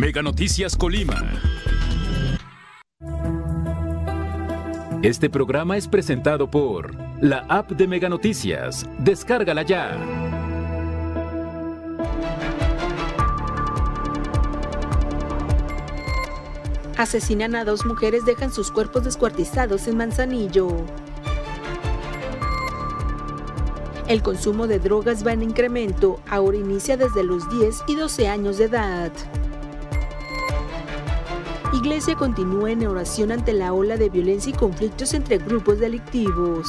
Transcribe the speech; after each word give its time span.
Mega 0.00 0.22
Noticias 0.22 0.78
Colima. 0.78 1.22
Este 5.02 5.28
programa 5.28 5.76
es 5.76 5.86
presentado 5.88 6.50
por 6.50 6.94
la 7.20 7.44
app 7.50 7.72
de 7.72 7.86
Mega 7.86 8.08
Noticias. 8.08 8.88
Descárgala 9.00 9.60
ya. 9.60 9.98
Asesinan 16.96 17.54
a 17.54 17.66
dos 17.66 17.84
mujeres, 17.84 18.24
dejan 18.24 18.50
sus 18.50 18.70
cuerpos 18.70 19.04
descuartizados 19.04 19.86
en 19.86 19.98
Manzanillo. 19.98 20.82
El 24.08 24.22
consumo 24.22 24.66
de 24.66 24.78
drogas 24.78 25.26
va 25.26 25.34
en 25.34 25.42
incremento, 25.42 26.22
ahora 26.26 26.56
inicia 26.56 26.96
desde 26.96 27.22
los 27.22 27.50
10 27.50 27.82
y 27.86 27.96
12 27.96 28.28
años 28.28 28.56
de 28.56 28.64
edad. 28.64 29.12
Iglesia 31.82 32.14
continúa 32.14 32.72
en 32.72 32.86
oración 32.86 33.32
ante 33.32 33.54
la 33.54 33.72
ola 33.72 33.96
de 33.96 34.10
violencia 34.10 34.50
y 34.50 34.52
conflictos 34.52 35.14
entre 35.14 35.38
grupos 35.38 35.78
delictivos. 35.78 36.68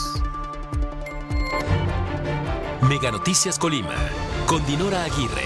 Mega 2.88 3.12
Noticias 3.12 3.60
Colima, 3.60 3.94
con 4.48 4.66
Dinora 4.66 5.04
Aguirre. 5.04 5.44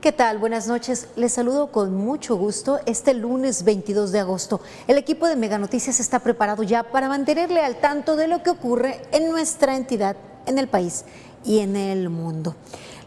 ¿Qué 0.00 0.12
tal? 0.12 0.38
Buenas 0.38 0.66
noches. 0.66 1.08
Les 1.16 1.34
saludo 1.34 1.70
con 1.70 1.94
mucho 1.94 2.36
gusto 2.36 2.80
este 2.86 3.12
lunes 3.12 3.64
22 3.64 4.12
de 4.12 4.20
agosto. 4.20 4.62
El 4.86 4.96
equipo 4.96 5.26
de 5.26 5.36
Mega 5.36 5.58
Noticias 5.58 6.00
está 6.00 6.20
preparado 6.20 6.62
ya 6.62 6.84
para 6.84 7.10
mantenerle 7.10 7.60
al 7.60 7.80
tanto 7.80 8.16
de 8.16 8.28
lo 8.28 8.42
que 8.42 8.48
ocurre 8.48 9.02
en 9.12 9.28
nuestra 9.30 9.76
entidad, 9.76 10.16
en 10.46 10.58
el 10.58 10.68
país 10.68 11.04
y 11.44 11.58
en 11.58 11.76
el 11.76 12.08
mundo. 12.08 12.56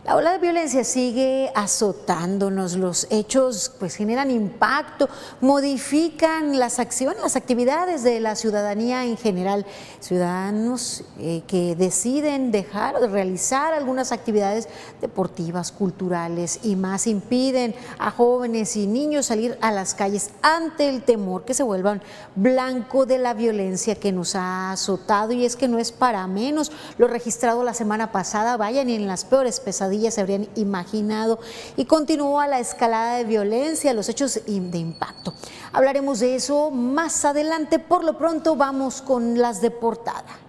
La 0.09 0.15
ola 0.15 0.31
de 0.31 0.39
violencia 0.39 0.83
sigue 0.83 1.51
azotándonos, 1.53 2.75
los 2.75 3.05
hechos 3.11 3.71
pues 3.77 3.93
generan 3.93 4.31
impacto, 4.31 5.07
modifican 5.39 6.57
las 6.57 6.79
acciones, 6.79 7.21
las 7.21 7.35
actividades 7.35 8.01
de 8.01 8.19
la 8.19 8.35
ciudadanía 8.35 9.05
en 9.05 9.17
general, 9.17 9.67
ciudadanos 9.99 11.03
eh, 11.19 11.43
que 11.45 11.75
deciden 11.75 12.51
dejar 12.51 12.99
de 12.99 13.07
realizar 13.07 13.71
algunas 13.71 14.11
actividades 14.11 14.67
deportivas, 14.99 15.71
culturales 15.71 16.61
y 16.63 16.75
más 16.75 17.05
impiden 17.05 17.75
a 17.99 18.09
jóvenes 18.09 18.77
y 18.77 18.87
niños 18.87 19.27
salir 19.27 19.59
a 19.61 19.71
las 19.71 19.93
calles 19.93 20.31
ante 20.41 20.89
el 20.89 21.03
temor 21.03 21.45
que 21.45 21.53
se 21.53 21.61
vuelvan 21.61 22.01
blanco 22.35 23.05
de 23.05 23.19
la 23.19 23.35
violencia 23.35 23.93
que 23.93 24.11
nos 24.11 24.33
ha 24.33 24.71
azotado. 24.71 25.33
Y 25.33 25.45
es 25.45 25.55
que 25.55 25.67
no 25.67 25.77
es 25.77 25.91
para 25.91 26.25
menos. 26.25 26.71
Lo 26.97 27.07
registrado 27.07 27.63
la 27.63 27.75
semana 27.75 28.11
pasada, 28.11 28.57
vayan 28.57 28.89
en 28.89 29.05
las 29.05 29.23
peores 29.23 29.59
pesadillas 29.59 29.98
se 30.11 30.21
habrían 30.21 30.47
imaginado 30.55 31.39
y 31.77 31.85
continúa 31.85 32.47
la 32.47 32.59
escalada 32.59 33.15
de 33.15 33.25
violencia, 33.25 33.93
los 33.93 34.09
hechos 34.09 34.39
de 34.45 34.77
impacto. 34.77 35.33
Hablaremos 35.71 36.19
de 36.19 36.35
eso 36.35 36.71
más 36.71 37.25
adelante, 37.25 37.79
por 37.79 38.03
lo 38.03 38.17
pronto 38.17 38.55
vamos 38.55 39.01
con 39.01 39.37
las 39.37 39.61
de 39.61 39.71
portada. 39.71 40.48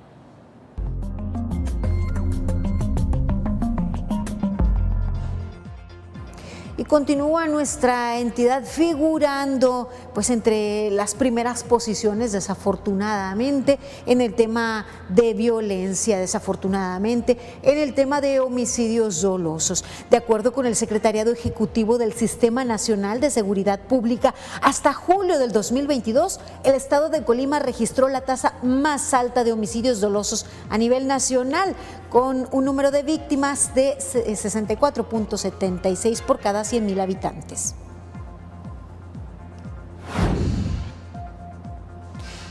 Y 6.80 6.84
continúa 6.86 7.46
nuestra 7.46 8.18
entidad 8.20 8.64
figurando 8.64 9.90
pues 10.14 10.30
entre 10.30 10.90
las 10.90 11.14
primeras 11.14 11.62
posiciones 11.62 12.32
desafortunadamente 12.32 13.78
en 14.06 14.22
el 14.22 14.32
tema 14.32 14.86
de 15.10 15.34
violencia, 15.34 16.18
desafortunadamente 16.18 17.36
en 17.60 17.76
el 17.76 17.92
tema 17.92 18.22
de 18.22 18.40
homicidios 18.40 19.20
dolosos. 19.20 19.84
De 20.08 20.16
acuerdo 20.16 20.54
con 20.54 20.64
el 20.64 20.74
Secretariado 20.74 21.32
Ejecutivo 21.32 21.98
del 21.98 22.14
Sistema 22.14 22.64
Nacional 22.64 23.20
de 23.20 23.28
Seguridad 23.28 23.80
Pública, 23.80 24.34
hasta 24.62 24.94
julio 24.94 25.38
del 25.38 25.52
2022 25.52 26.40
el 26.64 26.74
estado 26.74 27.10
de 27.10 27.24
Colima 27.24 27.58
registró 27.58 28.08
la 28.08 28.22
tasa 28.22 28.54
más 28.62 29.12
alta 29.12 29.44
de 29.44 29.52
homicidios 29.52 30.00
dolosos 30.00 30.46
a 30.70 30.78
nivel 30.78 31.06
nacional 31.06 31.76
con 32.10 32.48
un 32.50 32.64
número 32.64 32.90
de 32.90 33.02
víctimas 33.02 33.74
de 33.74 33.96
64.76 33.96 36.22
por 36.22 36.40
cada 36.40 36.62
100.000 36.62 37.00
habitantes. 37.00 37.74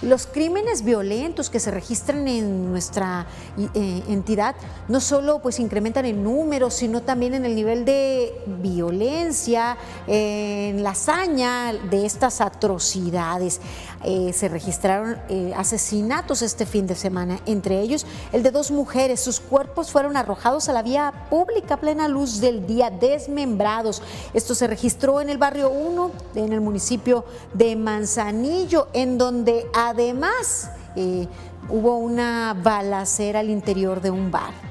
Los 0.02 0.28
crímenes 0.28 0.84
violentos 0.84 1.50
que 1.50 1.60
se 1.60 1.72
registran 1.72 2.28
en 2.28 2.72
nuestra 2.72 3.28
eh, 3.58 4.04
entidad 4.08 4.56
no 4.88 5.02
solo 5.02 5.40
pues 5.40 5.60
incrementan 5.60 6.06
en 6.06 6.24
números, 6.24 6.76
sino 6.76 7.02
también 7.02 7.34
en 7.34 7.46
el 7.46 7.54
nivel 7.54 7.84
de 7.84 8.34
violencia, 8.46 9.78
en 10.08 10.84
la 10.84 10.92
hazaña 10.92 11.74
de 11.74 12.06
estas 12.06 12.40
atrocidades. 12.40 13.59
Eh, 14.06 14.32
se 14.32 14.48
registraron 14.48 15.18
eh, 15.28 15.54
asesinatos 15.58 16.42
este 16.42 16.66
fin 16.66 16.88
de 16.88 16.96
semana, 16.96 17.42
entre 17.46 17.82
ellos 17.82 18.06
el 18.32 18.44
de 18.44 18.52
dos 18.52 18.72
mujeres. 18.72 19.20
Sus 19.20 19.42
cuerpos 19.42 19.92
fueron 19.92 20.16
arrojados 20.16 20.70
a 20.70 20.74
la 20.74 20.82
vía 20.82 21.28
pública 21.30 21.74
a 21.74 21.80
plena 21.82 22.08
luz 22.08 22.40
del 22.40 22.66
día, 22.66 22.90
desmembrados. 22.90 24.02
Esto 24.34 24.56
se 24.56 24.68
registró 24.68 25.20
en 25.20 25.30
el 25.30 25.38
barrio 25.38 25.70
1, 25.70 26.12
en 26.36 26.54
el 26.54 26.62
municipio 26.62 27.26
de 27.54 27.76
Manzanillo, 27.76 28.88
en 28.94 29.18
donde 29.18 29.68
además 29.90 30.72
eh, 30.96 31.28
hubo 31.70 31.98
una 31.98 32.56
balacera 32.62 33.40
al 33.40 33.50
interior 33.50 34.02
de 34.02 34.12
un 34.12 34.32
bar. 34.32 34.70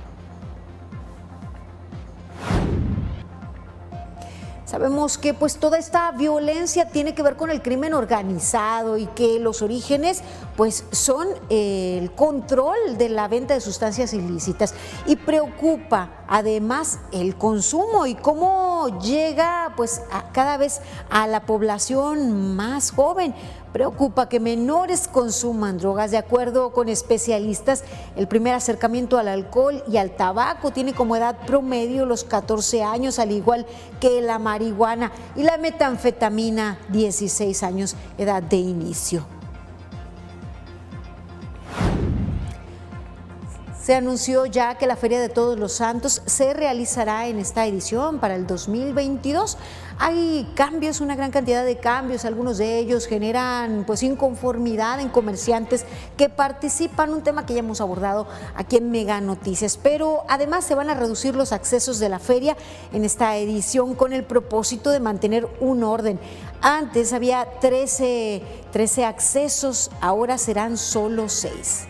Sabemos 4.68 5.16
que 5.16 5.32
pues 5.32 5.56
toda 5.56 5.78
esta 5.78 6.12
violencia 6.12 6.90
tiene 6.90 7.14
que 7.14 7.22
ver 7.22 7.36
con 7.36 7.48
el 7.48 7.62
crimen 7.62 7.94
organizado 7.94 8.98
y 8.98 9.06
que 9.06 9.38
los 9.38 9.62
orígenes 9.62 10.20
pues 10.58 10.84
son 10.92 11.26
el 11.48 12.12
control 12.12 12.76
de 12.98 13.08
la 13.08 13.28
venta 13.28 13.54
de 13.54 13.62
sustancias 13.62 14.12
ilícitas 14.12 14.74
y 15.06 15.16
preocupa 15.16 16.10
además 16.28 16.98
el 17.12 17.34
consumo 17.36 18.04
y 18.04 18.14
cómo 18.14 19.00
llega 19.00 19.72
pues 19.74 20.02
cada 20.32 20.58
vez 20.58 20.82
a 21.08 21.26
la 21.26 21.46
población 21.46 22.54
más 22.54 22.90
joven. 22.90 23.34
Preocupa 23.72 24.28
que 24.28 24.40
menores 24.40 25.08
consuman 25.08 25.78
drogas. 25.78 26.10
De 26.10 26.16
acuerdo 26.16 26.72
con 26.72 26.88
especialistas, 26.88 27.84
el 28.16 28.28
primer 28.28 28.54
acercamiento 28.54 29.18
al 29.18 29.28
alcohol 29.28 29.82
y 29.90 29.96
al 29.96 30.12
tabaco 30.12 30.70
tiene 30.70 30.94
como 30.94 31.16
edad 31.16 31.36
promedio 31.46 32.06
los 32.06 32.24
14 32.24 32.82
años, 32.82 33.18
al 33.18 33.32
igual 33.32 33.66
que 34.00 34.20
la 34.20 34.38
marihuana 34.38 35.12
y 35.36 35.42
la 35.42 35.58
metanfetamina, 35.58 36.78
16 36.90 37.62
años, 37.62 37.96
edad 38.16 38.42
de 38.42 38.56
inicio. 38.56 39.37
Se 43.88 43.94
anunció 43.94 44.44
ya 44.44 44.74
que 44.74 44.86
la 44.86 44.96
Feria 44.96 45.18
de 45.18 45.30
Todos 45.30 45.58
los 45.58 45.72
Santos 45.72 46.20
se 46.26 46.52
realizará 46.52 47.26
en 47.26 47.38
esta 47.38 47.64
edición 47.64 48.18
para 48.18 48.36
el 48.36 48.46
2022. 48.46 49.56
Hay 49.98 50.46
cambios, 50.54 51.00
una 51.00 51.16
gran 51.16 51.30
cantidad 51.30 51.64
de 51.64 51.78
cambios, 51.78 52.26
algunos 52.26 52.58
de 52.58 52.76
ellos 52.76 53.06
generan 53.06 53.84
pues 53.86 54.02
inconformidad 54.02 55.00
en 55.00 55.08
comerciantes 55.08 55.86
que 56.18 56.28
participan, 56.28 57.14
un 57.14 57.22
tema 57.22 57.46
que 57.46 57.54
ya 57.54 57.60
hemos 57.60 57.80
abordado 57.80 58.26
aquí 58.54 58.76
en 58.76 58.90
Mega 58.90 59.22
Noticias, 59.22 59.78
pero 59.82 60.22
además 60.28 60.66
se 60.66 60.74
van 60.74 60.90
a 60.90 60.94
reducir 60.94 61.34
los 61.34 61.52
accesos 61.52 61.98
de 61.98 62.10
la 62.10 62.18
feria 62.18 62.58
en 62.92 63.06
esta 63.06 63.38
edición 63.38 63.94
con 63.94 64.12
el 64.12 64.22
propósito 64.22 64.90
de 64.90 65.00
mantener 65.00 65.48
un 65.60 65.82
orden. 65.82 66.20
Antes 66.60 67.14
había 67.14 67.46
13, 67.58 68.42
13 68.70 69.06
accesos, 69.06 69.90
ahora 70.02 70.36
serán 70.36 70.76
solo 70.76 71.30
6. 71.30 71.88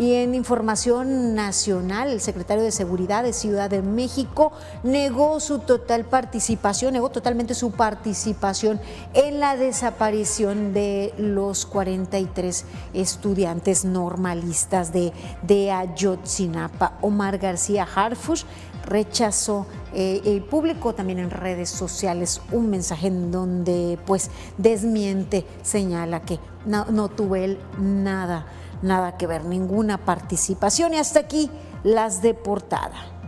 Y 0.00 0.14
en 0.14 0.34
información 0.34 1.34
nacional, 1.34 2.08
el 2.08 2.22
secretario 2.22 2.64
de 2.64 2.70
Seguridad 2.70 3.22
de 3.22 3.34
Ciudad 3.34 3.68
de 3.68 3.82
México 3.82 4.50
negó 4.82 5.40
su 5.40 5.58
total 5.58 6.06
participación, 6.06 6.94
negó 6.94 7.10
totalmente 7.10 7.52
su 7.52 7.72
participación 7.72 8.80
en 9.12 9.40
la 9.40 9.58
desaparición 9.58 10.72
de 10.72 11.12
los 11.18 11.66
43 11.66 12.64
estudiantes 12.94 13.84
normalistas 13.84 14.90
de, 14.90 15.12
de 15.42 15.70
Ayotzinapa. 15.70 16.96
Omar 17.02 17.36
García 17.36 17.86
Harfush 17.94 18.44
rechazó 18.86 19.66
eh, 19.92 20.22
y 20.24 20.40
publicó 20.40 20.94
también 20.94 21.18
en 21.18 21.28
redes 21.30 21.68
sociales 21.68 22.40
un 22.52 22.70
mensaje 22.70 23.08
en 23.08 23.30
donde 23.30 23.98
pues 24.06 24.30
desmiente, 24.56 25.44
señala 25.60 26.22
que 26.22 26.38
no, 26.64 26.86
no 26.86 27.10
tuvo 27.10 27.36
él 27.36 27.58
nada 27.78 28.46
nada 28.82 29.16
que 29.16 29.26
ver, 29.26 29.44
ninguna 29.44 29.98
participación. 29.98 30.94
Y 30.94 30.98
hasta 30.98 31.20
aquí 31.20 31.50
las 31.82 32.22
de 32.22 32.34
portada. 32.34 33.19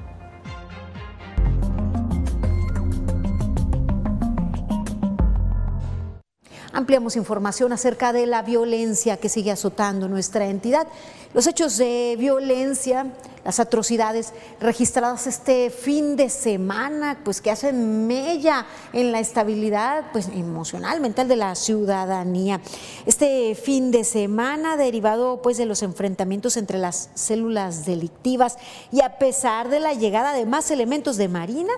Ampliamos 6.72 7.16
información 7.16 7.72
acerca 7.72 8.12
de 8.12 8.26
la 8.26 8.42
violencia 8.42 9.16
que 9.16 9.28
sigue 9.28 9.50
azotando 9.50 10.08
nuestra 10.08 10.46
entidad. 10.46 10.86
Los 11.34 11.46
hechos 11.46 11.78
de 11.78 12.16
violencia, 12.18 13.06
las 13.44 13.58
atrocidades 13.58 14.32
registradas 14.60 15.26
este 15.26 15.70
fin 15.70 16.16
de 16.16 16.28
semana, 16.28 17.18
pues 17.24 17.40
que 17.40 17.50
hacen 17.50 18.06
mella 18.06 18.66
en 18.92 19.12
la 19.12 19.20
estabilidad 19.20 20.04
pues, 20.12 20.28
emocional, 20.28 21.00
mental 21.00 21.28
de 21.28 21.36
la 21.36 21.54
ciudadanía. 21.54 22.60
Este 23.06 23.54
fin 23.54 23.90
de 23.90 24.04
semana 24.04 24.76
derivado 24.76 25.40
pues 25.42 25.56
de 25.56 25.66
los 25.66 25.82
enfrentamientos 25.82 26.56
entre 26.56 26.78
las 26.78 27.10
células 27.14 27.86
delictivas 27.86 28.56
y 28.90 29.00
a 29.00 29.18
pesar 29.18 29.68
de 29.68 29.80
la 29.80 29.94
llegada 29.94 30.32
de 30.32 30.46
más 30.46 30.70
elementos 30.70 31.16
de 31.16 31.28
Marina, 31.28 31.72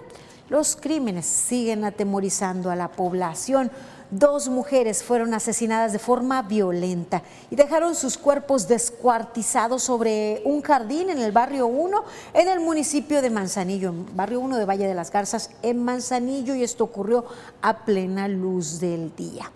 los 0.51 0.77
crímenes 0.77 1.25
siguen 1.25 1.85
atemorizando 1.85 2.71
a 2.71 2.77
la 2.77 2.89
población 2.93 3.71
dos 4.19 4.49
mujeres 4.49 5.03
fueron 5.03 5.35
asesinadas 5.35 5.93
de 5.93 5.99
forma 5.99 6.43
violenta 6.43 7.23
y 7.51 7.57
dejaron 7.57 7.95
sus 7.95 8.17
cuerpos 8.17 8.69
descuartizados 8.69 9.83
sobre 9.83 10.43
un 10.45 10.63
jardín 10.63 11.11
en 11.11 11.19
el 11.19 11.33
barrio 11.33 11.67
1 11.67 12.05
en 12.35 12.49
el 12.49 12.61
municipio 12.61 13.23
de 13.23 13.31
Manzanillo, 13.31 13.93
barrio 14.15 14.41
1 14.41 14.59
de 14.59 14.65
Valle 14.65 14.87
de 14.87 14.95
las 14.95 15.11
Garzas 15.11 15.51
en 15.63 15.83
Manzanillo 15.83 16.55
y 16.55 16.63
esto 16.63 16.85
ocurrió 16.85 17.25
a 17.61 17.85
plena 17.85 18.29
luz 18.29 18.79
del 18.79 19.15
día. 19.17 19.51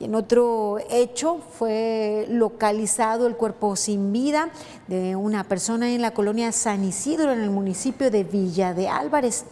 Y 0.00 0.06
en 0.06 0.16
otro 0.16 0.78
hecho 0.90 1.38
fue 1.56 2.26
localizado 2.28 3.28
el 3.28 3.36
cuerpo 3.36 3.76
sin 3.76 4.12
vida 4.12 4.50
de 4.88 5.14
una 5.14 5.44
persona 5.44 5.92
en 5.92 6.02
la 6.02 6.12
colonia 6.12 6.50
San 6.50 6.82
Isidro 6.82 7.32
en 7.32 7.40
el 7.40 7.50
municipio 7.50 8.10
de 8.10 8.24
Villa 8.24 8.74
de 8.74 8.88
Álvarez 8.88 9.44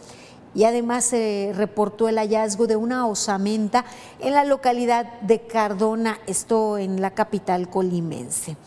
y 0.53 0.65
además 0.65 1.05
se 1.05 1.51
reportó 1.55 2.09
el 2.09 2.17
hallazgo 2.17 2.67
de 2.67 2.75
una 2.75 3.07
osamenta 3.07 3.85
en 4.19 4.33
la 4.33 4.43
localidad 4.43 5.21
de 5.21 5.41
Cardona, 5.41 6.19
esto 6.27 6.77
en 6.77 7.01
la 7.01 7.11
capital 7.11 7.69
colimense. 7.69 8.57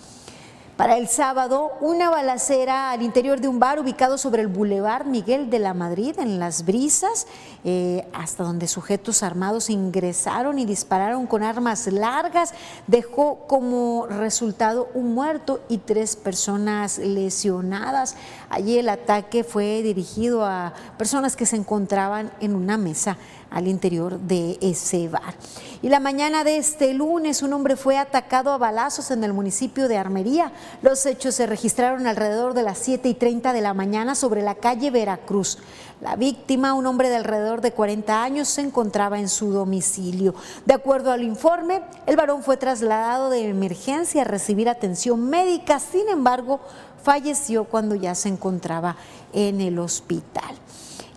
Para 0.77 0.97
el 0.99 1.07
sábado, 1.07 1.71
una 1.81 2.11
balacera 2.11 2.91
al 2.91 3.03
interior 3.03 3.41
de 3.41 3.47
un 3.47 3.61
bar 3.61 3.79
ubicado 3.79 4.19
sobre 4.19 4.43
el 4.43 4.49
Boulevard 4.49 5.07
Miguel 5.07 5.49
de 5.49 5.61
la 5.61 5.73
Madrid, 5.73 6.19
en 6.19 6.41
Las 6.41 6.65
Brisas, 6.65 7.29
eh, 7.63 8.09
hasta 8.13 8.43
donde 8.43 8.67
sujetos 8.67 9.23
armados 9.23 9.71
ingresaron 9.71 10.59
y 10.59 10.67
dispararon 10.67 11.29
con 11.29 11.45
armas 11.45 11.87
largas, 11.87 12.55
dejó 12.89 13.47
como 13.47 14.09
resultado 14.09 14.89
un 14.95 15.15
muerto 15.15 15.61
y 15.69 15.79
tres 15.79 16.17
personas 16.17 16.99
lesionadas. 16.99 18.17
Allí 18.55 18.79
el 18.79 18.89
ataque 18.89 19.43
fue 19.43 19.83
dirigido 19.83 20.45
a 20.45 20.73
personas 20.97 21.35
que 21.35 21.45
se 21.45 21.57
encontraban 21.57 22.31
en 22.41 22.55
una 22.55 22.79
mesa 22.79 23.17
al 23.51 23.67
interior 23.67 24.21
de 24.21 24.59
ese 24.61 25.09
bar. 25.09 25.35
Y 25.83 25.89
la 25.89 25.99
mañana 25.99 26.45
de 26.45 26.59
este 26.59 26.95
lunes 26.95 27.43
un 27.43 27.53
hombre 27.53 27.75
fue 27.75 27.99
atacado 27.99 28.53
a 28.53 28.59
balazos 28.59 29.11
en 29.11 29.25
el 29.25 29.33
municipio 29.33 29.89
de 29.89 29.97
Armería. 29.97 30.53
Los 30.83 31.05
hechos 31.05 31.35
se 31.35 31.47
registraron 31.47 32.07
alrededor 32.07 32.55
de 32.55 32.63
las 32.63 32.79
7 32.79 33.09
y 33.09 33.15
30 33.15 33.53
de 33.53 33.61
la 33.61 33.75
mañana 33.75 34.15
sobre 34.15 34.41
la 34.41 34.55
calle 34.55 34.93
Veracruz. 34.93 35.59
La 36.01 36.17
víctima, 36.17 36.75
un 36.75 36.87
hombre 36.87 37.09
de 37.09 37.17
alrededor 37.17 37.61
de 37.61 37.73
40 37.73 38.23
años, 38.23 38.49
se 38.49 38.61
encontraba 38.61 39.19
en 39.19 39.29
su 39.29 39.53
domicilio. 39.53 40.35
De 40.67 40.75
acuerdo 40.75 41.11
al 41.11 41.23
informe, 41.23 41.83
el 42.07 42.17
varón 42.17 42.43
fue 42.43 42.57
trasladado 42.57 43.31
de 43.31 43.49
emergencia 43.49 44.23
a 44.23 44.25
recibir 44.25 44.69
atención 44.69 45.29
médica, 45.29 45.81
sin 45.81 46.09
embargo, 46.09 46.61
falleció 47.05 47.65
cuando 47.65 47.95
ya 47.95 48.15
se 48.15 48.29
encontraba 48.29 48.97
en 49.33 49.61
el 49.61 49.79
hospital. 49.79 50.57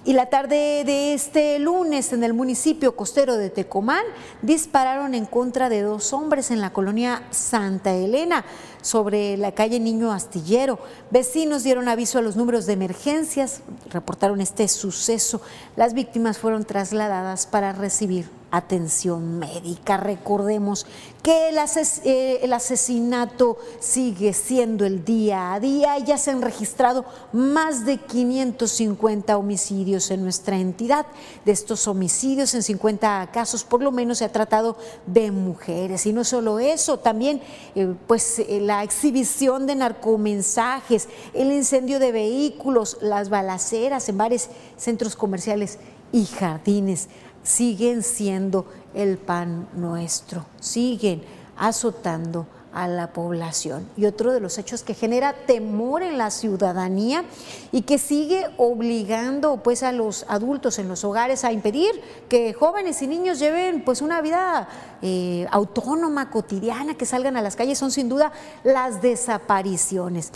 Y 0.07 0.13
la 0.13 0.27
tarde 0.27 0.83
de 0.85 1.13
este 1.13 1.59
lunes 1.59 2.13
en 2.13 2.23
el 2.23 2.33
municipio 2.33 2.95
costero 2.95 3.35
de 3.35 3.49
Tecomán 3.49 4.05
dispararon 4.41 5.13
en 5.13 5.25
contra 5.25 5.67
de 5.67 5.81
dos 5.81 6.13
hombres 6.13 6.49
en 6.49 6.61
la 6.61 6.71
colonia 6.71 7.23
Santa 7.29 7.93
Elena 7.93 8.45
sobre 8.81 9.37
la 9.37 9.51
calle 9.51 9.79
Niño 9.79 10.11
Astillero. 10.11 10.79
Vecinos 11.11 11.63
dieron 11.63 11.87
aviso 11.87 12.17
a 12.17 12.21
los 12.21 12.35
números 12.35 12.65
de 12.65 12.73
emergencias, 12.73 13.61
reportaron 13.89 14.41
este 14.41 14.67
suceso. 14.67 15.41
Las 15.75 15.93
víctimas 15.93 16.37
fueron 16.37 16.65
trasladadas 16.65 17.47
para 17.47 17.73
recibir 17.73 18.29
atención 18.51 19.39
médica. 19.39 19.97
Recordemos 19.97 20.85
que 21.21 21.49
eh, 21.49 22.39
el, 22.41 22.53
asesinato 22.53 23.57
sigue 23.79 24.31
siendo 24.31 24.85
el 24.85 25.03
día 25.03 25.53
a 25.53 25.59
día 25.59 25.97
ya 25.99 26.17
se 26.17 26.31
han 26.31 26.41
registrado 26.41 27.03
más 27.33 27.85
de 27.85 27.97
550 27.97 29.37
homicidios 29.37 30.09
en 30.11 30.23
nuestra 30.23 30.57
entidad. 30.57 31.05
De 31.43 31.51
estos 31.51 31.87
homicidios, 31.87 32.53
en 32.53 32.63
50 32.63 33.29
casos 33.33 33.63
por 33.63 33.83
lo 33.83 33.91
menos 33.91 34.19
se 34.19 34.25
ha 34.25 34.31
tratado 34.31 34.77
de 35.05 35.31
mujeres. 35.31 36.05
Y 36.05 36.13
no 36.13 36.23
solo 36.23 36.59
eso, 36.59 36.99
también 36.99 37.41
eh, 37.75 37.93
pues 38.07 38.39
eh, 38.39 38.59
la 38.67 38.83
exhibición 38.83 39.65
de 39.65 39.75
narcomensajes, 39.75 41.07
el 41.33 41.53
incendio 41.53 41.99
de 41.99 42.11
vehículos, 42.11 42.97
las 42.99 43.29
balaceras 43.29 44.09
en 44.09 44.17
varios 44.17 44.49
centros 44.75 45.15
comerciales 45.15 45.79
y 46.11 46.25
jardines 46.25 47.07
siguen 47.43 48.03
siendo 48.03 48.65
el 48.93 49.17
pan 49.17 49.69
nuestro, 49.73 50.45
siguen 50.59 51.23
azotando 51.55 52.45
a 52.73 52.87
la 52.87 53.13
población. 53.13 53.87
Y 53.97 54.05
otro 54.05 54.33
de 54.33 54.39
los 54.39 54.57
hechos 54.57 54.83
que 54.83 54.93
genera 54.93 55.33
temor 55.33 56.03
en 56.03 56.17
la 56.17 56.31
ciudadanía 56.31 57.23
y 57.71 57.81
que 57.81 57.97
sigue 57.97 58.45
obligando 58.57 59.57
pues 59.63 59.83
a 59.83 59.91
los 59.91 60.25
adultos 60.27 60.79
en 60.79 60.87
los 60.87 61.03
hogares 61.03 61.43
a 61.43 61.51
impedir 61.51 61.89
que 62.29 62.53
jóvenes 62.53 63.01
y 63.01 63.07
niños 63.07 63.39
lleven 63.39 63.83
pues 63.83 64.01
una 64.01 64.21
vida 64.21 64.67
eh, 65.01 65.47
autónoma, 65.51 66.29
cotidiana, 66.29 66.95
que 66.95 67.05
salgan 67.05 67.37
a 67.37 67.41
las 67.41 67.55
calles, 67.55 67.77
son 67.77 67.91
sin 67.91 68.09
duda 68.09 68.31
las 68.63 69.01
desapariciones. 69.01 70.31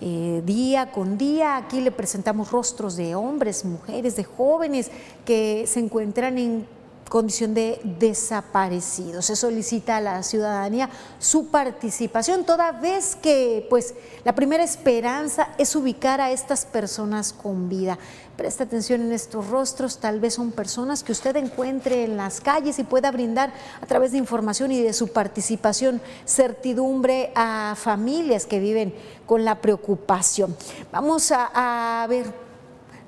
Eh, 0.00 0.42
día 0.44 0.92
con 0.92 1.16
día. 1.16 1.56
Aquí 1.56 1.80
le 1.80 1.90
presentamos 1.90 2.50
rostros 2.50 2.96
de 2.96 3.14
hombres, 3.14 3.64
mujeres, 3.64 4.16
de 4.16 4.24
jóvenes 4.24 4.90
que 5.24 5.64
se 5.66 5.80
encuentran 5.80 6.36
en 6.36 6.66
condición 7.08 7.54
de 7.54 7.80
desaparecidos. 7.84 9.26
Se 9.26 9.36
solicita 9.36 9.96
a 9.96 10.00
la 10.00 10.22
ciudadanía 10.22 10.90
su 11.18 11.48
participación, 11.48 12.44
toda 12.44 12.72
vez 12.72 13.16
que 13.16 13.66
pues, 13.70 13.94
la 14.24 14.34
primera 14.34 14.64
esperanza 14.64 15.48
es 15.58 15.74
ubicar 15.76 16.20
a 16.20 16.30
estas 16.30 16.64
personas 16.64 17.32
con 17.32 17.68
vida. 17.68 17.98
Presta 18.36 18.64
atención 18.64 19.00
en 19.00 19.12
estos 19.12 19.48
rostros, 19.48 19.98
tal 19.98 20.20
vez 20.20 20.34
son 20.34 20.52
personas 20.52 21.02
que 21.02 21.12
usted 21.12 21.36
encuentre 21.36 22.04
en 22.04 22.16
las 22.16 22.40
calles 22.40 22.78
y 22.78 22.84
pueda 22.84 23.10
brindar 23.10 23.52
a 23.80 23.86
través 23.86 24.12
de 24.12 24.18
información 24.18 24.72
y 24.72 24.82
de 24.82 24.92
su 24.92 25.08
participación 25.08 26.02
certidumbre 26.26 27.32
a 27.34 27.74
familias 27.76 28.44
que 28.44 28.58
viven 28.58 28.94
con 29.24 29.44
la 29.44 29.60
preocupación. 29.60 30.54
Vamos 30.92 31.32
a, 31.32 32.02
a 32.02 32.06
ver 32.08 32.26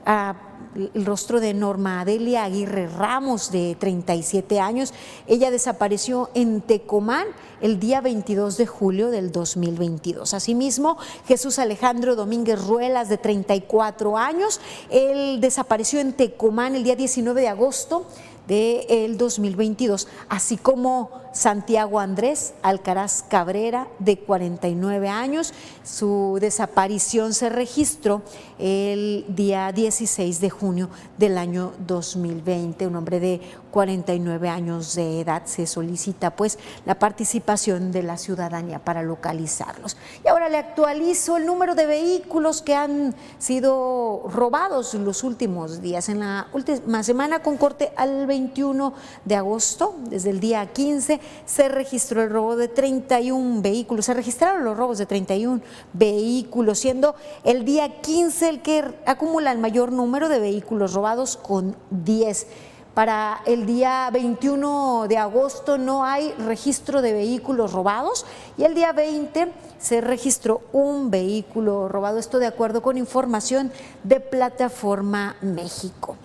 a 0.06 0.47
el 0.74 1.04
rostro 1.04 1.40
de 1.40 1.54
Norma 1.54 2.00
Adelia 2.00 2.44
Aguirre 2.44 2.86
Ramos, 2.88 3.50
de 3.50 3.76
37 3.78 4.60
años. 4.60 4.92
Ella 5.26 5.50
desapareció 5.50 6.30
en 6.34 6.60
Tecomán 6.60 7.26
el 7.60 7.80
día 7.80 8.00
22 8.00 8.56
de 8.56 8.66
julio 8.66 9.10
del 9.10 9.32
2022. 9.32 10.34
Asimismo, 10.34 10.98
Jesús 11.26 11.58
Alejandro 11.58 12.16
Domínguez 12.16 12.64
Ruelas, 12.64 13.08
de 13.08 13.18
34 13.18 14.16
años, 14.16 14.60
él 14.90 15.40
desapareció 15.40 16.00
en 16.00 16.12
Tecomán 16.12 16.74
el 16.74 16.84
día 16.84 16.96
19 16.96 17.40
de 17.40 17.48
agosto 17.48 18.06
del 18.46 19.18
2022, 19.18 20.08
así 20.28 20.56
como 20.56 21.10
Santiago 21.38 22.00
Andrés 22.00 22.54
Alcaraz 22.62 23.22
Cabrera, 23.22 23.86
de 24.00 24.18
49 24.18 25.08
años. 25.08 25.54
Su 25.84 26.38
desaparición 26.40 27.32
se 27.32 27.48
registró 27.48 28.22
el 28.58 29.24
día 29.28 29.70
16 29.70 30.40
de 30.40 30.50
junio 30.50 30.90
del 31.16 31.38
año 31.38 31.72
2020. 31.86 32.88
Un 32.88 32.96
hombre 32.96 33.20
de 33.20 33.40
49 33.70 34.48
años 34.48 34.96
de 34.96 35.20
edad 35.20 35.42
se 35.44 35.68
solicita 35.68 36.34
pues 36.34 36.58
la 36.84 36.98
participación 36.98 37.92
de 37.92 38.02
la 38.02 38.18
ciudadanía 38.18 38.80
para 38.80 39.04
localizarlos. 39.04 39.96
Y 40.24 40.28
ahora 40.28 40.48
le 40.48 40.56
actualizo 40.56 41.36
el 41.36 41.46
número 41.46 41.76
de 41.76 41.86
vehículos 41.86 42.62
que 42.62 42.74
han 42.74 43.14
sido 43.38 44.24
robados 44.28 44.94
en 44.94 45.04
los 45.04 45.22
últimos 45.22 45.80
días. 45.80 46.08
En 46.08 46.18
la 46.18 46.48
última 46.52 47.04
semana 47.04 47.40
con 47.40 47.56
corte 47.56 47.92
al 47.96 48.26
20 48.26 48.48
21 48.48 48.94
de 49.24 49.36
agosto, 49.36 49.96
desde 50.08 50.30
el 50.30 50.40
día 50.40 50.66
15, 50.66 51.20
se 51.46 51.68
registró 51.68 52.22
el 52.22 52.30
robo 52.30 52.56
de 52.56 52.68
31 52.68 53.62
vehículos, 53.62 54.06
se 54.06 54.14
registraron 54.14 54.64
los 54.64 54.76
robos 54.76 54.98
de 54.98 55.06
31 55.06 55.60
vehículos, 55.92 56.78
siendo 56.78 57.14
el 57.44 57.64
día 57.64 58.00
15 58.00 58.48
el 58.48 58.62
que 58.62 58.84
acumula 59.06 59.52
el 59.52 59.58
mayor 59.58 59.92
número 59.92 60.28
de 60.28 60.40
vehículos 60.40 60.92
robados 60.92 61.36
con 61.36 61.76
10. 61.90 62.46
Para 62.94 63.42
el 63.46 63.64
día 63.64 64.10
21 64.12 65.06
de 65.08 65.18
agosto 65.18 65.78
no 65.78 66.04
hay 66.04 66.32
registro 66.32 67.00
de 67.00 67.12
vehículos 67.12 67.72
robados 67.72 68.26
y 68.56 68.64
el 68.64 68.74
día 68.74 68.92
20 68.92 69.52
se 69.78 70.00
registró 70.00 70.62
un 70.72 71.08
vehículo 71.08 71.88
robado, 71.88 72.18
esto 72.18 72.40
de 72.40 72.46
acuerdo 72.46 72.82
con 72.82 72.98
información 72.98 73.70
de 74.02 74.18
Plataforma 74.18 75.36
México. 75.42 76.16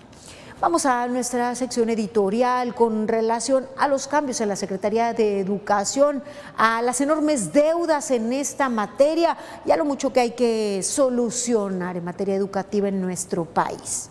Vamos 0.60 0.86
a 0.86 1.08
nuestra 1.08 1.52
sección 1.56 1.90
editorial 1.90 2.76
con 2.76 3.08
relación 3.08 3.66
a 3.76 3.88
los 3.88 4.06
cambios 4.06 4.40
en 4.40 4.48
la 4.48 4.56
Secretaría 4.56 5.12
de 5.12 5.40
Educación, 5.40 6.22
a 6.56 6.80
las 6.80 7.00
enormes 7.00 7.52
deudas 7.52 8.12
en 8.12 8.32
esta 8.32 8.68
materia 8.68 9.36
y 9.66 9.72
a 9.72 9.76
lo 9.76 9.84
mucho 9.84 10.12
que 10.12 10.20
hay 10.20 10.30
que 10.30 10.80
solucionar 10.84 11.96
en 11.96 12.04
materia 12.04 12.36
educativa 12.36 12.88
en 12.88 13.00
nuestro 13.00 13.44
país. 13.44 14.10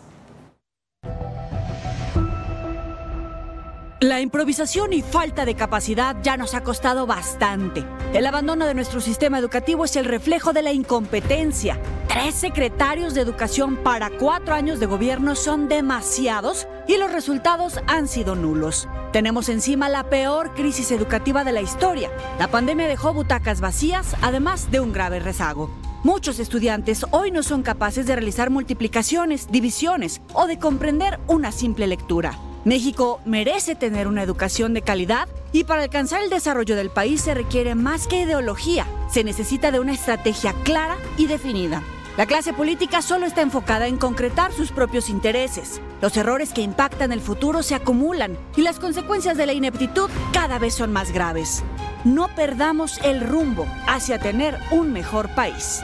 La 4.03 4.19
improvisación 4.19 4.91
y 4.91 5.01
falta 5.01 5.45
de 5.45 5.55
capacidad 5.55 6.17
ya 6.22 6.36
nos 6.36 6.55
ha 6.55 6.62
costado 6.62 7.07
bastante. 7.07 7.86
El 8.13 8.25
abandono 8.25 8.65
de 8.65 8.74
nuestro 8.74 9.00
sistema 9.00 9.39
educativo 9.39 9.86
es 9.86 9.95
el 9.95 10.03
reflejo 10.03 10.51
de 10.51 10.62
la 10.62 10.74
incompetencia. 10.74 11.79
Tres 12.10 12.36
secretarios 12.36 13.13
de 13.13 13.22
educación 13.22 13.77
para 13.77 14.10
cuatro 14.10 14.55
años 14.55 14.81
de 14.81 14.88
gobierno 14.88 15.36
son 15.36 15.69
demasiados 15.69 16.67
y 16.86 16.98
los 16.98 17.13
resultados 17.13 17.79
han 17.88 18.10
sido 18.10 18.36
nulos. 18.36 18.89
Tenemos 19.13 19.48
encima 19.48 19.88
la 19.88 20.10
peor 20.10 20.53
crisis 20.53 20.91
educativa 20.91 21.45
de 21.45 21.53
la 21.53 21.62
historia. 21.62 22.12
La 22.39 22.50
pandemia 22.50 22.89
dejó 22.89 23.13
butacas 23.13 23.62
vacías, 23.62 24.17
además 24.22 24.69
de 24.69 24.81
un 24.81 24.91
grave 24.91 25.22
rezago. 25.22 25.69
Muchos 26.03 26.39
estudiantes 26.39 27.05
hoy 27.12 27.31
no 27.31 27.41
son 27.41 27.63
capaces 27.63 28.05
de 28.05 28.15
realizar 28.17 28.50
multiplicaciones, 28.50 29.50
divisiones 29.50 30.19
o 30.33 30.45
de 30.45 30.60
comprender 30.60 31.22
una 31.27 31.53
simple 31.53 31.88
lectura. 31.88 32.38
México 32.65 33.20
merece 33.25 33.75
tener 33.75 34.08
una 34.08 34.24
educación 34.24 34.74
de 34.74 34.82
calidad 34.82 35.27
y 35.51 35.65
para 35.65 35.84
alcanzar 35.84 36.22
el 36.22 36.29
desarrollo 36.29 36.77
del 36.77 36.89
país 36.89 37.22
se 37.22 37.34
requiere 37.34 37.75
más 37.75 38.08
que 38.08 38.22
ideología, 38.22 38.88
se 39.12 39.25
necesita 39.25 39.72
de 39.72 39.82
una 39.82 39.93
estrategia 39.93 40.53
clara 40.63 40.96
y 41.17 41.27
definida. 41.27 41.84
La 42.15 42.25
clase 42.25 42.53
política 42.53 43.01
solo 43.01 43.25
está 43.25 43.41
enfocada 43.41 43.88
en 43.88 43.98
concretar 43.98 44.53
sus 44.53 44.72
propios 44.72 45.10
intereses. 45.10 45.82
Los 46.00 46.15
errores 46.15 46.53
que 46.53 46.62
impactan 46.62 47.12
el 47.12 47.22
futuro 47.22 47.63
se 47.63 47.75
acumulan 47.75 48.38
y 48.55 48.62
las 48.62 48.79
consecuencias 48.79 49.36
de 49.36 49.48
la 49.48 49.53
ineptitud 49.53 50.10
cada 50.32 50.60
vez 50.60 50.75
son 50.75 50.93
más 50.93 51.12
graves. 51.12 51.63
No 52.05 52.29
perdamos 52.36 53.00
el 53.03 53.22
rumbo 53.22 53.65
hacia 53.88 54.20
tener 54.20 54.58
un 54.72 54.93
mejor 54.93 55.34
país. 55.36 55.82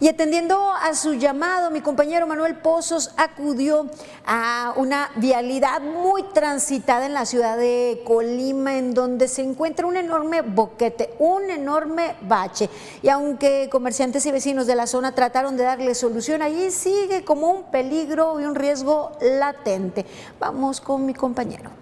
Y 0.00 0.08
atendiendo 0.08 0.72
a 0.72 0.94
su 0.94 1.12
llamado, 1.12 1.70
mi 1.70 1.82
compañero 1.82 2.26
Manuel 2.26 2.56
Pozos 2.56 3.12
acudió 3.18 3.86
a 4.24 4.72
una 4.76 5.10
vialidad 5.16 5.82
muy 5.82 6.22
transitada 6.32 7.04
en 7.04 7.12
la 7.12 7.26
ciudad 7.26 7.58
de 7.58 8.02
Colima, 8.06 8.78
en 8.78 8.94
donde 8.94 9.28
se 9.28 9.42
encuentra 9.42 9.86
un 9.86 9.98
enorme 9.98 10.40
boquete, 10.40 11.14
un 11.18 11.50
enorme 11.50 12.16
bache. 12.22 12.70
Y 13.02 13.10
aunque 13.10 13.68
comerciantes 13.70 14.24
y 14.24 14.32
vecinos 14.32 14.66
de 14.66 14.74
la 14.74 14.86
zona 14.86 15.14
trataron 15.14 15.58
de 15.58 15.64
darle 15.64 15.94
solución, 15.94 16.40
allí 16.40 16.70
sigue 16.70 17.22
como 17.22 17.50
un 17.50 17.64
peligro 17.64 18.40
y 18.40 18.44
un 18.44 18.54
riesgo 18.54 19.12
latente. 19.20 20.06
Vamos 20.38 20.80
con 20.80 21.04
mi 21.04 21.12
compañero. 21.12 21.79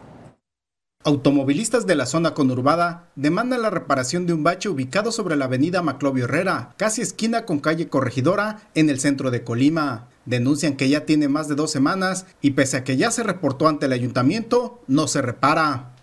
Automovilistas 1.05 1.87
de 1.87 1.95
la 1.95 2.07
zona 2.07 2.35
conurbada 2.35 3.09
demandan 3.15 3.63
la 3.63 3.71
reparación 3.71 4.27
de 4.27 4.33
un 4.33 4.43
bache 4.43 4.69
ubicado 4.69 5.13
sobre 5.13 5.37
la 5.37 5.45
avenida 5.45 5.81
Maclovio 5.81 6.25
Herrera, 6.25 6.75
casi 6.77 7.03
esquina 7.03 7.47
con 7.47 7.61
calle 7.61 7.89
Corregidora, 7.89 8.69
en 8.75 8.91
el 8.91 8.99
centro 8.99 9.31
de 9.31 9.45
Colima. 9.45 10.09
Denuncian 10.27 10.77
que 10.77 10.89
ya 10.89 11.07
tiene 11.07 11.29
más 11.29 11.47
de 11.47 11.55
dos 11.55 11.71
semanas 11.71 12.27
y 12.43 12.51
pese 12.51 12.77
a 12.77 12.85
que 12.85 12.97
ya 12.97 13.13
se 13.13 13.23
reportó 13.23 13.69
ante 13.69 13.87
el 13.87 13.93
ayuntamiento, 13.93 14.83
no 14.89 15.07
se 15.07 15.23
repara. 15.23 15.95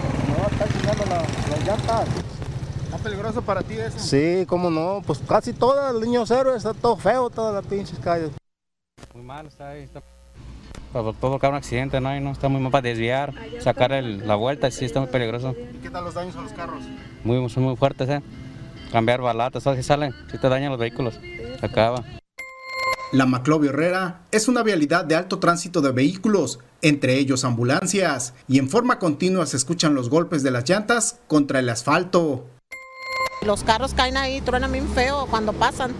No, 0.00 0.46
está 0.48 1.04
la, 1.04 2.04
¿Está 2.84 2.98
peligroso 2.98 3.42
para 3.42 3.62
ti 3.62 3.74
eso? 3.74 3.98
Sí, 3.98 4.46
cómo 4.48 4.70
no, 4.70 5.02
pues 5.06 5.20
casi 5.28 5.52
toda 5.52 5.90
el 5.90 6.00
niño 6.00 6.24
cero 6.24 6.56
está 6.56 6.72
todo 6.72 6.96
feo, 6.96 7.28
todas 7.28 7.54
las 7.54 7.66
pinches 7.66 7.98
calles. 7.98 8.30
Muy 9.14 9.22
mal 9.22 9.46
está 9.46 9.68
ahí, 9.68 9.82
está 9.82 10.00
para 11.02 11.12
provocar 11.18 11.50
un 11.50 11.56
accidente, 11.56 12.00
¿no? 12.00 12.16
Y 12.16 12.20
no 12.20 12.30
está 12.30 12.48
muy 12.48 12.60
mal 12.60 12.72
para 12.72 12.88
desviar, 12.88 13.34
sacar 13.60 13.90
la 13.90 14.34
vuelta, 14.34 14.70
sí 14.70 14.84
está 14.84 15.00
muy 15.00 15.08
peligroso. 15.10 15.54
¿Y 15.74 15.78
qué 15.78 15.90
tal 15.90 16.04
los 16.04 16.14
daños 16.14 16.36
a 16.36 16.42
los 16.42 16.52
carros? 16.52 16.82
Muy, 17.24 17.48
son 17.50 17.64
muy 17.64 17.76
fuertes, 17.76 18.08
¿eh? 18.08 18.22
Cambiar 18.92 19.20
balatas, 19.20 19.62
¿sabes? 19.62 19.80
Si 19.80 19.88
salen, 19.88 20.14
si 20.30 20.38
te 20.38 20.48
dañan 20.48 20.70
los 20.70 20.78
vehículos, 20.78 21.18
se 21.60 21.66
acaba. 21.66 22.02
La 23.12 23.26
Maclovio 23.26 23.70
Herrera 23.70 24.22
es 24.30 24.48
una 24.48 24.62
vialidad 24.62 25.04
de 25.04 25.14
alto 25.14 25.38
tránsito 25.38 25.80
de 25.80 25.92
vehículos, 25.92 26.58
entre 26.82 27.18
ellos 27.18 27.44
ambulancias, 27.44 28.34
y 28.48 28.58
en 28.58 28.68
forma 28.68 28.98
continua 28.98 29.46
se 29.46 29.56
escuchan 29.56 29.94
los 29.94 30.10
golpes 30.10 30.42
de 30.42 30.50
las 30.50 30.68
llantas 30.68 31.20
contra 31.26 31.60
el 31.60 31.68
asfalto. 31.68 32.46
Los 33.44 33.62
carros 33.62 33.94
caen 33.94 34.16
ahí, 34.16 34.40
truenan 34.40 34.72
bien 34.72 34.88
feo 34.88 35.26
cuando 35.30 35.52
pasan 35.52 35.92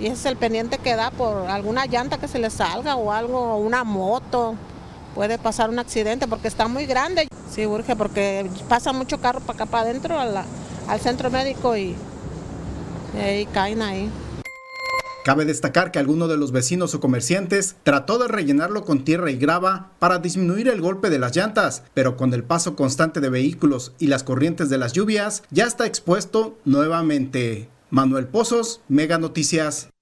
y 0.00 0.06
ese 0.06 0.14
es 0.14 0.26
el 0.26 0.36
pendiente 0.36 0.78
que 0.78 0.96
da 0.96 1.10
por 1.10 1.46
alguna 1.48 1.86
llanta 1.86 2.18
que 2.18 2.28
se 2.28 2.38
le 2.38 2.50
salga 2.50 2.96
o 2.96 3.12
algo, 3.12 3.56
una 3.56 3.84
moto. 3.84 4.54
Puede 5.14 5.38
pasar 5.38 5.70
un 5.70 5.78
accidente 5.78 6.26
porque 6.26 6.48
está 6.48 6.66
muy 6.66 6.86
grande. 6.86 7.28
Sí, 7.50 7.66
urge 7.66 7.94
porque 7.94 8.50
pasa 8.68 8.92
mucho 8.92 9.20
carro 9.20 9.40
para 9.40 9.54
acá 9.54 9.66
para 9.66 9.90
adentro 9.90 10.18
al 10.18 11.00
centro 11.00 11.30
médico 11.30 11.76
y, 11.76 11.94
y 13.16 13.20
ahí 13.20 13.46
caen 13.46 13.82
ahí. 13.82 14.10
Cabe 15.24 15.46
destacar 15.46 15.90
que 15.90 15.98
alguno 15.98 16.28
de 16.28 16.36
los 16.36 16.52
vecinos 16.52 16.94
o 16.94 17.00
comerciantes 17.00 17.76
trató 17.82 18.18
de 18.18 18.28
rellenarlo 18.28 18.84
con 18.84 19.04
tierra 19.04 19.30
y 19.30 19.38
grava 19.38 19.92
para 19.98 20.18
disminuir 20.18 20.68
el 20.68 20.82
golpe 20.82 21.08
de 21.08 21.18
las 21.18 21.34
llantas, 21.34 21.82
pero 21.94 22.18
con 22.18 22.34
el 22.34 22.44
paso 22.44 22.76
constante 22.76 23.20
de 23.20 23.30
vehículos 23.30 23.94
y 23.98 24.08
las 24.08 24.22
corrientes 24.22 24.68
de 24.68 24.76
las 24.76 24.92
lluvias 24.92 25.42
ya 25.50 25.64
está 25.64 25.86
expuesto 25.86 26.58
nuevamente. 26.66 27.70
Manuel 27.94 28.26
Pozos, 28.26 28.80
Mega 28.88 29.18
Noticias. 29.18 29.93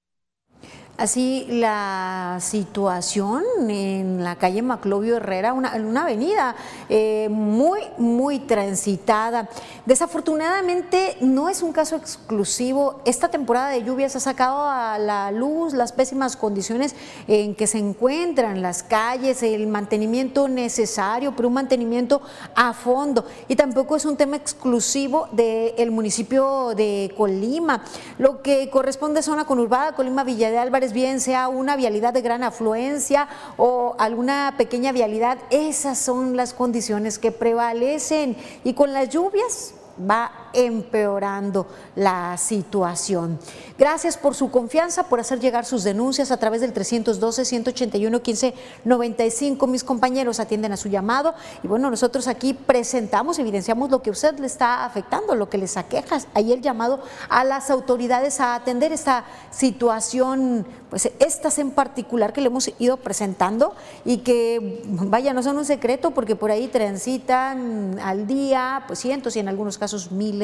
Así 0.99 1.47
la 1.49 2.37
situación 2.41 3.43
en 3.67 4.23
la 4.23 4.37
calle 4.37 4.61
Maclovio 4.61 5.17
Herrera, 5.17 5.55
una, 5.55 5.75
una 5.77 6.03
avenida 6.03 6.55
eh, 6.91 7.29
muy, 7.31 7.81
muy 7.97 8.41
transitada. 8.41 9.49
Desafortunadamente 9.87 11.17
no 11.23 11.49
es 11.49 11.63
un 11.63 11.73
caso 11.73 11.97
exclusivo. 11.97 13.01
Esta 13.07 13.29
temporada 13.29 13.71
de 13.71 13.83
lluvias 13.83 14.15
ha 14.17 14.21
sacado 14.21 14.69
a 14.69 14.99
la 14.99 15.33
luz 15.33 15.73
las 15.73 15.93
pésimas 15.93 16.37
condiciones 16.37 16.95
en 17.27 17.55
que 17.55 17.67
se 17.67 17.79
encuentran 17.79 18.61
las 18.61 18.83
calles, 18.83 19.43
el 19.43 19.69
mantenimiento 19.69 20.47
necesario, 20.47 21.35
pero 21.35 21.49
un 21.49 21.55
mantenimiento 21.55 22.21
a 22.55 22.75
fondo. 22.75 23.25
Y 23.49 23.57
tampoco 23.57 23.97
es 23.97 24.05
un 24.05 24.19
tema 24.19 24.37
exclusivo 24.37 25.27
del 25.33 25.91
municipio 25.91 26.75
de 26.77 27.13
Colima. 27.17 27.83
Lo 28.19 28.43
que 28.43 28.69
corresponde 28.69 29.21
a 29.21 29.23
zona 29.23 29.47
conurbada, 29.47 29.93
Colima 29.93 30.23
Villa 30.23 30.51
de 30.51 30.59
Álvarez 30.59 30.82
bien 30.91 31.21
sea 31.21 31.47
una 31.47 31.77
vialidad 31.77 32.13
de 32.13 32.23
gran 32.23 32.43
afluencia 32.43 33.29
o 33.57 33.95
alguna 34.01 34.55
pequeña 34.59 34.91
vialidad, 34.91 35.39
esas 35.51 35.99
son 35.99 36.37
las 36.37 36.53
condiciones 36.53 37.21
que 37.21 37.31
prevalecen. 37.31 38.37
Y 38.65 38.75
con 38.75 38.93
las 38.93 39.11
lluvias 39.11 39.75
va 39.99 40.42
empeorando 40.53 41.67
la 41.97 42.37
situación. 42.39 43.39
Gracias 43.79 44.17
por 44.17 44.35
su 44.35 44.51
confianza, 44.51 45.05
por 45.05 45.21
hacer 45.21 45.41
llegar 45.41 45.65
sus 45.65 45.85
denuncias 45.85 46.31
a 46.31 46.37
través 46.37 46.61
del 46.61 46.75
312-181-1595. 46.75 49.67
Mis 49.67 49.85
compañeros 49.85 50.41
atienden 50.41 50.73
a 50.73 50.77
su 50.77 50.89
llamado 50.89 51.35
y 51.63 51.69
bueno, 51.69 51.91
nosotros 51.91 52.29
aquí 52.29 52.55
presentamos, 52.55 53.39
evidenciamos 53.39 53.91
lo 53.91 54.03
que 54.03 54.11
a 54.11 54.13
usted 54.13 54.39
le 54.39 54.47
está 54.47 54.85
afectando, 54.85 55.35
lo 55.35 55.49
que 55.49 55.59
les 55.59 55.77
aqueja. 55.77 56.19
Ahí 56.35 56.53
el 56.53 56.61
llamado 56.61 57.01
a 57.29 57.45
las 57.45 57.71
autoridades 57.71 58.41
a 58.41 58.55
atender 58.55 58.93
esta 58.93 59.25
situación, 59.51 60.67
pues 60.91 61.11
estas 61.19 61.59
en 61.59 61.71
particular 61.71 62.33
que 62.33 62.41
le 62.41 62.49
hemos 62.49 62.71
ido 62.79 62.99
presentando 62.99 63.75
y 64.05 64.19
que, 64.19 64.83
vaya, 64.85 65.33
no 65.33 65.43
son 65.43 65.59
un 65.59 65.65
secreto 65.65 66.13
porque 66.13 66.37
por 66.37 66.51
ahí 66.51 66.69
transitan 66.69 67.99
al 68.01 68.27
día, 68.27 68.85
pues 68.87 68.99
cientos 68.99 69.37
y 69.37 69.41
en 69.41 69.49
algunos 69.49 69.79
casos 69.79 70.13
miles 70.13 70.42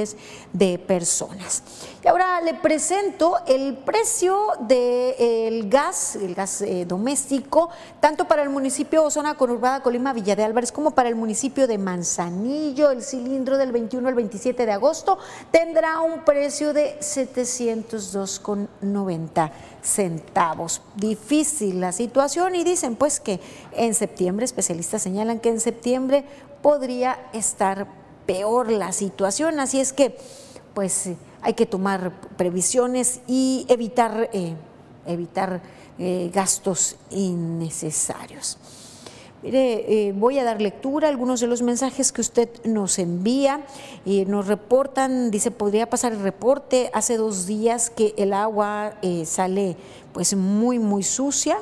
de 0.52 0.78
personas. 0.78 1.62
Y 2.04 2.08
ahora 2.08 2.40
le 2.40 2.54
presento 2.54 3.36
el 3.46 3.76
precio 3.76 4.52
del 4.60 5.68
gas, 5.68 6.16
el 6.16 6.34
gas 6.34 6.62
eh, 6.62 6.86
doméstico, 6.86 7.68
tanto 8.00 8.26
para 8.26 8.42
el 8.42 8.48
municipio 8.50 9.02
o 9.02 9.10
zona 9.10 9.34
conurbada 9.34 9.82
Colima 9.82 10.12
Villa 10.12 10.36
de 10.36 10.44
Álvarez 10.44 10.70
como 10.70 10.92
para 10.92 11.08
el 11.08 11.16
municipio 11.16 11.66
de 11.66 11.76
Manzanillo. 11.76 12.92
El 12.92 13.02
cilindro 13.02 13.58
del 13.58 13.72
21 13.72 14.06
al 14.06 14.14
27 14.14 14.64
de 14.64 14.72
agosto 14.72 15.18
tendrá 15.50 16.00
un 16.00 16.24
precio 16.24 16.72
de 16.72 17.00
702,90 17.00 19.50
centavos. 19.82 20.82
Difícil 20.94 21.80
la 21.80 21.90
situación 21.92 22.54
y 22.54 22.62
dicen 22.62 22.94
pues 22.94 23.18
que 23.20 23.40
en 23.72 23.94
septiembre, 23.94 24.44
especialistas 24.44 25.02
señalan 25.02 25.40
que 25.40 25.48
en 25.48 25.58
septiembre 25.60 26.24
podría 26.62 27.18
estar 27.32 27.97
peor 28.28 28.70
la 28.70 28.92
situación. 28.92 29.58
Así 29.58 29.80
es 29.80 29.94
que, 29.94 30.14
pues, 30.74 31.08
hay 31.40 31.54
que 31.54 31.64
tomar 31.64 32.12
previsiones 32.36 33.20
y 33.26 33.64
evitar, 33.70 34.28
eh, 34.34 34.54
evitar 35.06 35.62
eh, 35.98 36.30
gastos 36.32 36.96
innecesarios. 37.10 38.58
Mire, 39.42 40.08
eh, 40.08 40.12
voy 40.12 40.38
a 40.38 40.44
dar 40.44 40.60
lectura 40.60 41.06
a 41.06 41.10
algunos 41.10 41.40
de 41.40 41.46
los 41.46 41.62
mensajes 41.62 42.12
que 42.12 42.20
usted 42.20 42.48
nos 42.64 42.98
envía. 42.98 43.62
y 44.04 44.24
nos 44.26 44.46
reportan, 44.46 45.30
dice, 45.30 45.50
podría 45.50 45.88
pasar 45.88 46.12
el 46.12 46.20
reporte. 46.20 46.90
Hace 46.92 47.16
dos 47.16 47.46
días 47.46 47.88
que 47.88 48.14
el 48.18 48.32
agua 48.32 48.94
eh, 49.00 49.24
sale 49.24 49.76
pues 50.12 50.36
muy, 50.36 50.78
muy 50.78 51.02
sucia. 51.02 51.58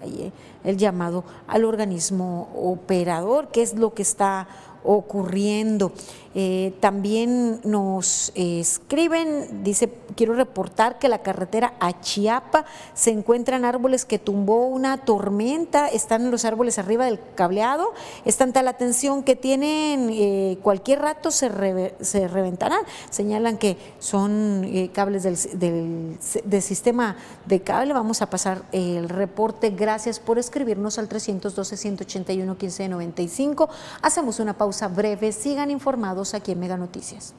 Pues, 0.00 0.32
el 0.64 0.76
llamado 0.76 1.24
al 1.46 1.64
organismo 1.64 2.50
operador, 2.54 3.48
qué 3.52 3.62
es 3.62 3.74
lo 3.74 3.92
que 3.92 4.02
está 4.02 4.48
ocurriendo. 4.84 5.92
Eh, 6.36 6.74
también 6.80 7.60
nos 7.62 8.32
escriben, 8.34 9.62
dice, 9.62 9.88
quiero 10.16 10.34
reportar 10.34 10.98
que 10.98 11.08
la 11.08 11.22
carretera 11.22 11.74
a 11.78 12.00
Chiapa 12.00 12.64
se 12.92 13.12
encuentran 13.12 13.64
árboles 13.64 14.04
que 14.04 14.18
tumbó 14.18 14.66
una 14.66 15.04
tormenta, 15.04 15.86
están 15.86 16.32
los 16.32 16.44
árboles 16.44 16.80
arriba 16.80 17.04
del 17.04 17.20
cableado, 17.36 17.92
es 18.24 18.36
tanta 18.36 18.64
la 18.64 18.72
tensión 18.72 19.22
que 19.22 19.36
tienen, 19.36 20.08
eh, 20.10 20.58
cualquier 20.60 21.02
rato 21.02 21.30
se, 21.30 21.94
se, 22.00 22.26
reventarán. 22.26 22.80
Señalan 23.10 23.56
que 23.56 23.76
son 24.00 24.64
eh, 24.64 24.90
cables 24.92 25.22
del, 25.22 25.38
del, 25.54 26.18
sistema 26.62 27.16
de 27.46 27.60
cable. 27.60 27.94
Vamos 27.94 28.22
a 28.22 28.30
pasar 28.30 28.64
el 28.72 29.08
reporte. 29.08 29.70
Gracias 29.70 30.18
por 30.18 30.40
escribirnos 30.40 30.98
al 30.98 31.08
312-181-1595. 31.08 33.68
Hacemos 34.02 34.40
una 34.40 34.54
pausa 34.54 34.73
breve. 34.94 35.32
Sigan 35.32 35.70
informados 35.70 36.34
aquí 36.34 36.52
en 36.52 36.60
Mega 36.60 36.76
Noticias. 36.76 37.34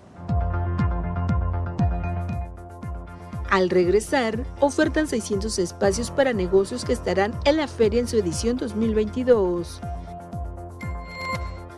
Al 3.50 3.70
regresar, 3.70 4.44
ofertan 4.60 5.08
600 5.08 5.60
espacios 5.60 6.12
para 6.12 6.34
negocios 6.34 6.84
que 6.84 6.94
estarán 6.94 7.34
en 7.46 7.58
la 7.58 7.68
feria 7.68 8.00
en 8.00 8.08
su 8.08 8.18
edición 8.18 8.58
2022. 8.58 9.82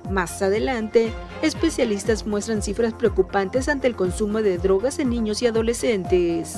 Más 0.09 0.41
adelante, 0.41 1.11
especialistas 1.41 2.25
muestran 2.25 2.61
cifras 2.61 2.93
preocupantes 2.93 3.67
ante 3.67 3.87
el 3.87 3.95
consumo 3.95 4.41
de 4.41 4.57
drogas 4.57 4.99
en 4.99 5.09
niños 5.09 5.41
y 5.41 5.47
adolescentes. 5.47 6.57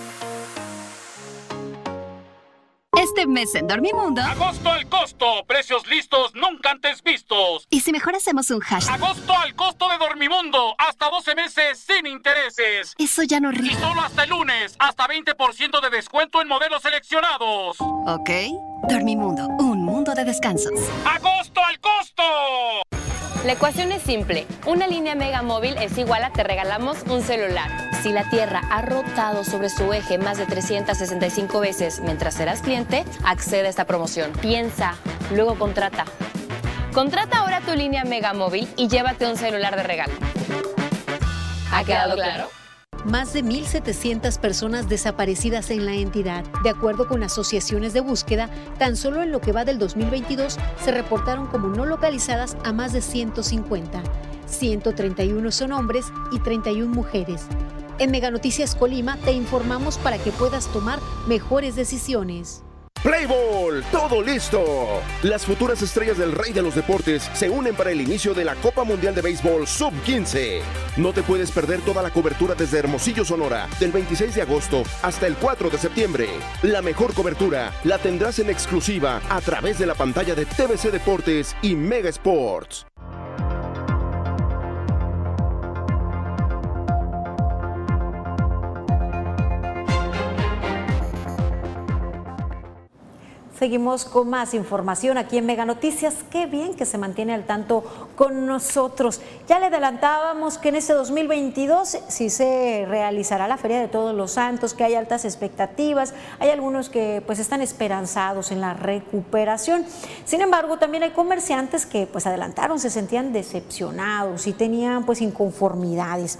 Este 3.11 3.27
mes 3.27 3.53
en 3.55 3.67
Dormimundo. 3.67 4.21
Agosto 4.21 4.71
al 4.71 4.87
costo. 4.87 5.43
Precios 5.45 5.85
listos 5.87 6.33
nunca 6.33 6.71
antes 6.71 7.03
vistos. 7.03 7.67
¿Y 7.69 7.81
si 7.81 7.91
mejor 7.91 8.15
hacemos 8.15 8.49
un 8.51 8.61
hashtag? 8.61 9.03
Agosto 9.03 9.33
al 9.37 9.53
costo 9.53 9.89
de 9.89 9.97
Dormimundo. 9.97 10.75
Hasta 10.77 11.09
12 11.09 11.35
meses 11.35 11.77
sin 11.85 12.07
intereses. 12.07 12.95
Eso 12.97 13.23
ya 13.23 13.41
no 13.41 13.51
ríe. 13.51 13.73
Y 13.73 13.75
solo 13.75 13.99
hasta 13.99 14.23
el 14.23 14.29
lunes. 14.29 14.77
Hasta 14.79 15.09
20% 15.09 15.81
de 15.81 15.89
descuento 15.89 16.41
en 16.41 16.47
modelos 16.47 16.83
seleccionados. 16.83 17.75
Ok. 17.81 18.29
Dormimundo. 18.87 19.45
Un 19.59 19.70
mundo 19.91 20.13
de 20.15 20.23
descansos. 20.23 20.71
¡Agosto 21.05 21.59
al 21.61 21.77
costo! 21.81 22.23
La 23.43 23.53
ecuación 23.53 23.91
es 23.91 24.01
simple. 24.01 24.47
Una 24.65 24.87
línea 24.87 25.15
Mega 25.15 25.41
Móvil 25.41 25.75
es 25.77 25.97
igual 25.97 26.23
a 26.23 26.31
te 26.31 26.43
regalamos 26.43 26.99
un 27.09 27.21
celular. 27.21 27.69
Si 28.01 28.13
la 28.13 28.29
Tierra 28.29 28.61
ha 28.71 28.81
rotado 28.83 29.43
sobre 29.43 29.69
su 29.69 29.91
eje 29.91 30.17
más 30.17 30.37
de 30.37 30.45
365 30.45 31.59
veces 31.59 31.99
mientras 31.99 32.35
serás 32.35 32.61
cliente, 32.61 33.03
accede 33.25 33.67
a 33.67 33.69
esta 33.69 33.85
promoción. 33.85 34.31
Piensa, 34.41 34.95
luego 35.35 35.59
contrata. 35.59 36.05
Contrata 36.93 37.39
ahora 37.39 37.59
tu 37.59 37.75
línea 37.75 38.05
Mega 38.05 38.33
Móvil 38.33 38.69
y 38.77 38.87
llévate 38.87 39.27
un 39.27 39.35
celular 39.35 39.75
de 39.75 39.83
regalo. 39.83 40.13
¿Ha 41.73 41.83
quedado 41.83 42.15
claro? 42.15 42.60
Más 43.05 43.33
de 43.33 43.43
1.700 43.43 44.39
personas 44.39 44.89
desaparecidas 44.89 45.69
en 45.71 45.85
la 45.85 45.93
entidad. 45.93 46.43
De 46.63 46.69
acuerdo 46.69 47.07
con 47.07 47.23
asociaciones 47.23 47.93
de 47.93 48.01
búsqueda, 48.01 48.49
tan 48.77 48.95
solo 48.95 49.21
en 49.21 49.31
lo 49.31 49.41
que 49.41 49.51
va 49.51 49.65
del 49.65 49.79
2022 49.79 50.57
se 50.83 50.91
reportaron 50.91 51.47
como 51.47 51.67
no 51.67 51.85
localizadas 51.85 52.57
a 52.63 52.73
más 52.73 52.93
de 52.93 53.01
150. 53.01 54.03
131 54.45 55.51
son 55.51 55.71
hombres 55.71 56.05
y 56.31 56.39
31 56.39 56.93
mujeres. 56.93 57.45
En 57.99 58.11
Mega 58.11 58.31
Noticias 58.31 58.75
Colima 58.75 59.17
te 59.17 59.31
informamos 59.31 59.97
para 59.97 60.17
que 60.17 60.31
puedas 60.31 60.67
tomar 60.67 60.99
mejores 61.27 61.75
decisiones. 61.75 62.63
Playball, 63.03 63.83
todo 63.91 64.21
listo. 64.21 65.01
Las 65.23 65.43
futuras 65.43 65.81
estrellas 65.81 66.19
del 66.19 66.33
rey 66.33 66.53
de 66.53 66.61
los 66.61 66.75
deportes 66.75 67.31
se 67.33 67.49
unen 67.49 67.73
para 67.73 67.89
el 67.89 67.99
inicio 67.99 68.35
de 68.35 68.45
la 68.45 68.53
Copa 68.55 68.83
Mundial 68.83 69.15
de 69.15 69.23
Béisbol 69.23 69.65
Sub-15. 69.65 70.61
No 70.97 71.11
te 71.11 71.23
puedes 71.23 71.49
perder 71.49 71.81
toda 71.81 72.03
la 72.03 72.11
cobertura 72.11 72.53
desde 72.53 72.77
Hermosillo, 72.77 73.25
Sonora, 73.25 73.67
del 73.79 73.91
26 73.91 74.35
de 74.35 74.43
agosto 74.43 74.83
hasta 75.01 75.25
el 75.25 75.35
4 75.35 75.71
de 75.71 75.79
septiembre. 75.79 76.29
La 76.61 76.83
mejor 76.83 77.15
cobertura 77.15 77.73
la 77.85 77.97
tendrás 77.97 78.37
en 78.37 78.51
exclusiva 78.51 79.19
a 79.29 79.41
través 79.41 79.79
de 79.79 79.87
la 79.87 79.95
pantalla 79.95 80.35
de 80.35 80.45
TVC 80.45 80.91
Deportes 80.91 81.55
y 81.63 81.75
Mega 81.75 82.09
Sports. 82.09 82.85
Seguimos 93.61 94.05
con 94.05 94.27
más 94.27 94.55
información 94.55 95.19
aquí 95.19 95.37
en 95.37 95.45
Mega 95.45 95.65
Noticias. 95.65 96.15
Qué 96.31 96.47
bien 96.47 96.73
que 96.73 96.83
se 96.83 96.97
mantiene 96.97 97.35
al 97.35 97.45
tanto 97.45 97.83
con 98.15 98.47
nosotros. 98.47 99.21
Ya 99.47 99.59
le 99.59 99.67
adelantábamos 99.67 100.57
que 100.57 100.69
en 100.69 100.77
este 100.77 100.93
2022 100.93 101.99
sí 102.07 102.31
se 102.31 102.87
realizará 102.87 103.47
la 103.47 103.57
Feria 103.57 103.79
de 103.79 103.87
Todos 103.87 104.15
los 104.15 104.31
Santos, 104.31 104.73
que 104.73 104.83
hay 104.83 104.95
altas 104.95 105.25
expectativas. 105.25 106.15
Hay 106.39 106.49
algunos 106.49 106.89
que 106.89 107.21
pues 107.23 107.37
están 107.37 107.61
esperanzados 107.61 108.51
en 108.51 108.61
la 108.61 108.73
recuperación. 108.73 109.85
Sin 110.25 110.41
embargo, 110.41 110.79
también 110.79 111.03
hay 111.03 111.11
comerciantes 111.11 111.85
que 111.85 112.07
pues 112.07 112.25
adelantaron, 112.25 112.79
se 112.79 112.89
sentían 112.89 113.31
decepcionados 113.31 114.47
y 114.47 114.53
tenían 114.53 115.05
pues 115.05 115.21
inconformidades. 115.21 116.39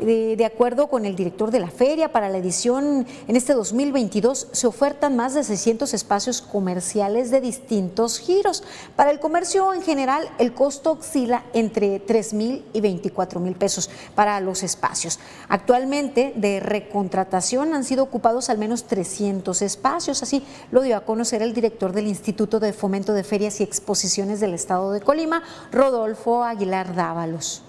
De, 0.00 0.44
acuerdo 0.46 0.86
con 0.86 1.04
el 1.04 1.14
director 1.14 1.50
de 1.50 1.60
la 1.60 1.70
feria, 1.70 2.10
para 2.10 2.30
la 2.30 2.38
edición 2.38 3.06
en 3.28 3.36
este 3.36 3.52
2022 3.52 4.48
se 4.50 4.66
ofertan 4.66 5.14
más 5.14 5.34
de 5.34 5.44
600 5.44 5.92
espacios 5.92 6.40
comerciales 6.60 7.30
de 7.30 7.40
distintos 7.40 8.18
giros. 8.18 8.62
Para 8.94 9.10
el 9.10 9.18
comercio 9.18 9.72
en 9.72 9.80
general, 9.80 10.28
el 10.38 10.52
costo 10.52 10.92
oscila 10.92 11.42
entre 11.54 12.00
3 12.00 12.34
mil 12.34 12.66
y 12.74 12.82
24 12.82 13.40
mil 13.40 13.54
pesos 13.54 13.88
para 14.14 14.38
los 14.40 14.62
espacios. 14.62 15.18
Actualmente, 15.48 16.34
de 16.36 16.60
recontratación 16.60 17.72
han 17.72 17.84
sido 17.84 18.04
ocupados 18.04 18.50
al 18.50 18.58
menos 18.58 18.84
300 18.84 19.62
espacios. 19.62 20.22
Así 20.22 20.44
lo 20.70 20.82
dio 20.82 20.98
a 20.98 21.06
conocer 21.06 21.40
el 21.40 21.54
director 21.54 21.94
del 21.94 22.06
Instituto 22.06 22.60
de 22.60 22.74
Fomento 22.74 23.14
de 23.14 23.24
Ferias 23.24 23.58
y 23.60 23.64
Exposiciones 23.64 24.40
del 24.40 24.52
Estado 24.52 24.92
de 24.92 25.00
Colima, 25.00 25.42
Rodolfo 25.72 26.44
Aguilar 26.44 26.94
Dávalos. 26.94 27.62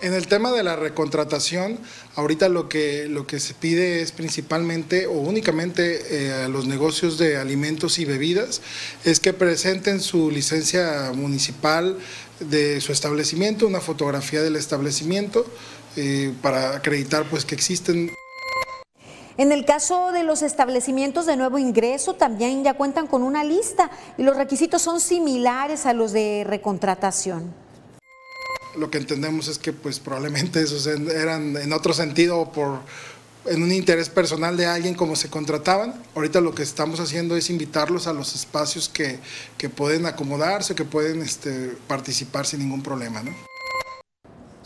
En 0.00 0.14
el 0.14 0.28
tema 0.28 0.52
de 0.52 0.62
la 0.62 0.76
recontratación, 0.76 1.80
ahorita 2.14 2.48
lo 2.48 2.68
que, 2.68 3.08
lo 3.08 3.26
que 3.26 3.40
se 3.40 3.52
pide 3.52 4.00
es 4.00 4.12
principalmente 4.12 5.08
o 5.08 5.14
únicamente 5.14 6.26
eh, 6.28 6.44
a 6.44 6.48
los 6.48 6.66
negocios 6.66 7.18
de 7.18 7.36
alimentos 7.36 7.98
y 7.98 8.04
bebidas, 8.04 8.60
es 9.04 9.18
que 9.18 9.32
presenten 9.32 10.00
su 10.00 10.30
licencia 10.30 11.10
municipal 11.16 11.98
de 12.38 12.80
su 12.80 12.92
establecimiento, 12.92 13.66
una 13.66 13.80
fotografía 13.80 14.40
del 14.40 14.54
establecimiento, 14.54 15.44
eh, 15.96 16.32
para 16.42 16.76
acreditar 16.76 17.24
pues 17.28 17.44
que 17.44 17.56
existen 17.56 18.12
En 19.36 19.50
el 19.50 19.64
caso 19.64 20.12
de 20.12 20.22
los 20.22 20.42
establecimientos 20.42 21.26
de 21.26 21.36
nuevo 21.36 21.58
ingreso, 21.58 22.14
también 22.14 22.62
ya 22.62 22.74
cuentan 22.74 23.08
con 23.08 23.24
una 23.24 23.42
lista 23.42 23.90
y 24.16 24.22
los 24.22 24.36
requisitos 24.36 24.80
son 24.80 25.00
similares 25.00 25.86
a 25.86 25.92
los 25.92 26.12
de 26.12 26.44
recontratación. 26.46 27.67
Lo 28.78 28.90
que 28.90 28.98
entendemos 28.98 29.48
es 29.48 29.58
que 29.58 29.72
pues 29.72 29.98
probablemente 29.98 30.62
esos 30.62 30.86
eran 30.86 31.56
en 31.56 31.72
otro 31.72 31.92
sentido 31.92 32.50
por 32.52 32.80
en 33.46 33.62
un 33.62 33.72
interés 33.72 34.08
personal 34.08 34.56
de 34.56 34.66
alguien 34.66 34.94
como 34.94 35.16
se 35.16 35.28
contrataban. 35.28 35.94
Ahorita 36.14 36.40
lo 36.40 36.54
que 36.54 36.62
estamos 36.62 37.00
haciendo 37.00 37.36
es 37.36 37.50
invitarlos 37.50 38.06
a 38.06 38.12
los 38.12 38.34
espacios 38.34 38.88
que, 38.88 39.18
que 39.56 39.68
pueden 39.68 40.06
acomodarse, 40.06 40.74
que 40.74 40.84
pueden 40.84 41.22
este, 41.22 41.76
participar 41.86 42.46
sin 42.46 42.60
ningún 42.60 42.82
problema. 42.82 43.22
¿no? 43.22 43.32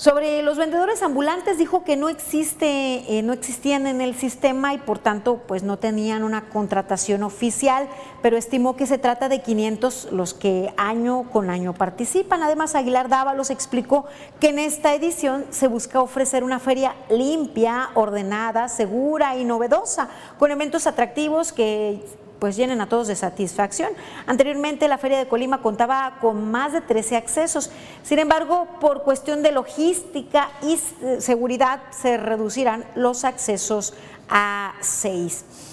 Sobre 0.02 0.42
los 0.42 0.58
vendedores 0.58 1.00
ambulantes 1.04 1.58
dijo 1.58 1.84
que 1.84 1.96
no 1.96 2.08
existe, 2.08 3.04
eh, 3.06 3.22
no 3.22 3.32
existían 3.32 3.86
en 3.86 4.00
el 4.00 4.16
sistema 4.16 4.74
y 4.74 4.78
por 4.78 4.98
tanto 4.98 5.42
pues 5.46 5.62
no 5.62 5.78
tenían 5.78 6.24
una 6.24 6.48
contratación 6.48 7.22
oficial, 7.22 7.86
pero 8.20 8.36
estimó 8.36 8.74
que 8.74 8.88
se 8.88 8.98
trata 8.98 9.28
de 9.28 9.42
500 9.42 10.08
los 10.10 10.34
que 10.34 10.74
año 10.76 11.30
con 11.30 11.50
año 11.50 11.72
participan. 11.72 12.42
Además 12.42 12.74
Aguilar 12.74 13.08
Dávalos 13.08 13.50
explicó 13.50 14.06
que 14.40 14.48
en 14.48 14.58
esta 14.58 14.92
edición 14.92 15.46
se 15.50 15.68
busca 15.68 16.00
ofrecer 16.00 16.42
una 16.42 16.58
feria 16.58 16.96
limpia, 17.08 17.90
ordenada, 17.94 18.68
segura 18.68 19.36
y 19.36 19.44
novedosa, 19.44 20.08
con 20.36 20.50
eventos 20.50 20.88
atractivos 20.88 21.52
que 21.52 22.04
pues 22.42 22.56
llenen 22.56 22.80
a 22.80 22.88
todos 22.88 23.06
de 23.06 23.14
satisfacción. 23.14 23.92
Anteriormente 24.26 24.88
la 24.88 24.98
Feria 24.98 25.16
de 25.16 25.28
Colima 25.28 25.62
contaba 25.62 26.18
con 26.20 26.50
más 26.50 26.72
de 26.72 26.80
13 26.80 27.16
accesos, 27.16 27.70
sin 28.02 28.18
embargo, 28.18 28.66
por 28.80 29.04
cuestión 29.04 29.44
de 29.44 29.52
logística 29.52 30.50
y 30.60 30.76
seguridad 31.20 31.82
se 31.90 32.16
reducirán 32.16 32.84
los 32.96 33.24
accesos 33.24 33.94
a 34.28 34.74
6. 34.80 35.71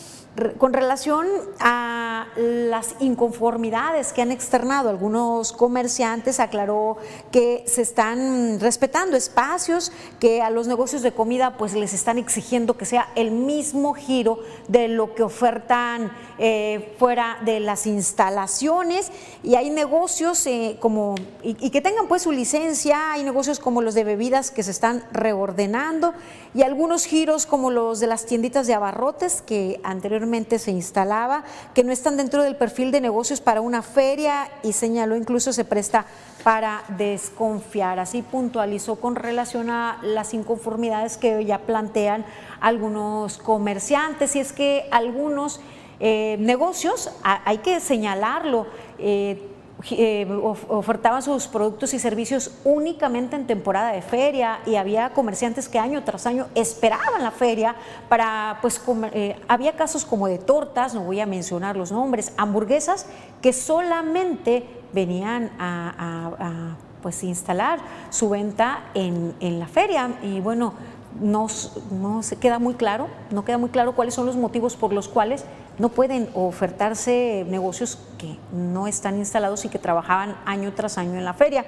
Con 0.57 0.73
relación 0.73 1.27
a 1.59 2.27
las 2.35 2.95
inconformidades 2.99 4.13
que 4.13 4.21
han 4.21 4.31
externado 4.31 4.89
algunos 4.89 5.51
comerciantes, 5.51 6.39
aclaró 6.39 6.97
que 7.31 7.63
se 7.67 7.81
están 7.81 8.59
respetando 8.59 9.17
espacios, 9.17 9.91
que 10.19 10.41
a 10.41 10.49
los 10.49 10.67
negocios 10.67 11.01
de 11.01 11.11
comida 11.11 11.57
pues 11.57 11.73
les 11.73 11.93
están 11.93 12.17
exigiendo 12.17 12.77
que 12.77 12.85
sea 12.85 13.09
el 13.15 13.31
mismo 13.31 13.93
giro 13.93 14.39
de 14.67 14.87
lo 14.87 15.15
que 15.15 15.23
ofertan 15.23 16.11
eh, 16.37 16.95
fuera 16.97 17.37
de 17.43 17.59
las 17.59 17.85
instalaciones. 17.87 19.11
Y 19.43 19.55
hay 19.55 19.69
negocios 19.69 20.45
eh, 20.45 20.77
como 20.79 21.15
y, 21.43 21.57
y 21.59 21.69
que 21.69 21.81
tengan 21.81 22.07
pues 22.07 22.21
su 22.21 22.31
licencia, 22.31 23.11
hay 23.11 23.23
negocios 23.23 23.59
como 23.59 23.81
los 23.81 23.93
de 23.93 24.03
bebidas 24.03 24.51
que 24.51 24.63
se 24.63 24.71
están 24.71 25.03
reordenando 25.11 26.13
y 26.53 26.63
algunos 26.63 27.05
giros 27.05 27.45
como 27.45 27.69
los 27.69 27.99
de 27.99 28.07
las 28.07 28.25
tienditas 28.25 28.65
de 28.67 28.73
abarrotes 28.73 29.41
que 29.41 29.79
anteriormente 29.83 30.57
se 30.59 30.71
instalaba, 30.71 31.43
que 31.73 31.83
no 31.83 31.91
están 31.91 32.17
dentro 32.17 32.43
del 32.43 32.55
perfil 32.55 32.91
de 32.91 33.01
negocios 33.01 33.41
para 33.41 33.61
una 33.61 33.81
feria 33.81 34.49
y 34.63 34.73
señaló 34.73 35.15
incluso 35.15 35.53
se 35.53 35.65
presta 35.65 36.05
para 36.43 36.83
desconfiar. 36.97 37.99
Así 37.99 38.21
puntualizó 38.21 38.95
con 38.95 39.15
relación 39.15 39.69
a 39.69 39.99
las 40.01 40.33
inconformidades 40.33 41.17
que 41.17 41.45
ya 41.45 41.59
plantean 41.59 42.25
algunos 42.61 43.37
comerciantes 43.37 44.35
y 44.35 44.39
es 44.39 44.51
que 44.53 44.87
algunos 44.91 45.59
eh, 45.99 46.37
negocios, 46.39 47.11
hay 47.23 47.57
que 47.57 47.79
señalarlo, 47.81 48.67
eh, 48.97 49.49
eh, 49.91 50.27
ofertaban 50.67 51.21
sus 51.21 51.47
productos 51.47 51.93
y 51.93 51.99
servicios 51.99 52.51
únicamente 52.65 53.35
en 53.35 53.47
temporada 53.47 53.93
de 53.93 54.01
feria 54.01 54.59
y 54.65 54.75
había 54.75 55.11
comerciantes 55.11 55.69
que 55.69 55.79
año 55.79 56.03
tras 56.03 56.25
año 56.25 56.47
esperaban 56.53 57.23
la 57.23 57.31
feria 57.31 57.75
para, 58.09 58.59
pues, 58.61 58.81
eh, 59.13 59.39
había 59.47 59.73
casos 59.73 60.03
como 60.03 60.27
de 60.27 60.37
tortas, 60.37 60.93
no 60.93 61.03
voy 61.03 61.21
a 61.21 61.25
mencionar 61.25 61.77
los 61.77 61.91
nombres, 61.91 62.33
hamburguesas 62.35 63.05
que 63.41 63.53
solamente 63.53 64.67
venían 64.91 65.51
a, 65.57 66.75
pues, 67.01 67.23
instalar 67.23 67.79
su 68.09 68.29
venta 68.29 68.83
en, 68.93 69.33
en 69.39 69.59
la 69.59 69.67
feria. 69.67 70.11
Y 70.21 70.41
bueno, 70.41 70.73
no, 71.19 71.47
no 71.91 72.23
se 72.23 72.37
queda 72.37 72.59
muy 72.59 72.75
claro, 72.75 73.07
no 73.31 73.45
queda 73.45 73.57
muy 73.57 73.69
claro 73.69 73.95
cuáles 73.95 74.13
son 74.13 74.25
los 74.25 74.35
motivos 74.35 74.75
por 74.75 74.93
los 74.93 75.07
cuales 75.07 75.45
no 75.77 75.89
pueden 75.89 76.29
ofertarse 76.33 77.45
negocios 77.47 77.97
que 78.17 78.37
no 78.51 78.87
están 78.87 79.17
instalados 79.17 79.65
y 79.65 79.69
que 79.69 79.79
trabajaban 79.79 80.37
año 80.45 80.73
tras 80.73 80.97
año 80.97 81.17
en 81.17 81.25
la 81.25 81.33
feria. 81.33 81.65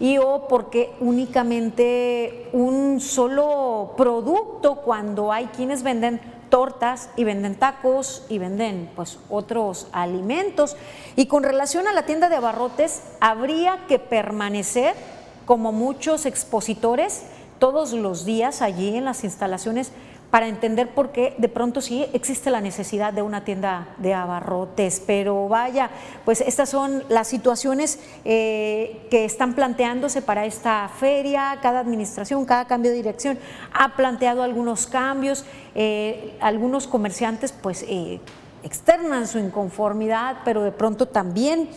Y 0.00 0.18
o 0.18 0.48
porque 0.48 0.90
únicamente 1.00 2.48
un 2.52 3.00
solo 3.00 3.94
producto 3.96 4.76
cuando 4.76 5.32
hay 5.32 5.46
quienes 5.46 5.82
venden 5.82 6.20
tortas 6.48 7.08
y 7.16 7.24
venden 7.24 7.54
tacos 7.54 8.26
y 8.28 8.38
venden 8.38 8.90
pues 8.96 9.18
otros 9.30 9.86
alimentos. 9.92 10.76
Y 11.14 11.26
con 11.26 11.44
relación 11.44 11.86
a 11.86 11.92
la 11.92 12.04
tienda 12.04 12.28
de 12.28 12.36
abarrotes, 12.36 13.02
habría 13.20 13.86
que 13.86 13.98
permanecer 13.98 14.94
como 15.46 15.72
muchos 15.72 16.26
expositores 16.26 17.22
todos 17.62 17.92
los 17.92 18.24
días 18.24 18.60
allí 18.60 18.96
en 18.96 19.04
las 19.04 19.22
instalaciones 19.22 19.92
para 20.32 20.48
entender 20.48 20.92
por 20.92 21.12
qué 21.12 21.36
de 21.38 21.48
pronto 21.48 21.80
sí 21.80 22.04
existe 22.12 22.50
la 22.50 22.60
necesidad 22.60 23.12
de 23.12 23.22
una 23.22 23.44
tienda 23.44 23.94
de 23.98 24.14
abarrotes. 24.14 25.00
Pero 25.06 25.46
vaya, 25.46 25.88
pues 26.24 26.40
estas 26.40 26.70
son 26.70 27.04
las 27.08 27.28
situaciones 27.28 28.00
eh, 28.24 29.06
que 29.12 29.24
están 29.24 29.54
planteándose 29.54 30.22
para 30.22 30.44
esta 30.44 30.90
feria. 30.98 31.56
Cada 31.62 31.78
administración, 31.78 32.44
cada 32.46 32.64
cambio 32.66 32.90
de 32.90 32.96
dirección 32.96 33.38
ha 33.72 33.94
planteado 33.94 34.42
algunos 34.42 34.88
cambios. 34.88 35.44
Eh, 35.76 36.36
algunos 36.40 36.88
comerciantes 36.88 37.52
pues 37.52 37.84
eh, 37.86 38.18
externan 38.64 39.28
su 39.28 39.38
inconformidad, 39.38 40.38
pero 40.44 40.64
de 40.64 40.72
pronto 40.72 41.06
también 41.06 41.68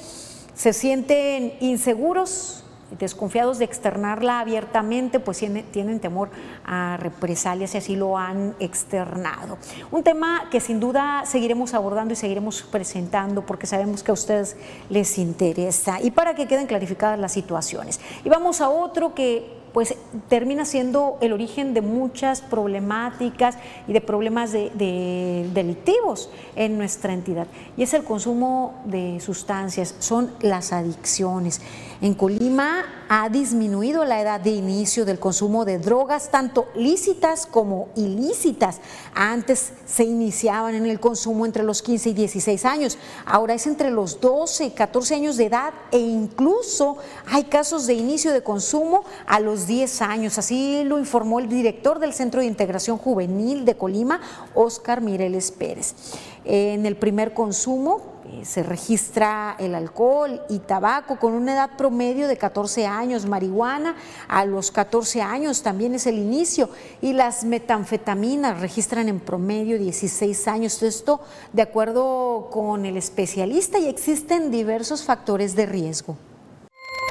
se 0.56 0.74
sienten 0.74 1.54
inseguros 1.60 2.65
desconfiados 3.00 3.60
de 3.60 3.66
externarla 3.66 4.40
abiertamente, 4.40 5.20
pues 5.20 5.44
tienen, 5.72 6.00
temor 6.00 6.30
a 6.66 6.98
represalias 6.98 7.76
y 7.76 7.78
así 7.78 7.96
lo 7.96 8.18
han 8.18 8.56
externado. 8.60 9.58
Un 9.92 10.04
tema 10.04 10.48
que 10.52 10.60
sin 10.60 10.80
duda 10.80 11.24
seguiremos 11.26 11.74
abordando 11.74 12.14
y 12.14 12.18
seguiremos 12.18 12.62
presentando 12.64 13.46
porque 13.46 13.68
sabemos 13.68 14.04
que 14.04 14.12
a 14.12 14.14
ustedes 14.14 14.58
les 14.90 15.18
interesa 15.18 16.02
y 16.02 16.12
para 16.12 16.36
que 16.36 16.48
queden 16.48 16.68
clarificadas 16.68 17.20
las 17.20 17.32
situaciones. 17.32 18.00
Y 18.24 18.30
vamos 18.30 18.62
a 18.62 18.70
otro 18.70 19.14
que 19.14 19.66
pues 19.76 19.94
termina 20.30 20.64
siendo 20.64 21.18
el 21.20 21.34
origen 21.34 21.74
de 21.74 21.82
muchas 21.82 22.40
problemáticas 22.40 23.58
y 23.90 23.92
de 23.92 24.00
problemas 24.00 24.54
de, 24.54 25.50
delictivos 25.54 26.30
en 26.56 26.78
nuestra 26.78 27.12
entidad. 27.12 27.46
Y 27.76 27.84
es 27.84 27.94
el 27.94 28.06
consumo 28.06 28.82
de 28.86 29.20
sustancias, 29.20 29.94
son 30.00 30.32
las 30.40 30.72
adicciones. 30.72 31.60
En 32.02 32.14
Colima 32.14 32.84
ha 33.08 33.30
disminuido 33.30 34.04
la 34.04 34.20
edad 34.20 34.40
de 34.42 34.50
inicio 34.50 35.06
del 35.06 35.20
consumo 35.20 35.64
de 35.64 35.80
drogas, 35.80 36.30
tanto 36.30 36.68
lícitas 36.76 37.46
como 37.46 37.88
ilícitas. 37.96 38.82
Antes 39.14 39.72
se 39.86 40.04
iniciaban 40.04 40.76
en 40.76 40.86
el 40.86 41.00
consumo 41.00 41.46
entre 41.46 41.64
los 41.64 41.82
15 41.82 42.10
y 42.10 42.14
16 42.14 42.66
años, 42.66 42.98
ahora 43.26 43.54
es 43.54 43.66
entre 43.68 43.92
los 43.92 44.20
12 44.20 44.66
y 44.66 44.72
14 44.72 45.16
años 45.16 45.38
de 45.38 45.46
edad 45.46 45.74
e 45.92 46.00
incluso 46.00 46.98
hay 47.28 47.46
casos 47.46 47.88
de 47.88 47.94
inicio 47.94 48.34
de 48.34 48.44
consumo 48.44 49.04
a 49.26 49.40
los 49.40 49.66
10 49.68 50.02
años. 50.02 50.38
Así 50.38 50.84
lo 50.84 51.00
informó 51.00 51.40
el 51.40 51.48
director 51.48 52.00
del 52.00 52.14
Centro 52.14 52.42
de 52.42 52.48
Integración 52.48 52.98
Juvenil 52.98 53.64
de 53.64 53.76
Colima, 53.78 54.20
Oscar 54.54 55.02
Mireles 55.02 55.52
Pérez. 55.52 55.96
En 56.44 56.86
el 56.86 56.98
primer 56.98 57.34
consumo, 57.34 58.15
eh, 58.36 58.46
se 58.46 58.64
registra 58.64 59.56
el 59.60 59.76
alcohol 59.76 60.42
y 60.50 60.60
tabaco 60.60 61.18
con 61.20 61.34
una 61.34 61.54
edad 61.54 61.78
promedio 61.78 62.28
de 62.28 62.38
14 62.38 62.86
años, 62.86 63.26
marihuana 63.26 63.96
a 64.28 64.46
los 64.46 64.72
14 64.72 65.22
años 65.22 65.64
también 65.64 65.94
es 65.94 66.08
el 66.08 66.18
inicio 66.18 66.70
y 67.02 67.14
las 67.14 67.44
metanfetaminas 67.44 68.60
registran 68.60 69.10
en 69.10 69.20
promedio 69.20 69.78
16 69.78 70.48
años. 70.48 70.82
Esto 70.84 71.22
de 71.54 71.62
acuerdo 71.62 72.50
con 72.52 72.86
el 72.86 72.98
especialista 72.98 73.80
y 73.80 73.88
existen 73.88 74.52
diversos 74.52 75.06
factores 75.06 75.56
de 75.56 75.66
riesgo. 75.66 76.18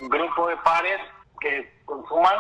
Un 0.03 0.09
grupo 0.09 0.49
de 0.49 0.57
pares 0.59 1.01
que 1.41 1.73
consuman 1.85 2.35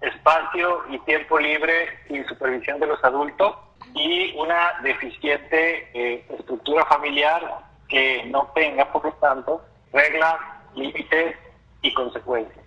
espacio 0.00 0.82
y 0.90 0.98
tiempo 1.00 1.38
libre 1.38 1.88
sin 2.08 2.26
supervisión 2.26 2.78
de 2.78 2.86
los 2.86 3.02
adultos 3.02 3.56
y 3.94 4.36
una 4.36 4.80
deficiente 4.82 5.90
eh, 5.94 6.26
estructura 6.38 6.84
familiar 6.86 7.67
que 7.88 8.24
no 8.26 8.50
tenga, 8.54 8.92
por 8.92 9.04
lo 9.04 9.12
tanto, 9.14 9.62
reglas, 9.92 10.36
límites 10.74 11.36
y 11.82 11.94
consecuencias. 11.94 12.64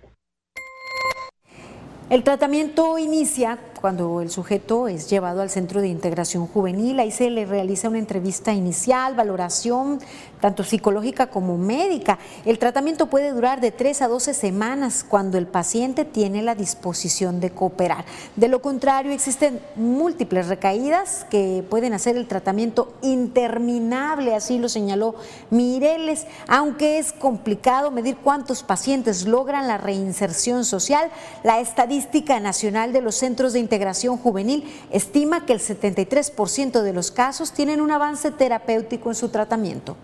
El 2.10 2.24
tratamiento 2.24 2.98
inicia 2.98 3.58
cuando 3.82 4.20
el 4.20 4.30
sujeto 4.30 4.86
es 4.86 5.10
llevado 5.10 5.42
al 5.42 5.50
centro 5.50 5.80
de 5.80 5.88
integración 5.88 6.46
juvenil. 6.46 7.00
Ahí 7.00 7.10
se 7.10 7.28
le 7.30 7.44
realiza 7.44 7.88
una 7.88 7.98
entrevista 7.98 8.52
inicial, 8.52 9.16
valoración 9.16 9.98
tanto 10.42 10.64
psicológica 10.64 11.28
como 11.28 11.56
médica. 11.56 12.18
El 12.44 12.58
tratamiento 12.58 13.06
puede 13.06 13.30
durar 13.30 13.60
de 13.60 13.70
3 13.70 14.02
a 14.02 14.08
12 14.08 14.34
semanas 14.34 15.06
cuando 15.08 15.38
el 15.38 15.46
paciente 15.46 16.04
tiene 16.04 16.42
la 16.42 16.56
disposición 16.56 17.40
de 17.40 17.50
cooperar. 17.50 18.04
De 18.34 18.48
lo 18.48 18.60
contrario, 18.60 19.12
existen 19.12 19.60
múltiples 19.76 20.48
recaídas 20.48 21.24
que 21.30 21.64
pueden 21.70 21.94
hacer 21.94 22.16
el 22.16 22.26
tratamiento 22.26 22.92
interminable, 23.02 24.34
así 24.34 24.58
lo 24.58 24.68
señaló 24.68 25.14
Mireles, 25.50 26.26
aunque 26.48 26.98
es 26.98 27.12
complicado 27.12 27.92
medir 27.92 28.16
cuántos 28.16 28.64
pacientes 28.64 29.26
logran 29.26 29.68
la 29.68 29.78
reinserción 29.78 30.64
social, 30.64 31.08
la 31.44 31.60
estadística 31.60 32.40
nacional 32.40 32.92
de 32.92 33.00
los 33.00 33.14
centros 33.14 33.52
de 33.52 33.60
integración 33.72 34.18
juvenil 34.18 34.64
estima 34.90 35.46
que 35.46 35.54
el 35.54 35.58
73% 35.58 36.82
de 36.82 36.92
los 36.92 37.10
casos 37.10 37.54
tienen 37.54 37.80
un 37.80 37.90
avance 37.90 38.30
terapéutico 38.30 39.08
en 39.08 39.14
su 39.14 39.30
tratamiento 39.32 39.96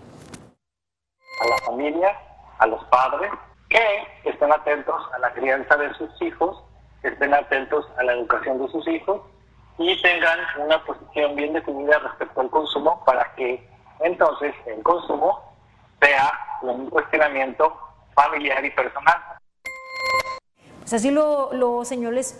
a 1.39 1.47
la 1.47 1.57
familia, 1.59 2.09
a 2.57 2.65
los 2.65 2.83
padres, 2.85 3.31
que 3.69 3.79
estén 4.23 4.51
atentos 4.51 4.95
a 5.13 5.19
la 5.19 5.31
crianza 5.33 5.77
de 5.77 5.93
sus 5.93 6.09
hijos, 6.19 6.63
estén 7.03 7.31
atentos 7.31 7.85
a 7.99 8.03
la 8.03 8.13
educación 8.13 8.59
de 8.59 8.71
sus 8.71 8.87
hijos 8.87 9.21
y 9.77 10.01
tengan 10.01 10.39
una 10.57 10.83
posición 10.83 11.35
bien 11.35 11.53
definida 11.53 11.99
respecto 11.99 12.41
al 12.41 12.49
consumo 12.49 13.03
para 13.05 13.35
que 13.35 13.63
entonces 13.99 14.55
el 14.65 14.81
consumo 14.81 15.39
sea 16.01 16.33
un 16.63 16.89
cuestionamiento 16.89 17.77
familiar 18.15 18.65
y 18.65 18.71
personal. 18.71 19.38
Así 20.91 21.11
lo, 21.11 21.53
lo 21.53 21.83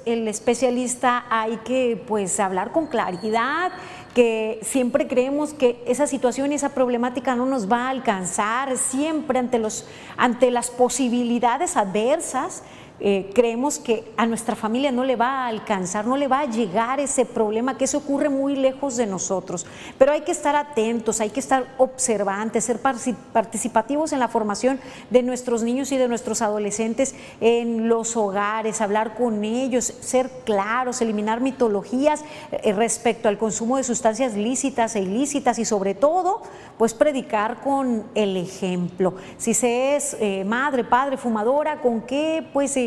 el 0.05 0.27
especialista, 0.27 1.25
hay 1.29 1.57
que 1.57 2.03
pues 2.07 2.39
hablar 2.39 2.71
con 2.71 2.87
claridad, 2.87 3.71
que 4.15 4.59
siempre 4.63 5.07
creemos 5.07 5.53
que 5.53 5.83
esa 5.85 6.07
situación 6.07 6.51
y 6.51 6.55
esa 6.55 6.69
problemática 6.69 7.35
no 7.35 7.45
nos 7.45 7.71
va 7.71 7.85
a 7.85 7.89
alcanzar, 7.89 8.75
siempre 8.77 9.37
ante, 9.37 9.59
los, 9.59 9.85
ante 10.17 10.49
las 10.49 10.71
posibilidades 10.71 11.77
adversas 11.77 12.63
eh, 13.01 13.29
creemos 13.33 13.79
que 13.79 14.11
a 14.17 14.25
nuestra 14.25 14.55
familia 14.55 14.91
no 14.91 15.03
le 15.03 15.15
va 15.15 15.45
a 15.45 15.47
alcanzar, 15.47 16.05
no 16.05 16.17
le 16.17 16.27
va 16.27 16.41
a 16.41 16.45
llegar 16.45 16.99
ese 16.99 17.25
problema, 17.25 17.77
que 17.77 17.85
eso 17.85 17.99
ocurre 17.99 18.29
muy 18.29 18.55
lejos 18.55 18.97
de 18.97 19.05
nosotros. 19.05 19.65
Pero 19.97 20.11
hay 20.11 20.21
que 20.21 20.31
estar 20.31 20.55
atentos, 20.55 21.21
hay 21.21 21.29
que 21.29 21.39
estar 21.39 21.67
observantes, 21.77 22.65
ser 22.65 22.79
participativos 22.79 24.11
en 24.11 24.19
la 24.19 24.27
formación 24.27 24.79
de 25.09 25.23
nuestros 25.23 25.63
niños 25.63 25.91
y 25.91 25.97
de 25.97 26.07
nuestros 26.07 26.41
adolescentes 26.41 27.15
en 27.39 27.87
los 27.87 28.17
hogares, 28.17 28.81
hablar 28.81 29.15
con 29.15 29.43
ellos, 29.43 29.85
ser 29.85 30.29
claros, 30.43 31.01
eliminar 31.01 31.41
mitologías 31.41 32.23
eh, 32.51 32.73
respecto 32.73 33.29
al 33.29 33.37
consumo 33.37 33.77
de 33.77 33.83
sustancias 33.83 34.33
lícitas 34.33 34.95
e 34.95 35.01
ilícitas 35.01 35.57
y 35.59 35.65
sobre 35.65 35.95
todo, 35.95 36.41
pues 36.77 36.93
predicar 36.93 37.61
con 37.61 38.03
el 38.15 38.35
ejemplo. 38.37 39.15
Si 39.37 39.53
se 39.53 39.95
es 39.95 40.17
eh, 40.19 40.43
madre, 40.45 40.83
padre, 40.83 41.17
fumadora, 41.17 41.81
¿con 41.81 42.01
qué? 42.01 42.45
Pues 42.53 42.77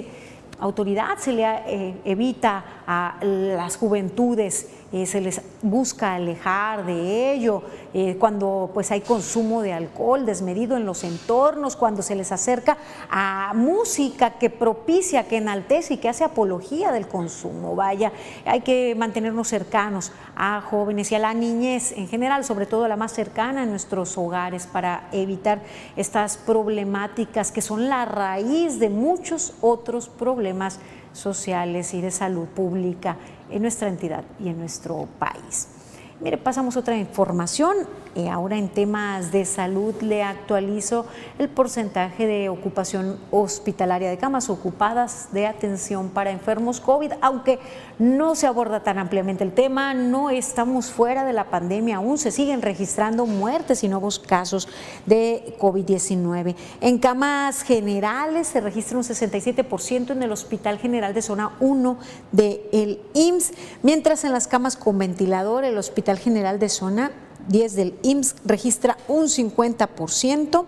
autoridad 0.59 1.19
se 1.19 1.33
le 1.33 1.43
eh, 1.67 1.95
evita 2.05 2.82
a 2.87 3.17
las 3.23 3.77
juventudes 3.77 4.67
eh, 4.93 5.07
se 5.07 5.23
les 5.23 5.41
busca 5.63 6.17
alejar 6.17 6.85
de 6.85 7.33
ello, 7.33 7.63
eh, 7.95 8.19
cuando 8.21 8.71
pues 8.75 8.91
hay 8.91 9.01
consumo 9.01 9.63
de 9.63 9.73
alcohol 9.73 10.27
desmedido 10.27 10.77
en 10.77 10.85
los 10.85 11.03
entornos, 11.03 11.77
cuando 11.77 12.03
se 12.03 12.15
les 12.15 12.31
acerca 12.31 12.77
a 13.09 13.53
música 13.55 14.33
que 14.33 14.51
propicia, 14.51 15.27
que 15.27 15.39
enaltece 15.39 15.95
y 15.95 15.97
que 15.97 16.11
hace 16.11 16.25
apología 16.25 16.93
del 16.93 17.09
consumo. 17.09 17.75
Vaya, 17.75 18.13
hay 18.45 18.61
que 18.61 18.95
mantenernos 18.95 19.49
cercanos 19.49 20.13
a 20.37 20.61
jóvenes 20.61 21.11
y 21.11 21.15
a 21.15 21.19
la 21.19 21.33
niñez 21.33 21.93
en 21.93 22.07
general, 22.07 22.45
sobre 22.45 22.67
todo 22.67 22.85
a 22.85 22.89
la 22.89 22.97
más 22.97 23.13
cercana 23.13 23.63
a 23.63 23.67
nuestros 23.67 24.19
hogares, 24.19 24.67
para 24.67 25.09
evitar 25.13 25.63
estas 25.97 26.37
problemáticas 26.37 27.51
que 27.51 27.63
son 27.63 27.89
la 27.89 28.05
raíz 28.05 28.79
de 28.79 28.91
muchos 28.91 29.55
otros 29.63 30.11
problemas 30.11 30.81
sociales 31.13 31.95
y 31.95 32.01
de 32.01 32.11
salud 32.11 32.47
pública 32.47 33.17
en 33.51 33.63
nuestra 33.63 33.89
entidad 33.89 34.25
y 34.41 34.49
en 34.49 34.59
nuestro 34.59 35.09
país. 35.19 35.69
Mire, 36.21 36.39
pasamos 36.39 36.77
otra 36.77 36.97
información. 36.97 37.77
Eh, 38.15 38.29
ahora 38.29 38.59
en 38.59 38.69
temas 38.69 39.33
de 39.33 39.47
salud 39.47 39.95
le 40.03 40.23
actualizo 40.23 41.07
el 41.39 41.49
porcentaje 41.49 42.27
de 42.27 42.51
ocupación 42.51 43.19
hospitalaria 43.31 44.11
de 44.11 44.19
camas 44.19 44.51
ocupadas 44.51 45.29
de 45.33 45.47
atención 45.47 46.11
para 46.11 46.31
enfermos 46.31 46.79
COVID, 46.79 47.13
aunque 47.23 47.59
no 47.99 48.35
se 48.35 48.47
aborda 48.47 48.83
tan 48.83 48.99
ampliamente 48.99 49.45
el 49.45 49.53
tema, 49.53 49.95
no 49.95 50.29
estamos 50.29 50.91
fuera 50.91 51.25
de 51.25 51.33
la 51.33 51.45
pandemia, 51.45 51.97
aún 51.97 52.19
se 52.19 52.31
siguen 52.31 52.61
registrando 52.61 53.25
muertes 53.25 53.83
y 53.83 53.89
nuevos 53.89 54.19
casos 54.19 54.69
de 55.07 55.57
COVID-19. 55.59 56.55
En 56.83 56.99
camas 56.99 57.63
generales 57.63 58.47
se 58.49 58.61
registra 58.61 58.99
un 58.99 59.05
67% 59.05 60.11
en 60.11 60.23
el 60.23 60.33
Hospital 60.33 60.79
General 60.79 61.15
de 61.15 61.23
Zona 61.23 61.53
1 61.61 61.97
del 62.31 63.01
IMSS, 63.15 63.53
mientras 63.83 64.25
en 64.25 64.33
las 64.33 64.49
camas 64.49 64.77
con 64.77 64.99
ventilador 64.99 65.65
el 65.65 65.79
Hospital 65.79 66.19
General 66.19 66.59
de 66.59 66.69
Zona 66.69 67.11
10 67.49 67.75
del 67.75 67.95
IMSS 68.03 68.37
registra 68.45 68.97
un 69.09 69.25
50% 69.25 70.65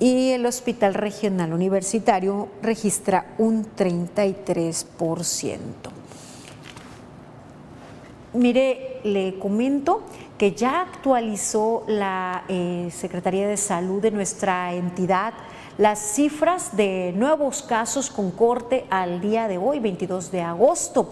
y 0.00 0.30
el 0.30 0.46
Hospital 0.46 0.94
Regional 0.94 1.52
Universitario 1.52 2.48
registra 2.62 3.34
un 3.38 3.66
33%. 3.76 5.58
Mire, 8.34 9.00
le 9.04 9.38
comento 9.38 10.02
que 10.36 10.52
ya 10.52 10.82
actualizó 10.82 11.84
la 11.88 12.44
eh, 12.48 12.90
Secretaría 12.92 13.48
de 13.48 13.56
Salud 13.56 14.00
de 14.00 14.10
nuestra 14.10 14.74
entidad 14.74 15.34
las 15.78 16.00
cifras 16.00 16.76
de 16.76 17.14
nuevos 17.16 17.62
casos 17.62 18.10
con 18.10 18.32
corte 18.32 18.84
al 18.90 19.20
día 19.20 19.46
de 19.46 19.58
hoy, 19.58 19.78
22 19.78 20.32
de 20.32 20.42
agosto. 20.42 21.10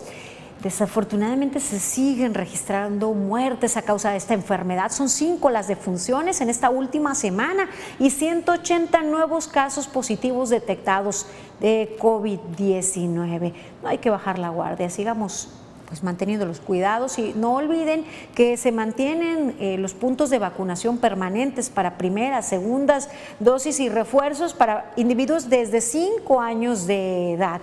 Desafortunadamente 0.63 1.61
se 1.61 1.79
siguen 1.79 2.33
registrando 2.33 3.13
muertes 3.13 3.77
a 3.77 3.83
causa 3.83 4.11
de 4.11 4.17
esta 4.17 4.35
enfermedad. 4.35 4.91
Son 4.91 5.09
cinco 5.09 5.51
las 5.51 5.69
defunciones 5.69 6.41
en 6.41 6.49
esta 6.49 6.71
última 6.71 7.15
semana 7.15 7.69
y 7.99 8.11
180 8.11 9.03
nuevos 9.03 9.49
casos 9.49 9.87
positivos 9.87 10.49
detectados 10.49 11.27
de 11.61 11.97
COVID-19. 12.01 13.53
No 13.83 13.89
hay 13.89 13.99
que 13.99 14.09
bajar 14.09 14.39
la 14.39 14.49
guardia, 14.49 14.89
sigamos 14.89 15.51
pues 15.87 16.03
manteniendo 16.03 16.47
los 16.47 16.59
cuidados 16.59 17.19
y 17.19 17.33
no 17.37 17.55
olviden 17.55 18.05
que 18.35 18.57
se 18.57 18.73
mantienen 18.73 19.55
eh, 19.61 19.79
los 19.79 19.95
puntos 19.95 20.31
de 20.31 20.39
vacunación 20.39 20.99
permanentes 20.99 21.71
para 21.71 21.97
primeras, 21.97 22.49
segundas 22.49 23.09
dosis 23.39 23.79
y 23.79 23.89
refuerzos 23.89 24.53
para 24.53 24.93
individuos 24.97 25.49
desde 25.49 25.81
cinco 25.81 26.41
años 26.41 26.87
de 26.89 27.35
edad 27.35 27.61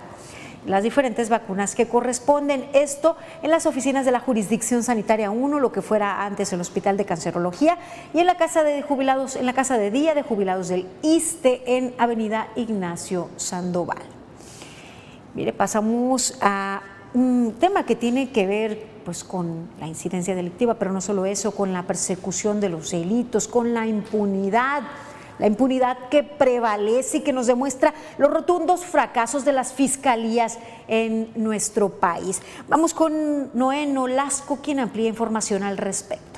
las 0.66 0.82
diferentes 0.82 1.28
vacunas 1.28 1.74
que 1.74 1.86
corresponden. 1.86 2.64
Esto 2.72 3.16
en 3.42 3.50
las 3.50 3.66
oficinas 3.66 4.04
de 4.04 4.12
la 4.12 4.20
Jurisdicción 4.20 4.82
Sanitaria 4.82 5.30
1, 5.30 5.60
lo 5.60 5.72
que 5.72 5.82
fuera 5.82 6.24
antes 6.24 6.52
el 6.52 6.60
Hospital 6.60 6.96
de 6.96 7.04
Cancerología, 7.04 7.78
y 8.12 8.20
en 8.20 8.26
la 8.26 8.36
Casa 8.36 8.62
de 8.62 8.82
Jubilados, 8.82 9.36
en 9.36 9.46
la 9.46 9.52
Casa 9.52 9.78
de 9.78 9.90
Día 9.90 10.14
de 10.14 10.22
Jubilados 10.22 10.68
del 10.68 10.86
ISTE 11.02 11.62
en 11.66 11.94
Avenida 11.98 12.48
Ignacio 12.56 13.28
Sandoval. 13.36 14.02
Mire, 15.34 15.52
pasamos 15.52 16.38
a 16.40 16.82
un 17.12 17.54
tema 17.58 17.84
que 17.86 17.96
tiene 17.96 18.30
que 18.30 18.46
ver 18.46 18.94
pues 19.04 19.22
con 19.22 19.68
la 19.78 19.86
incidencia 19.86 20.34
delictiva, 20.34 20.74
pero 20.74 20.92
no 20.92 21.00
solo 21.00 21.26
eso, 21.26 21.52
con 21.52 21.72
la 21.72 21.82
persecución 21.82 22.60
de 22.60 22.70
los 22.70 22.90
delitos, 22.90 23.48
con 23.48 23.74
la 23.74 23.86
impunidad 23.86 24.82
la 25.38 25.46
impunidad 25.46 26.08
que 26.10 26.22
prevalece 26.22 27.18
y 27.18 27.20
que 27.20 27.32
nos 27.32 27.46
demuestra 27.46 27.94
los 28.18 28.30
rotundos 28.30 28.84
fracasos 28.84 29.44
de 29.44 29.52
las 29.52 29.72
fiscalías 29.72 30.58
en 30.88 31.30
nuestro 31.34 31.88
país. 31.88 32.40
Vamos 32.68 32.94
con 32.94 33.50
Noé 33.54 33.86
Nolasco, 33.86 34.58
quien 34.62 34.80
amplía 34.80 35.08
información 35.08 35.62
al 35.62 35.76
respecto. 35.76 36.33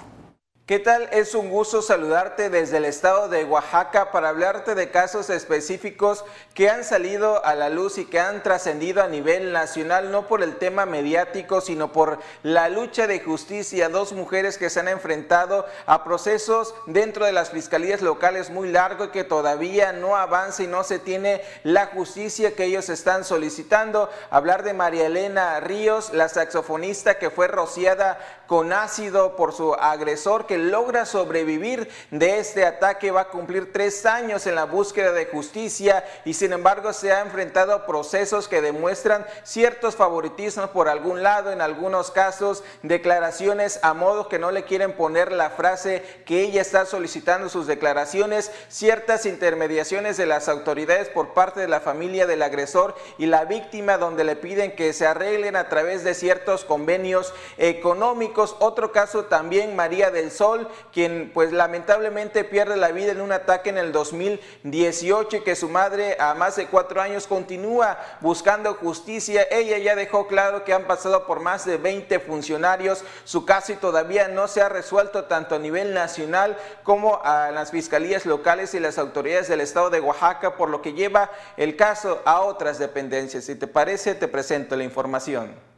¿Qué 0.67 0.81
tal? 0.81 1.09
Es 1.13 1.37
un 1.37 1.49
gusto 1.49 1.81
saludarte 1.81 2.51
desde 2.51 2.79
el 2.79 2.87
estado 2.87 3.29
de 3.29 3.45
Oaxaca 3.45 4.11
para 4.11 4.31
hablarte 4.31 4.75
de 4.75 4.91
casos 4.91 5.31
específicos 5.31 6.25
que 6.55 6.69
han 6.69 6.83
salido 6.83 7.45
a 7.45 7.55
la 7.55 7.71
luz 7.71 7.99
y 7.99 8.05
que 8.05 8.19
han 8.19 8.43
trascendido 8.43 9.01
a 9.01 9.07
nivel 9.07 9.53
nacional, 9.53 10.11
no 10.11 10.27
por 10.27 10.43
el 10.43 10.57
tema 10.57 10.85
mediático, 10.85 11.61
sino 11.61 11.93
por 11.93 12.19
la 12.43 12.69
lucha 12.69 13.07
de 13.07 13.21
justicia. 13.21 13.89
Dos 13.91 14.13
mujeres 14.13 14.59
que 14.59 14.69
se 14.69 14.81
han 14.81 14.89
enfrentado 14.89 15.67
a 15.87 16.03
procesos 16.03 16.75
dentro 16.87 17.27
de 17.27 17.33
las 17.33 17.51
fiscalías 17.51 18.03
locales 18.03 18.51
muy 18.51 18.69
largos 18.69 19.07
y 19.07 19.11
que 19.13 19.23
todavía 19.23 19.93
no 19.93 20.17
avanza 20.17 20.65
y 20.65 20.67
no 20.67 20.83
se 20.83 20.99
tiene 20.99 21.43
la 21.63 21.87
justicia 21.87 22.57
que 22.57 22.65
ellos 22.65 22.89
están 22.89 23.25
solicitando. 23.25 24.11
Hablar 24.31 24.65
de 24.65 24.73
María 24.73 25.07
Elena 25.07 25.61
Ríos, 25.61 26.13
la 26.13 26.29
saxofonista 26.29 27.21
que 27.21 27.31
fue 27.31 27.47
rociada 27.47 28.19
con 28.49 28.73
ácido 28.73 29.37
por 29.37 29.53
su 29.53 29.73
agresor, 29.75 30.47
que 30.47 30.56
logra 30.59 31.07
sobrevivir 31.07 31.89
de 32.11 32.39
este 32.39 32.65
ataque. 32.65 33.11
Va 33.11 33.23
a 33.23 33.29
cumplir 33.29 33.73
tres 33.73 34.07
años 34.07 34.47
en 34.47 34.55
la 34.55 34.65
búsqueda 34.65 35.13
de 35.13 35.27
justicia 35.27 36.05
y 36.25 36.35
sin 36.35 36.53
embargo 36.53 36.93
se 36.93 37.13
ha 37.13 37.21
enfrentado 37.21 37.73
a 37.73 37.87
procesos 37.87 38.49
que 38.49 38.61
demuestran 38.61 39.27
ciertos 39.45 39.97
favoritismos 39.97 40.71
por 40.71 40.89
algún 40.89 41.23
lado, 41.23 41.53
en 41.53 41.61
algunos 41.61 42.11
casos 42.11 42.63
declaraciones 42.83 43.81
a 43.83 43.95
modo 43.95 44.29
que 44.29 44.39
no 44.39 44.51
le 44.51 44.65
quieren 44.65 44.93
poner 44.93 45.33
la 45.33 45.51
frase 45.51 46.03
que 46.25 46.43
ella 46.43 46.61
está 46.61 46.87
solicitando 46.87 47.49
sus 47.49 47.67
declaraciones, 47.67 48.51
ciertas 48.69 49.27
intermediaciones 49.27 50.17
de 50.17 50.27
las 50.27 50.49
autoridades 50.49 51.09
por 51.09 51.35
parte 51.35 51.61
de 51.61 51.69
la 51.69 51.81
familia 51.81 52.27
del 52.27 52.43
agresor 52.43 52.95
y 53.19 53.27
la 53.27 53.45
víctima 53.45 53.99
donde 53.99 54.25
le 54.25 54.37
piden 54.37 54.75
que 54.75 54.93
se 54.93 55.07
arreglen 55.07 55.57
a 55.57 55.69
través 55.69 56.05
de 56.05 56.15
ciertos 56.15 56.65
convenios 56.65 57.35
económicos. 57.59 58.57
Otro 58.59 58.93
caso 58.93 59.25
también 59.25 59.77
María 59.77 60.11
del 60.11 60.31
Sol, 60.31 60.46
quien 60.93 61.31
pues 61.35 61.53
lamentablemente 61.53 62.45
pierde 62.45 62.77
la 62.77 62.93
vida 62.93 63.13
en 63.13 63.21
un 63.21 63.33
ataque 63.33 63.71
en 63.71 63.79
el 63.79 63.93
2018 63.93 65.37
y 65.37 65.41
que 65.43 65.57
su 65.57 65.69
madre 65.69 66.17
a 66.21 66.35
más 66.35 66.57
de 66.57 66.67
cuatro 66.67 67.01
años 67.01 67.27
continúa 67.27 67.99
buscando 68.21 68.75
justicia. 68.75 69.47
Ella 69.51 69.79
ya 69.79 69.95
dejó 69.95 70.27
claro 70.27 70.65
que 70.65 70.73
han 70.73 70.85
pasado 70.85 71.27
por 71.27 71.41
más 71.41 71.65
de 71.65 71.77
20 71.77 72.21
funcionarios. 72.21 73.05
Su 73.25 73.45
caso 73.45 73.67
todavía 73.81 74.29
no 74.29 74.49
se 74.49 74.63
ha 74.63 74.69
resuelto 74.69 75.25
tanto 75.25 75.55
a 75.55 75.59
nivel 75.59 75.93
nacional 75.95 76.57
como 76.83 77.21
a 77.25 77.51
las 77.51 77.71
fiscalías 77.71 78.27
locales 78.27 78.75
y 78.75 78.81
las 78.81 78.99
autoridades 78.99 79.49
del 79.49 79.61
estado 79.61 79.91
de 79.91 80.01
Oaxaca, 80.01 80.57
por 80.57 80.71
lo 80.71 80.83
que 80.83 80.93
lleva 80.93 81.31
el 81.57 81.77
caso 81.77 82.23
a 82.25 82.41
otras 82.41 82.79
dependencias. 82.79 83.45
Si 83.45 83.55
te 83.55 83.67
parece, 83.67 84.15
te 84.15 84.29
presento 84.29 84.77
la 84.77 84.85
información. 84.85 85.76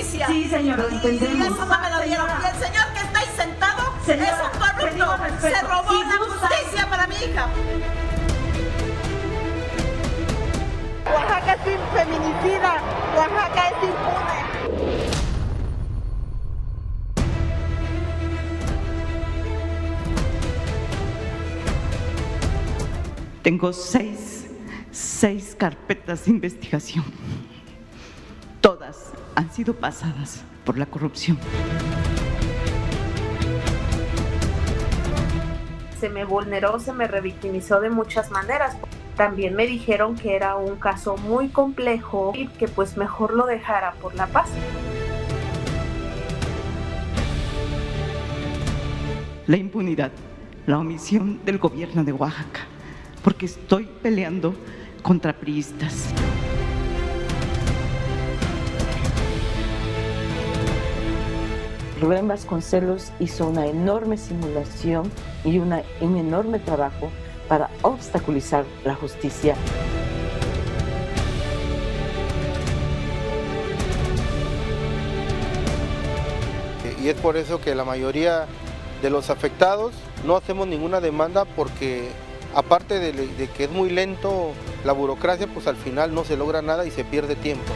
Justicia. 0.00 0.26
Sí, 0.26 0.48
señor, 0.48 0.78
lo 0.78 0.88
entendemos. 0.88 1.38
Y 1.38 1.42
eso 1.42 1.64
no 1.66 1.80
me 1.80 1.90
lo 1.90 2.00
dieron. 2.02 2.28
Y 2.28 2.46
el 2.46 2.64
señor 2.64 2.86
que 2.92 3.00
está 3.00 3.18
ahí 3.18 3.28
sentado 3.36 3.82
es 4.06 4.32
un 4.32 4.50
corrupto. 4.58 5.40
Se 5.40 5.60
robó 5.62 5.92
la 5.92 6.16
justicia 6.18 6.88
para 6.88 7.06
mi 7.06 7.14
hija. 7.16 7.48
Oaxaca 11.06 11.52
es 11.54 11.60
feminicida. 11.94 12.82
Oaxaca 13.16 13.68
es 13.68 13.74
impune. 13.88 14.40
Tengo 23.42 23.72
seis, 23.72 24.46
seis 24.92 25.56
carpetas 25.58 26.26
de 26.26 26.30
investigación. 26.30 27.04
Todas 28.60 29.12
han 29.40 29.50
sido 29.50 29.74
pasadas 29.74 30.42
por 30.66 30.76
la 30.76 30.84
corrupción. 30.84 31.38
Se 35.98 36.10
me 36.10 36.26
vulneró, 36.26 36.78
se 36.78 36.92
me 36.92 37.06
revictimizó 37.06 37.80
de 37.80 37.88
muchas 37.88 38.30
maneras. 38.30 38.76
También 39.16 39.54
me 39.54 39.66
dijeron 39.66 40.14
que 40.14 40.36
era 40.36 40.56
un 40.56 40.76
caso 40.76 41.16
muy 41.16 41.48
complejo 41.48 42.32
y 42.34 42.48
que 42.48 42.68
pues 42.68 42.98
mejor 42.98 43.32
lo 43.32 43.46
dejara 43.46 43.92
por 43.94 44.14
la 44.14 44.26
paz. 44.26 44.50
La 49.46 49.56
impunidad, 49.56 50.12
la 50.66 50.78
omisión 50.78 51.40
del 51.46 51.58
gobierno 51.58 52.04
de 52.04 52.12
Oaxaca, 52.12 52.60
porque 53.24 53.46
estoy 53.46 53.88
peleando 54.02 54.54
contra 55.02 55.32
priistas. 55.32 56.12
Rubén 62.00 62.26
Vasconcelos 62.28 63.12
hizo 63.20 63.46
una 63.46 63.66
enorme 63.66 64.16
simulación 64.16 65.12
y 65.44 65.58
un 65.58 65.82
enorme 66.00 66.58
trabajo 66.58 67.10
para 67.46 67.68
obstaculizar 67.82 68.64
la 68.84 68.94
justicia. 68.94 69.54
Y 77.02 77.08
es 77.08 77.16
por 77.16 77.36
eso 77.36 77.60
que 77.60 77.74
la 77.74 77.84
mayoría 77.84 78.46
de 79.02 79.10
los 79.10 79.28
afectados 79.30 79.92
no 80.26 80.36
hacemos 80.36 80.66
ninguna 80.66 81.00
demanda 81.00 81.44
porque 81.44 82.08
aparte 82.54 82.98
de 82.98 83.48
que 83.48 83.64
es 83.64 83.70
muy 83.70 83.90
lento 83.90 84.52
la 84.84 84.92
burocracia, 84.92 85.46
pues 85.46 85.66
al 85.66 85.76
final 85.76 86.14
no 86.14 86.24
se 86.24 86.36
logra 86.36 86.62
nada 86.62 86.86
y 86.86 86.90
se 86.90 87.04
pierde 87.04 87.36
tiempo. 87.36 87.72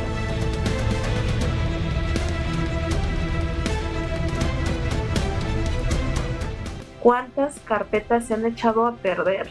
¿Cuántas 7.05 7.61
carpetas 7.61 8.25
se 8.25 8.33
han 8.33 8.47
echado 8.47 8.87
a 8.87 8.95
perder? 8.95 9.51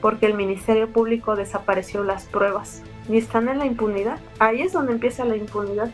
Porque 0.00 0.26
el 0.26 0.34
Ministerio 0.34 0.88
Público 0.88 1.34
desapareció 1.34 2.04
las 2.04 2.26
pruebas 2.26 2.84
y 3.08 3.18
están 3.18 3.48
en 3.48 3.58
la 3.58 3.66
impunidad. 3.66 4.20
Ahí 4.38 4.62
es 4.62 4.72
donde 4.72 4.92
empieza 4.92 5.24
la 5.24 5.34
impunidad. 5.34 5.90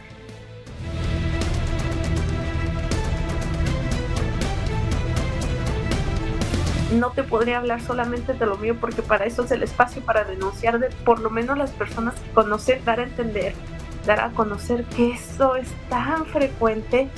no 6.93 7.11
te 7.11 7.23
podría 7.25 7.59
hablar 7.59 7.83
solamente 7.83 8.33
de 8.33 8.47
lo 8.47 8.57
mío 8.59 8.77
porque 8.81 9.03
para 9.03 9.27
eso 9.27 9.45
es 9.45 9.51
el 9.51 9.63
espacio 9.63 10.01
para 10.03 10.25
denunciar 10.25 10.79
de 10.79 10.89
por 11.05 11.19
lo 11.19 11.31
menos 11.31 11.59
las 11.59 11.71
personas 11.73 12.15
que 12.15 12.31
conocen, 12.31 12.85
dar 12.85 13.01
a 13.01 13.03
entender, 13.03 13.55
dar 14.07 14.21
a 14.21 14.31
conocer 14.31 14.85
que 14.85 15.11
eso 15.11 15.57
es 15.57 15.69
tan 15.91 16.25
frecuente. 16.27 17.11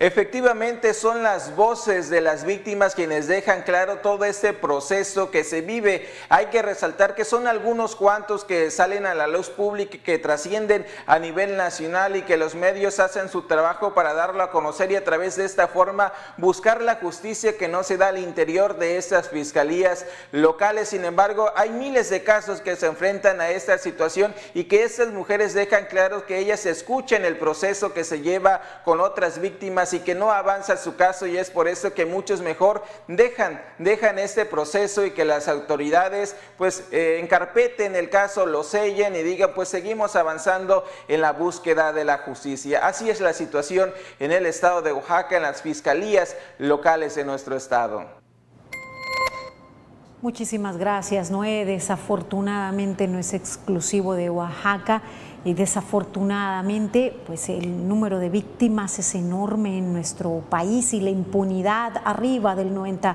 Efectivamente 0.00 0.94
son 0.94 1.24
las 1.24 1.56
voces 1.56 2.08
de 2.08 2.20
las 2.20 2.44
víctimas 2.44 2.94
quienes 2.94 3.26
dejan 3.26 3.62
claro 3.62 3.96
todo 3.96 4.24
este 4.26 4.52
proceso 4.52 5.32
que 5.32 5.42
se 5.42 5.60
vive. 5.60 6.08
Hay 6.28 6.46
que 6.46 6.62
resaltar 6.62 7.16
que 7.16 7.24
son 7.24 7.48
algunos 7.48 7.96
cuantos 7.96 8.44
que 8.44 8.70
salen 8.70 9.06
a 9.06 9.14
la 9.16 9.26
luz 9.26 9.50
pública 9.50 9.98
que 10.04 10.20
trascienden 10.20 10.86
a 11.06 11.18
nivel 11.18 11.56
nacional 11.56 12.14
y 12.14 12.22
que 12.22 12.36
los 12.36 12.54
medios 12.54 13.00
hacen 13.00 13.28
su 13.28 13.48
trabajo 13.48 13.92
para 13.92 14.14
darlo 14.14 14.44
a 14.44 14.52
conocer 14.52 14.92
y 14.92 14.94
a 14.94 15.02
través 15.02 15.34
de 15.34 15.44
esta 15.44 15.66
forma 15.66 16.12
buscar 16.36 16.80
la 16.80 16.94
justicia 16.94 17.56
que 17.58 17.66
no 17.66 17.82
se 17.82 17.96
da 17.96 18.06
al 18.06 18.18
interior 18.18 18.78
de 18.78 18.98
estas 18.98 19.28
fiscalías 19.30 20.06
locales. 20.30 20.90
Sin 20.90 21.04
embargo, 21.04 21.50
hay 21.56 21.70
miles 21.70 22.08
de 22.08 22.22
casos 22.22 22.60
que 22.60 22.76
se 22.76 22.86
enfrentan 22.86 23.40
a 23.40 23.50
esta 23.50 23.78
situación 23.78 24.32
y 24.54 24.62
que 24.66 24.84
estas 24.84 25.08
mujeres 25.08 25.54
dejan 25.54 25.86
claro 25.86 26.24
que 26.24 26.38
ellas 26.38 26.66
escuchen 26.66 27.24
el 27.24 27.36
proceso 27.36 27.92
que 27.92 28.04
se 28.04 28.20
lleva 28.20 28.62
con 28.84 29.00
otras 29.00 29.40
víctimas 29.40 29.87
y 29.92 30.00
que 30.00 30.14
no 30.14 30.30
avanza 30.30 30.76
su 30.76 30.96
caso 30.96 31.26
y 31.26 31.36
es 31.36 31.50
por 31.50 31.68
eso 31.68 31.94
que 31.94 32.06
muchos 32.06 32.40
mejor 32.40 32.82
dejan, 33.06 33.62
dejan 33.78 34.18
este 34.18 34.44
proceso 34.44 35.04
y 35.04 35.12
que 35.12 35.24
las 35.24 35.48
autoridades 35.48 36.36
pues 36.56 36.84
eh, 36.90 37.20
encarpeten 37.22 37.96
el 37.96 38.10
caso, 38.10 38.46
lo 38.46 38.64
sellen 38.64 39.16
y 39.16 39.22
digan 39.22 39.52
pues 39.54 39.68
seguimos 39.68 40.16
avanzando 40.16 40.84
en 41.08 41.20
la 41.20 41.32
búsqueda 41.32 41.92
de 41.92 42.04
la 42.04 42.18
justicia. 42.18 42.86
Así 42.86 43.10
es 43.10 43.20
la 43.20 43.32
situación 43.32 43.92
en 44.18 44.32
el 44.32 44.46
estado 44.46 44.82
de 44.82 44.92
Oaxaca, 44.92 45.36
en 45.36 45.42
las 45.42 45.62
fiscalías 45.62 46.36
locales 46.58 47.14
de 47.14 47.24
nuestro 47.24 47.56
estado. 47.56 48.18
Muchísimas 50.20 50.78
gracias, 50.78 51.30
Noé. 51.30 51.64
Desafortunadamente 51.64 53.06
no 53.06 53.20
es 53.20 53.34
exclusivo 53.34 54.14
de 54.14 54.30
Oaxaca 54.30 55.02
y 55.44 55.54
desafortunadamente 55.54 57.16
pues 57.26 57.48
el 57.48 57.88
número 57.88 58.18
de 58.18 58.30
víctimas 58.30 58.98
es 58.98 59.14
enorme 59.14 59.78
en 59.78 59.92
nuestro 59.92 60.42
país 60.48 60.92
y 60.94 61.00
la 61.00 61.10
impunidad 61.10 62.00
arriba 62.04 62.54
del 62.54 62.74
90%. 62.74 63.14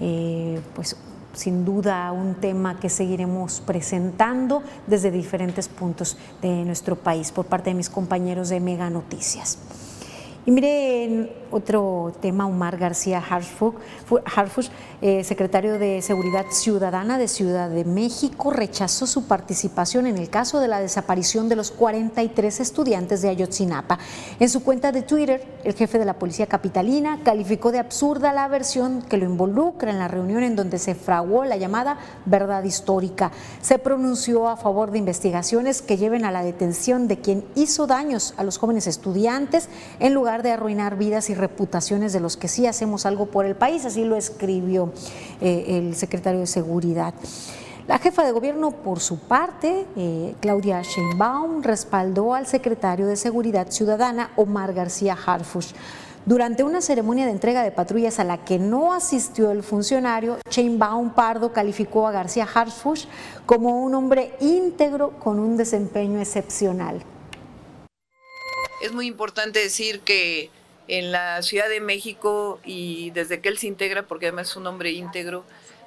Eh, 0.00 0.60
pues 0.74 0.96
sin 1.34 1.64
duda 1.64 2.10
un 2.12 2.36
tema 2.36 2.78
que 2.78 2.88
seguiremos 2.88 3.60
presentando 3.60 4.62
desde 4.86 5.10
diferentes 5.10 5.68
puntos 5.68 6.16
de 6.40 6.64
nuestro 6.64 6.96
país 6.96 7.32
por 7.32 7.46
parte 7.46 7.70
de 7.70 7.74
mis 7.74 7.90
compañeros 7.90 8.48
de 8.48 8.60
Mega 8.60 8.88
Noticias. 8.90 9.58
Y 10.46 10.50
miren, 10.50 11.30
otro 11.50 12.12
tema, 12.20 12.46
Omar 12.46 12.76
García 12.76 13.18
Harfush, 13.18 14.68
eh, 15.00 15.24
secretario 15.24 15.78
de 15.78 16.02
Seguridad 16.02 16.44
Ciudadana 16.50 17.16
de 17.16 17.28
Ciudad 17.28 17.70
de 17.70 17.86
México, 17.86 18.50
rechazó 18.50 19.06
su 19.06 19.26
participación 19.26 20.06
en 20.06 20.18
el 20.18 20.28
caso 20.28 20.60
de 20.60 20.68
la 20.68 20.80
desaparición 20.80 21.48
de 21.48 21.56
los 21.56 21.70
43 21.70 22.60
estudiantes 22.60 23.22
de 23.22 23.30
Ayotzinapa. 23.30 23.98
En 24.38 24.50
su 24.50 24.62
cuenta 24.62 24.92
de 24.92 25.00
Twitter, 25.00 25.46
el 25.64 25.72
jefe 25.72 25.98
de 25.98 26.04
la 26.04 26.18
Policía 26.18 26.46
Capitalina 26.46 27.20
calificó 27.24 27.72
de 27.72 27.78
absurda 27.78 28.34
la 28.34 28.46
versión 28.48 29.00
que 29.00 29.16
lo 29.16 29.24
involucra 29.24 29.90
en 29.90 29.98
la 29.98 30.08
reunión 30.08 30.42
en 30.42 30.56
donde 30.56 30.78
se 30.78 30.94
fraguó 30.94 31.46
la 31.46 31.56
llamada 31.56 31.98
verdad 32.26 32.64
histórica. 32.64 33.32
Se 33.62 33.78
pronunció 33.78 34.48
a 34.48 34.58
favor 34.58 34.90
de 34.90 34.98
investigaciones 34.98 35.80
que 35.80 35.96
lleven 35.96 36.26
a 36.26 36.32
la 36.32 36.42
detención 36.42 37.08
de 37.08 37.18
quien 37.18 37.46
hizo 37.54 37.86
daños 37.86 38.34
a 38.36 38.44
los 38.44 38.58
jóvenes 38.58 38.86
estudiantes 38.86 39.70
en 40.00 40.12
lugar 40.12 40.33
de 40.42 40.52
arruinar 40.52 40.96
vidas 40.96 41.30
y 41.30 41.34
reputaciones 41.34 42.12
de 42.12 42.20
los 42.20 42.36
que 42.36 42.48
sí 42.48 42.66
hacemos 42.66 43.06
algo 43.06 43.26
por 43.26 43.46
el 43.46 43.54
país, 43.54 43.84
así 43.84 44.04
lo 44.04 44.16
escribió 44.16 44.92
eh, 45.40 45.64
el 45.68 45.94
secretario 45.94 46.40
de 46.40 46.46
Seguridad. 46.46 47.14
La 47.86 47.98
jefa 47.98 48.24
de 48.24 48.32
gobierno, 48.32 48.70
por 48.70 49.00
su 49.00 49.18
parte, 49.18 49.84
eh, 49.94 50.34
Claudia 50.40 50.80
Sheinbaum, 50.80 51.62
respaldó 51.62 52.32
al 52.32 52.46
secretario 52.46 53.06
de 53.06 53.16
Seguridad 53.16 53.70
Ciudadana, 53.70 54.30
Omar 54.36 54.72
García 54.72 55.14
Harfush. 55.26 55.72
Durante 56.24 56.64
una 56.64 56.80
ceremonia 56.80 57.26
de 57.26 57.32
entrega 57.32 57.62
de 57.62 57.70
patrullas 57.70 58.18
a 58.18 58.24
la 58.24 58.38
que 58.38 58.58
no 58.58 58.94
asistió 58.94 59.50
el 59.50 59.62
funcionario, 59.62 60.38
Sheinbaum 60.48 61.10
Pardo 61.10 61.52
calificó 61.52 62.06
a 62.06 62.12
García 62.12 62.48
Harfush 62.52 63.04
como 63.44 63.84
un 63.84 63.94
hombre 63.94 64.34
íntegro 64.40 65.10
con 65.18 65.38
un 65.38 65.58
desempeño 65.58 66.18
excepcional. 66.18 67.02
Es 68.84 68.92
muy 68.92 69.06
importante 69.06 69.60
decir 69.60 70.00
que 70.00 70.50
en 70.88 71.10
la 71.10 71.40
Ciudad 71.40 71.70
de 71.70 71.80
México 71.80 72.60
y 72.66 73.12
desde 73.12 73.40
que 73.40 73.48
él 73.48 73.56
se 73.56 73.66
integra, 73.66 74.02
porque 74.02 74.26
además 74.26 74.50
es 74.50 74.56
un 74.56 74.66
hombre 74.66 74.90
íntegro, 74.90 75.42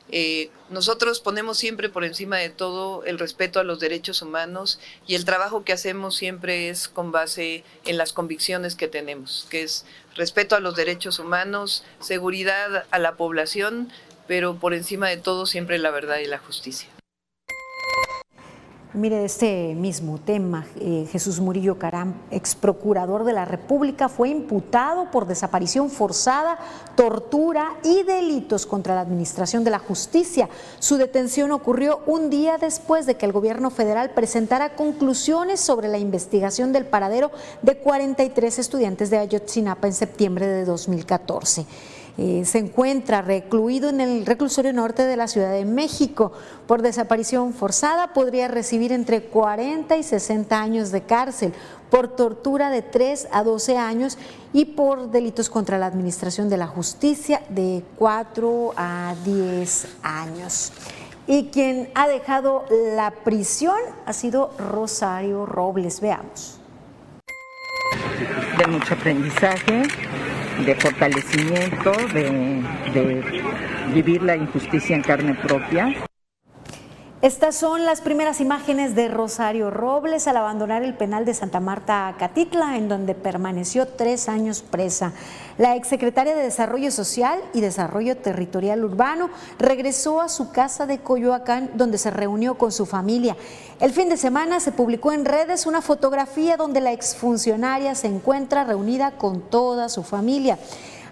eh, 0.09 0.49
nosotros 0.71 1.19
ponemos 1.19 1.59
siempre 1.59 1.89
por 1.89 2.03
encima 2.03 2.37
de 2.37 2.49
todo 2.49 3.05
el 3.05 3.19
respeto 3.19 3.59
a 3.59 3.63
los 3.63 3.79
derechos 3.79 4.23
humanos 4.23 4.79
y 5.05 5.13
el 5.13 5.25
trabajo 5.25 5.63
que 5.63 5.73
hacemos 5.73 6.15
siempre 6.15 6.69
es 6.69 6.87
con 6.87 7.11
base 7.11 7.63
en 7.85 7.97
las 7.97 8.13
convicciones 8.13 8.73
que 8.73 8.87
tenemos, 8.87 9.45
que 9.51 9.61
es 9.61 9.85
respeto 10.15 10.55
a 10.55 10.59
los 10.59 10.75
derechos 10.75 11.19
humanos, 11.19 11.83
seguridad 11.99 12.85
a 12.89 12.97
la 12.97 13.15
población, 13.15 13.91
pero 14.27 14.55
por 14.55 14.73
encima 14.73 15.07
de 15.07 15.17
todo 15.17 15.45
siempre 15.45 15.77
la 15.77 15.91
verdad 15.91 16.17
y 16.17 16.25
la 16.25 16.39
justicia. 16.39 16.89
Mire, 18.97 19.25
este 19.25 19.75
mismo 19.75 20.17
tema, 20.17 20.65
eh, 20.79 21.07
Jesús 21.11 21.39
Murillo 21.39 21.77
Caram, 21.77 22.15
ex 22.31 22.55
procurador 22.55 23.25
de 23.25 23.33
la 23.33 23.45
República, 23.45 24.09
fue 24.09 24.29
imputado 24.29 25.11
por 25.11 25.27
desaparición 25.27 25.91
forzada, 25.91 26.57
tortura 26.95 27.75
y 27.83 28.01
delitos 28.01 28.65
contra 28.65 28.95
la 28.95 29.01
Administración 29.01 29.63
de 29.63 29.69
la 29.69 29.77
Justicia. 29.77 30.49
Su 30.79 30.97
detención 30.97 31.51
ocurrió 31.51 32.01
un 32.07 32.31
día 32.31 32.57
después 32.57 33.05
de 33.05 33.17
que 33.17 33.27
el 33.27 33.33
gobierno 33.33 33.69
federal 33.69 34.15
presentara 34.15 34.73
conclusiones 34.73 35.59
sobre 35.59 35.89
la 35.89 35.99
investigación 35.99 36.73
del 36.73 36.87
paradero 36.87 37.29
de 37.61 37.77
43 37.77 38.57
estudiantes 38.57 39.11
de 39.11 39.19
Ayotzinapa 39.19 39.85
en 39.85 39.93
septiembre 39.93 40.47
de 40.47 40.65
2014. 40.65 41.67
Eh, 42.19 42.43
se 42.45 42.57
encuentra 42.57 43.21
recluido 43.21 43.89
en 43.89 44.01
el 44.01 44.25
reclusorio 44.25 44.73
norte 44.73 45.03
de 45.03 45.15
la 45.15 45.27
Ciudad 45.27 45.51
de 45.51 45.65
México. 45.65 46.31
Por 46.65 46.81
desaparición 46.81 47.53
forzada 47.53 48.13
podría 48.13 48.47
recibir 48.47 48.91
entre 48.91 49.21
40 49.21 49.95
y 49.97 50.03
60 50.03 50.59
años 50.59 50.91
de 50.91 51.01
cárcel, 51.01 51.53
por 51.91 52.15
tortura 52.15 52.71
de 52.71 52.81
3 52.81 53.27
a 53.31 53.43
12 53.43 53.77
años 53.77 54.17
y 54.51 54.65
por 54.65 55.11
delitos 55.11 55.49
contra 55.49 55.77
la 55.77 55.85
administración 55.85 56.49
de 56.49 56.57
la 56.57 56.67
justicia 56.67 57.43
de 57.49 57.83
4 57.97 58.73
a 58.75 59.13
10 59.23 59.87
años. 60.01 60.71
Y 61.27 61.49
quien 61.49 61.89
ha 61.93 62.07
dejado 62.07 62.65
la 62.95 63.11
prisión 63.11 63.77
ha 64.05 64.13
sido 64.13 64.51
Rosario 64.57 65.45
Robles. 65.45 66.01
Veamos. 66.01 66.59
De 68.57 68.65
mucho 68.67 68.95
aprendizaje, 68.95 69.83
de 70.65 70.75
fortalecimiento, 70.75 71.91
de, 72.13 73.21
vivir 73.93 74.21
la 74.21 74.35
injusticia 74.35 74.95
en 74.95 75.01
carne 75.01 75.33
propia. 75.33 76.06
Estas 77.23 77.55
son 77.55 77.83
las 77.83 78.01
primeras 78.01 78.41
imágenes 78.41 78.93
de 78.93 79.07
Rosario 79.07 79.71
Robles 79.71 80.27
al 80.27 80.37
abandonar 80.37 80.83
el 80.83 80.93
penal 80.93 81.25
de 81.25 81.33
Santa 81.33 81.59
Marta 81.59 82.15
Catitla, 82.19 82.77
en 82.77 82.89
donde 82.89 83.15
permaneció 83.15 83.87
tres 83.87 84.29
años 84.29 84.61
presa. 84.61 85.13
La 85.57 85.75
exsecretaria 85.75 86.35
de 86.35 86.43
Desarrollo 86.43 86.91
Social 86.91 87.39
y 87.55 87.61
Desarrollo 87.61 88.17
Territorial 88.17 88.85
Urbano 88.85 89.31
regresó 89.57 90.21
a 90.21 90.29
su 90.29 90.51
casa 90.51 90.85
de 90.85 90.99
Coyoacán, 90.99 91.71
donde 91.73 91.97
se 91.97 92.11
reunió 92.11 92.55
con 92.55 92.71
su 92.71 92.85
familia. 92.85 93.35
El 93.79 93.93
fin 93.93 94.09
de 94.09 94.17
semana 94.17 94.59
se 94.59 94.71
publicó 94.71 95.11
en 95.11 95.25
redes 95.25 95.65
una 95.65 95.81
fotografía 95.81 96.55
donde 96.55 96.81
la 96.81 96.91
exfuncionaria 96.91 97.95
se 97.95 98.05
encuentra 98.05 98.63
reunida 98.63 99.17
con 99.17 99.41
toda 99.41 99.89
su 99.89 100.03
familia. 100.03 100.59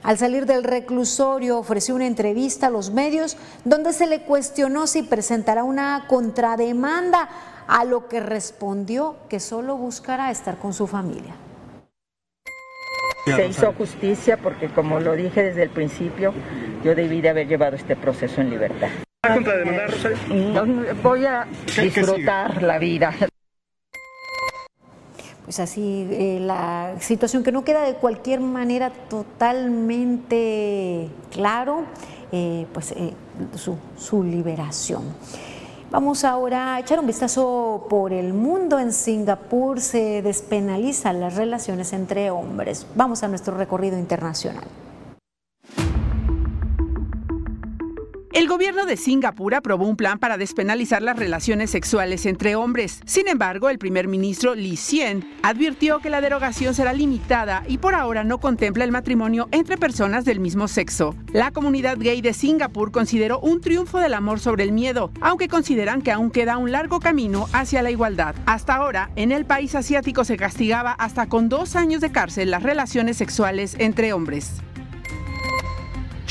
Al 0.05 0.19
salir 0.19 0.45
del 0.45 0.63
reclusorio 0.63 1.57
ofreció 1.57 1.95
una 1.95 2.05
entrevista 2.05 2.67
a 2.67 2.69
los 2.69 2.91
medios 2.91 3.37
donde 3.63 3.91
se 3.91 4.05
le 4.05 4.21
cuestionó 4.21 4.85
si 4.85 5.01
presentará 5.01 5.63
una 5.63 6.05
contrademanda, 6.07 7.27
a 7.67 7.83
lo 7.85 8.07
que 8.07 8.19
respondió 8.19 9.15
que 9.27 9.39
solo 9.39 9.75
buscará 9.75 10.29
estar 10.29 10.57
con 10.57 10.75
su 10.75 10.85
familia. 10.85 11.33
Se 13.25 13.47
hizo 13.47 13.73
justicia 13.73 14.37
porque, 14.37 14.69
como 14.69 14.99
lo 14.99 15.13
dije 15.13 15.41
desde 15.41 15.63
el 15.63 15.71
principio, 15.71 16.31
yo 16.83 16.93
debí 16.93 17.21
de 17.21 17.29
haber 17.29 17.47
llevado 17.47 17.75
este 17.75 17.95
proceso 17.95 18.41
en 18.41 18.51
libertad. 18.51 18.89
Voy 21.01 21.25
a 21.25 21.47
disfrutar 21.81 22.61
la 22.61 22.77
vida 22.77 23.11
pues 25.45 25.59
así 25.59 26.07
eh, 26.09 26.39
la 26.41 26.95
situación 26.99 27.43
que 27.43 27.51
no 27.51 27.63
queda 27.63 27.83
de 27.83 27.93
cualquier 27.93 28.39
manera 28.39 28.91
totalmente 29.09 31.07
claro, 31.31 31.83
eh, 32.31 32.65
pues 32.73 32.91
eh, 32.93 33.13
su, 33.53 33.77
su, 33.95 34.23
liberación. 34.23 35.03
Vamos 35.91 36.23
ahora 36.23 36.73
a 36.75 36.79
echar 36.79 36.99
un 36.99 37.05
vistazo 37.05 37.85
por 37.89 38.11
el 38.11 38.33
mundo. 38.33 38.79
En 38.79 38.91
Singapur 38.91 39.79
se 39.79 40.23
despenalizan 40.23 41.19
las 41.19 41.35
relaciones 41.35 41.93
entre 41.93 42.31
hombres. 42.31 42.87
Vamos 42.95 43.21
a 43.21 43.27
nuestro 43.27 43.55
recorrido 43.55 43.99
internacional. 43.99 44.65
El 48.35 48.49
gobierno 48.49 48.85
de 48.85 48.97
Singapur 48.97 49.55
aprobó 49.55 49.87
un 49.87 49.95
plan 49.95 50.19
para 50.19 50.37
despenalizar 50.37 51.01
las 51.01 51.17
relaciones 51.17 51.69
sexuales 51.69 52.25
entre 52.25 52.57
hombres. 52.57 52.99
Sin 53.05 53.29
embargo, 53.29 53.69
el 53.69 53.77
primer 53.77 54.09
ministro 54.09 54.55
Lee 54.55 54.75
Hsien 54.75 55.25
advirtió 55.41 55.99
que 55.99 56.09
la 56.09 56.19
derogación 56.19 56.73
será 56.73 56.91
limitada 56.91 57.63
y 57.65 57.77
por 57.77 57.95
ahora 57.95 58.25
no 58.25 58.39
contempla 58.39 58.83
el 58.83 58.91
matrimonio 58.91 59.47
entre 59.53 59.77
personas 59.77 60.25
del 60.25 60.41
mismo 60.41 60.67
sexo. 60.67 61.15
La 61.31 61.51
comunidad 61.51 61.97
gay 61.97 62.19
de 62.19 62.33
Singapur 62.33 62.91
consideró 62.91 63.39
un 63.39 63.61
triunfo 63.61 63.99
del 63.99 64.13
amor 64.13 64.41
sobre 64.41 64.65
el 64.65 64.73
miedo, 64.73 65.11
aunque 65.21 65.47
consideran 65.47 66.01
que 66.01 66.11
aún 66.11 66.29
queda 66.29 66.57
un 66.57 66.73
largo 66.73 66.99
camino 66.99 67.47
hacia 67.53 67.83
la 67.83 67.91
igualdad. 67.91 68.35
Hasta 68.47 68.75
ahora, 68.75 69.11
en 69.15 69.31
el 69.31 69.45
país 69.45 69.75
asiático 69.75 70.25
se 70.25 70.35
castigaba 70.35 70.91
hasta 70.91 71.29
con 71.29 71.47
dos 71.47 71.77
años 71.77 72.01
de 72.01 72.11
cárcel 72.11 72.51
las 72.51 72.63
relaciones 72.63 73.15
sexuales 73.15 73.77
entre 73.79 74.11
hombres. 74.11 74.61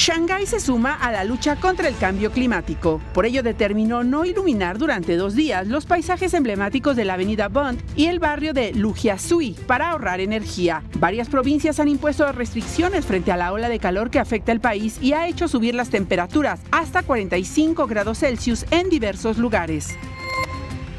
Shanghái 0.07 0.45
se 0.45 0.61
suma 0.61 0.93
a 0.93 1.11
la 1.11 1.25
lucha 1.25 1.57
contra 1.57 1.89
el 1.89 1.97
cambio 1.97 2.31
climático. 2.31 3.01
Por 3.15 3.25
ello 3.25 3.43
determinó 3.43 4.05
no 4.05 4.27
iluminar 4.27 4.77
durante 4.77 5.17
dos 5.17 5.35
días 5.35 5.67
los 5.67 5.87
paisajes 5.87 6.35
emblemáticos 6.35 6.95
de 6.95 7.07
la 7.07 7.15
avenida 7.15 7.49
Bund 7.49 7.81
y 7.97 8.09
el 8.09 8.19
barrio 8.19 8.53
de 8.53 8.75
Lujiazui 8.75 9.57
para 9.67 9.89
ahorrar 9.89 10.21
energía. 10.21 10.83
Varias 10.99 11.31
provincias 11.31 11.81
han 11.81 11.89
impuesto 11.89 12.31
restricciones 12.33 13.07
frente 13.07 13.33
a 13.33 13.39
la 13.39 13.51
ola 13.51 13.71
de 13.71 13.79
calor 13.79 14.11
que 14.11 14.19
afecta 14.19 14.53
el 14.53 14.61
país 14.61 14.99
y 15.01 15.15
ha 15.15 15.27
hecho 15.27 15.49
subir 15.49 15.75
las 15.75 15.89
temperaturas 15.89 16.61
hasta 16.71 17.03
45 17.03 17.87
grados 17.87 18.19
Celsius 18.19 18.67
en 18.71 18.91
diversos 18.91 19.39
lugares. 19.39 19.97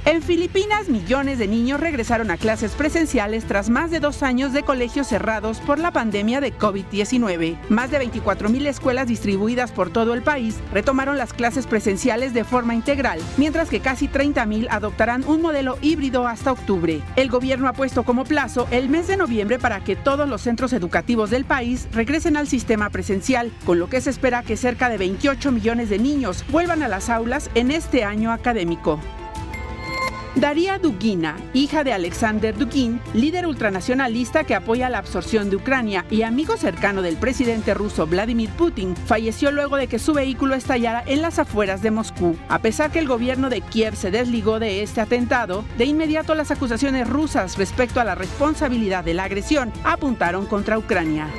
En 0.06 0.22
Filipinas, 0.22 0.88
millones 0.88 1.40
de 1.40 1.48
niños 1.48 1.80
regresaron 1.80 2.30
a 2.30 2.38
clases 2.38 2.74
presenciales 2.74 3.46
tras 3.46 3.72
más 3.72 3.90
de 3.90 4.00
dos 4.00 4.22
años 4.22 4.54
de 4.54 4.62
colegios 4.62 5.08
cerrados 5.08 5.58
por 5.62 5.80
la 5.80 5.90
pandemia 5.90 6.42
de 6.42 6.56
COVID-19. 6.56 7.58
Más 7.70 7.90
de 7.90 8.00
24.000 8.00 8.68
escuelas 8.68 9.08
distribuidas 9.08 9.72
por 9.72 9.90
todo 9.90 10.14
el 10.14 10.22
país 10.22 10.58
retomaron 10.72 11.18
las 11.18 11.34
clases 11.34 11.66
presenciales 11.66 12.36
de 12.36 12.44
forma 12.44 12.76
integral, 12.76 13.20
mientras 13.38 13.68
que 13.68 13.80
casi 13.80 14.08
30.000 14.08 14.68
adoptarán 14.70 15.24
un 15.26 15.42
modelo 15.42 15.80
híbrido 15.82 16.28
hasta 16.28 16.52
octubre. 16.52 17.02
El 17.16 17.32
gobierno 17.32 17.68
ha 17.68 17.74
puesto 17.74 18.04
como 18.04 18.26
plazo 18.26 18.68
el 18.70 18.90
mes 18.90 19.08
de 19.08 19.18
noviembre 19.18 19.58
para 19.58 19.84
que 19.84 19.96
todos 19.96 20.30
los 20.30 20.42
centros 20.42 20.72
educativos 20.74 21.32
del 21.32 21.46
país 21.46 21.88
regresen 21.94 22.38
al 22.38 22.48
sistema 22.48 22.92
presencial, 22.92 23.52
con 23.66 23.80
lo 23.80 23.90
que 23.90 24.02
se 24.02 24.12
espera 24.12 24.44
que 24.44 24.56
cerca 24.56 24.88
de 24.88 25.00
28 25.00 25.52
millones 25.52 25.90
de 25.90 25.98
niños 25.98 26.46
vuelvan 26.52 26.84
a 26.84 26.88
las 26.90 27.10
aulas 27.10 27.50
en 27.56 27.72
este 27.72 28.04
año 28.04 28.32
académico. 28.32 29.00
Daria 30.36 30.78
Dugina, 30.80 31.38
hija 31.54 31.86
de 31.86 31.94
Alexander 31.94 32.58
Dugin, 32.58 33.00
líder 33.14 33.48
ultranacionalista 33.48 34.44
que 34.44 34.54
apoya 34.54 34.90
la 34.90 34.98
absorción 34.98 35.50
de 35.50 35.56
Ucrania 35.56 36.06
y 36.12 36.24
amigo 36.24 36.58
cercano 36.58 37.02
del 37.02 37.16
presidente 37.16 37.74
ruso 37.74 38.06
Vladimir 38.06 38.50
Putin, 38.50 38.98
falleció 38.98 39.52
luego 39.52 39.78
de 39.78 39.88
que 39.88 39.98
su 39.98 40.14
vehículo 40.14 40.56
estallara 40.56 41.04
en 41.08 41.22
las 41.22 41.40
afueras 41.40 41.82
de 41.82 41.92
Moscú. 41.92 42.36
A 42.50 42.60
pesar 42.60 42.92
que 42.92 43.00
el 43.00 43.08
gobierno 43.08 43.50
de 43.50 43.62
Kiev 43.62 43.96
se 43.96 44.12
desligó 44.12 44.60
de 44.60 44.84
este 44.84 45.00
atentado, 45.00 45.64
de 45.78 45.86
inmediato 45.86 46.36
las 46.36 46.52
acusaciones 46.52 47.10
rusas 47.10 47.58
respecto 47.58 48.02
a 48.02 48.04
la 48.04 48.16
responsabilidad 48.16 49.06
de 49.06 49.14
la 49.14 49.24
agresión 49.24 49.72
apuntaron 49.86 50.48
contra 50.48 50.78
Ucrania. 50.78 51.30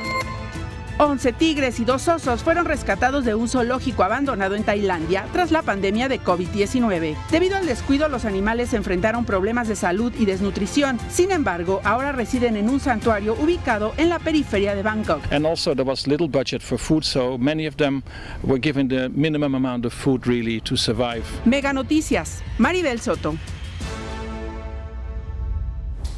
11 0.98 1.34
tigres 1.34 1.78
y 1.78 1.84
dos 1.84 2.08
osos 2.08 2.42
fueron 2.42 2.64
rescatados 2.64 3.26
de 3.26 3.34
un 3.34 3.48
zoológico 3.48 4.02
abandonado 4.02 4.54
en 4.54 4.64
Tailandia 4.64 5.26
tras 5.30 5.50
la 5.50 5.60
pandemia 5.60 6.08
de 6.08 6.20
COVID-19. 6.20 7.16
Debido 7.30 7.56
al 7.56 7.66
descuido, 7.66 8.08
los 8.08 8.24
animales 8.24 8.72
enfrentaron 8.72 9.26
problemas 9.26 9.68
de 9.68 9.76
salud 9.76 10.10
y 10.18 10.24
desnutrición. 10.24 10.98
Sin 11.10 11.32
embargo, 11.32 11.82
ahora 11.84 12.12
residen 12.12 12.56
en 12.56 12.70
un 12.70 12.80
santuario 12.80 13.34
ubicado 13.34 13.92
en 13.98 14.08
la 14.08 14.18
periferia 14.18 14.74
de 14.74 14.82
Bangkok. 14.82 15.20
And 15.30 15.46
also 15.46 15.74
there 15.74 15.86
was 15.86 16.06
little 16.06 16.28
budget 16.28 16.62
for 16.62 16.78
food, 16.78 17.04
so 17.04 17.36
many 17.36 17.66
of 17.66 17.76
them 17.76 18.02
were 18.42 18.58
given 18.58 18.88
the 18.88 19.10
minimum 19.10 19.54
amount 19.54 19.84
of 19.84 19.92
food 19.92 20.26
really 20.26 20.62
to 20.62 20.76
survive. 20.78 21.24
Mega 21.44 21.74
Noticias, 21.74 22.42
Maribel 22.58 23.00
Soto. 23.00 23.36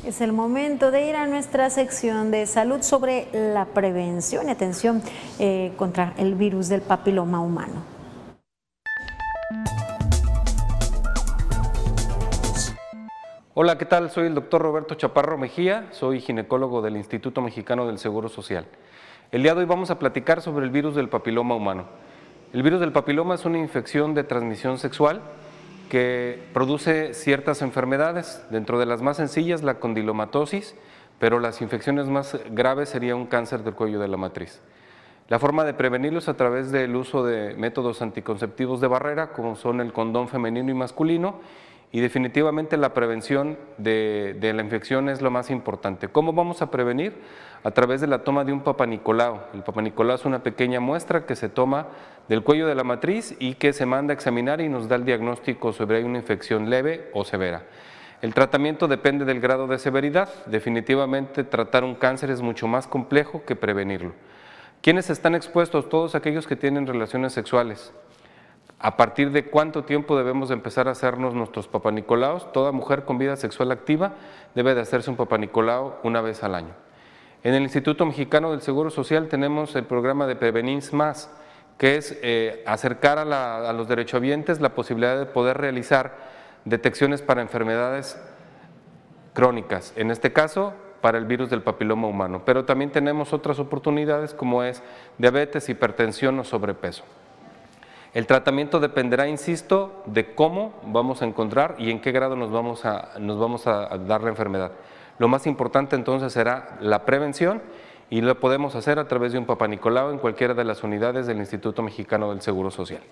Es 0.04 0.20
el 0.20 0.32
momento 0.32 0.92
de 0.92 1.08
ir 1.08 1.16
a 1.16 1.26
nuestra 1.26 1.70
sección 1.70 2.30
de 2.30 2.46
salud 2.46 2.82
sobre 2.82 3.26
la 3.32 3.64
prevención 3.66 4.48
y 4.48 4.52
atención 4.52 5.02
eh, 5.40 5.72
contra 5.76 6.14
el 6.18 6.36
virus 6.36 6.68
del 6.68 6.82
papiloma 6.82 7.40
humano. 7.40 7.82
Hola, 13.54 13.76
¿qué 13.76 13.86
tal? 13.86 14.10
Soy 14.10 14.28
el 14.28 14.36
doctor 14.36 14.62
Roberto 14.62 14.94
Chaparro 14.94 15.36
Mejía, 15.36 15.88
soy 15.90 16.20
ginecólogo 16.20 16.80
del 16.80 16.96
Instituto 16.96 17.40
Mexicano 17.42 17.84
del 17.88 17.98
Seguro 17.98 18.28
Social. 18.28 18.66
El 19.32 19.42
día 19.42 19.54
de 19.54 19.60
hoy 19.60 19.66
vamos 19.66 19.90
a 19.90 19.98
platicar 19.98 20.40
sobre 20.42 20.64
el 20.64 20.70
virus 20.70 20.94
del 20.94 21.08
papiloma 21.08 21.56
humano. 21.56 21.86
El 22.52 22.62
virus 22.62 22.78
del 22.78 22.92
papiloma 22.92 23.34
es 23.34 23.44
una 23.44 23.58
infección 23.58 24.14
de 24.14 24.22
transmisión 24.22 24.78
sexual 24.78 25.22
que 25.88 26.42
produce 26.52 27.14
ciertas 27.14 27.62
enfermedades, 27.62 28.44
dentro 28.50 28.78
de 28.78 28.86
las 28.86 29.02
más 29.02 29.16
sencillas 29.16 29.62
la 29.62 29.80
condilomatosis, 29.80 30.74
pero 31.18 31.40
las 31.40 31.60
infecciones 31.62 32.06
más 32.06 32.38
graves 32.50 32.90
sería 32.90 33.16
un 33.16 33.26
cáncer 33.26 33.64
del 33.64 33.74
cuello 33.74 33.98
de 33.98 34.08
la 34.08 34.16
matriz. 34.16 34.60
La 35.28 35.38
forma 35.38 35.64
de 35.64 35.74
prevenirlo 35.74 36.20
es 36.20 36.28
a 36.28 36.36
través 36.36 36.70
del 36.70 36.96
uso 36.96 37.24
de 37.24 37.54
métodos 37.54 38.00
anticonceptivos 38.00 38.80
de 38.80 38.86
barrera, 38.86 39.32
como 39.32 39.56
son 39.56 39.80
el 39.80 39.92
condón 39.92 40.28
femenino 40.28 40.70
y 40.70 40.74
masculino, 40.74 41.40
y 41.90 42.00
definitivamente 42.00 42.76
la 42.76 42.94
prevención 42.94 43.58
de, 43.78 44.36
de, 44.38 44.52
la 44.52 44.62
infección 44.62 45.08
es 45.08 45.22
lo 45.22 45.30
más 45.30 45.50
importante. 45.50 46.08
¿Cómo 46.08 46.32
vamos 46.32 46.62
a 46.62 46.70
prevenir? 46.70 47.14
A 47.64 47.70
través 47.72 48.00
de 48.00 48.06
la 48.06 48.22
toma 48.22 48.44
de 48.44 48.52
un 48.52 48.60
papanicolao. 48.60 49.44
El 49.52 49.62
papanicolao 49.62 50.16
es 50.16 50.24
una 50.24 50.42
pequeña 50.42 50.80
muestra 50.80 51.26
que 51.26 51.36
se 51.36 51.48
toma 51.48 51.86
del 52.28 52.42
cuello 52.42 52.66
de 52.66 52.74
la 52.74 52.84
matriz 52.84 53.34
y 53.40 53.54
que 53.54 53.72
se 53.72 53.86
manda 53.86 54.12
a 54.12 54.14
examinar 54.14 54.60
y 54.60 54.68
nos 54.68 54.88
da 54.88 54.96
el 54.96 55.04
diagnóstico 55.04 55.72
sobre 55.72 56.04
una 56.04 56.18
infección 56.18 56.70
leve 56.70 57.10
o 57.14 57.24
severa. 57.24 57.64
El 58.20 58.34
tratamiento 58.34 58.88
depende 58.88 59.24
del 59.24 59.40
grado 59.40 59.66
de 59.66 59.78
severidad. 59.78 60.28
Definitivamente 60.46 61.44
tratar 61.44 61.84
un 61.84 61.94
cáncer 61.94 62.30
es 62.30 62.42
mucho 62.42 62.66
más 62.66 62.86
complejo 62.86 63.44
que 63.44 63.56
prevenirlo. 63.56 64.12
¿Quiénes 64.80 65.10
están 65.10 65.34
expuestos? 65.34 65.88
Todos 65.88 66.14
aquellos 66.14 66.46
que 66.46 66.56
tienen 66.56 66.86
relaciones 66.86 67.32
sexuales. 67.32 67.92
¿A 68.80 68.96
partir 68.96 69.32
de 69.32 69.44
cuánto 69.44 69.82
tiempo 69.84 70.16
debemos 70.16 70.52
empezar 70.52 70.86
a 70.86 70.92
hacernos 70.92 71.34
nuestros 71.34 71.66
papanicolaos? 71.66 72.52
Toda 72.52 72.70
mujer 72.70 73.04
con 73.04 73.18
vida 73.18 73.34
sexual 73.34 73.72
activa 73.72 74.12
debe 74.54 74.74
de 74.76 74.80
hacerse 74.80 75.10
un 75.10 75.16
papanicolao 75.16 75.98
una 76.04 76.20
vez 76.20 76.44
al 76.44 76.54
año. 76.54 76.87
En 77.44 77.54
el 77.54 77.62
Instituto 77.62 78.04
Mexicano 78.04 78.50
del 78.50 78.62
Seguro 78.62 78.90
Social 78.90 79.28
tenemos 79.28 79.76
el 79.76 79.84
programa 79.84 80.26
de 80.26 80.34
Prevenins 80.34 80.92
Más, 80.92 81.30
que 81.78 81.96
es 81.96 82.18
eh, 82.22 82.64
acercar 82.66 83.18
a, 83.18 83.24
la, 83.24 83.72
los 83.72 83.86
derechohabientes 83.86 84.60
la 84.60 84.74
posibilidad 84.74 85.16
de 85.16 85.26
poder 85.26 85.56
realizar 85.56 86.16
detecciones 86.64 87.22
para 87.22 87.40
enfermedades 87.40 88.20
crónicas, 89.34 89.92
en 89.94 90.10
este 90.10 90.32
caso 90.32 90.72
para 91.00 91.16
el 91.16 91.26
virus 91.26 91.48
del 91.48 91.62
papiloma 91.62 92.08
humano, 92.08 92.42
pero 92.44 92.64
también 92.64 92.90
tenemos 92.90 93.32
otras 93.32 93.60
oportunidades 93.60 94.34
como 94.34 94.64
es 94.64 94.82
diabetes, 95.16 95.68
hipertensión 95.68 96.40
o 96.40 96.44
sobrepeso. 96.44 97.04
El 98.14 98.26
tratamiento 98.26 98.80
dependerá, 98.80 99.28
insisto, 99.28 100.02
de 100.06 100.34
cómo 100.34 100.74
vamos 100.82 101.22
a 101.22 101.26
encontrar 101.26 101.76
y 101.78 101.92
en 101.92 102.00
qué 102.00 102.10
grado 102.10 102.34
nos 102.34 102.50
vamos 102.50 102.84
a 102.84 103.96
dar 104.08 104.24
la 104.24 104.30
enfermedad. 104.30 104.72
Lo 105.18 105.28
más 105.28 105.46
importante 105.46 105.96
entonces 105.96 106.32
será 106.32 106.78
la 106.80 107.04
prevención 107.04 107.60
y 108.10 108.20
lo 108.20 108.38
podemos 108.38 108.74
hacer 108.74 108.98
a 108.98 109.08
través 109.08 109.32
de 109.32 109.38
un 109.38 109.46
papanicolao 109.46 110.10
en 110.10 110.18
cualquiera 110.18 110.54
de 110.54 110.64
las 110.64 110.82
unidades 110.82 111.26
del 111.26 111.38
Instituto 111.38 111.82
Mexicano 111.82 112.30
del 112.30 112.40
Seguro 112.40 112.70
Social. 112.70 113.02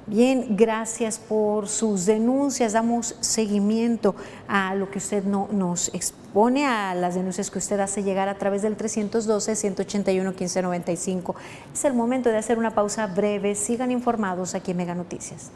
Bien, 0.07 0.55
gracias 0.55 1.18
por 1.18 1.66
sus 1.66 2.05
denuncias. 2.05 2.74
Damos 2.74 3.16
seguimiento 3.20 4.14
a 4.46 4.74
lo 4.74 4.90
que 4.90 4.98
usted 4.98 5.24
no, 5.24 5.48
nos 5.50 5.90
expone, 6.35 6.66
a 6.66 6.97
las 6.97 7.14
denuncias 7.14 7.49
que 7.49 7.61
usted 7.61 7.78
hace 7.78 8.03
llegar 8.03 8.28
a 8.28 8.35
través 8.35 8.62
del 8.62 8.76
312-181-1595. 8.76 11.37
Es 11.72 11.85
el 11.85 11.95
momento 11.95 12.28
de 12.28 12.39
hacer 12.39 12.59
una 12.59 12.74
pausa 12.74 13.07
breve. 13.07 13.55
Sigan 13.55 13.93
informados 13.93 14.57
aquí 14.57 14.72
en 14.72 14.78
Mega 14.78 14.97
Noticias. 14.97 15.53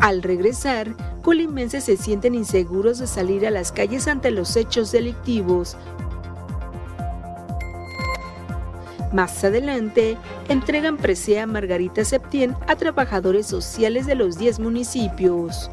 Al 0.00 0.22
regresar, 0.22 0.94
colimenses 1.22 1.82
se 1.82 1.96
sienten 1.96 2.36
inseguros 2.36 3.00
de 3.00 3.08
salir 3.08 3.48
a 3.48 3.50
las 3.50 3.72
calles 3.72 4.06
ante 4.06 4.30
los 4.30 4.54
hechos 4.54 4.92
delictivos. 4.92 5.76
Más 9.12 9.42
adelante, 9.42 10.16
entregan 10.48 10.98
presea 10.98 11.46
Margarita 11.46 12.04
Septién 12.04 12.54
a 12.68 12.76
trabajadores 12.76 13.46
sociales 13.46 14.06
de 14.06 14.14
los 14.14 14.38
10 14.38 14.60
municipios. 14.60 15.68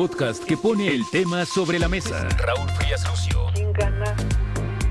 Podcast 0.00 0.42
que 0.44 0.56
pone 0.56 0.88
el 0.88 1.04
tema 1.10 1.44
sobre 1.44 1.78
la 1.78 1.86
mesa. 1.86 2.26
Raúl 2.38 2.70
Frías 2.70 3.06
Lucio. 3.06 3.48
¿Quién 3.52 3.70
gana 3.74 4.16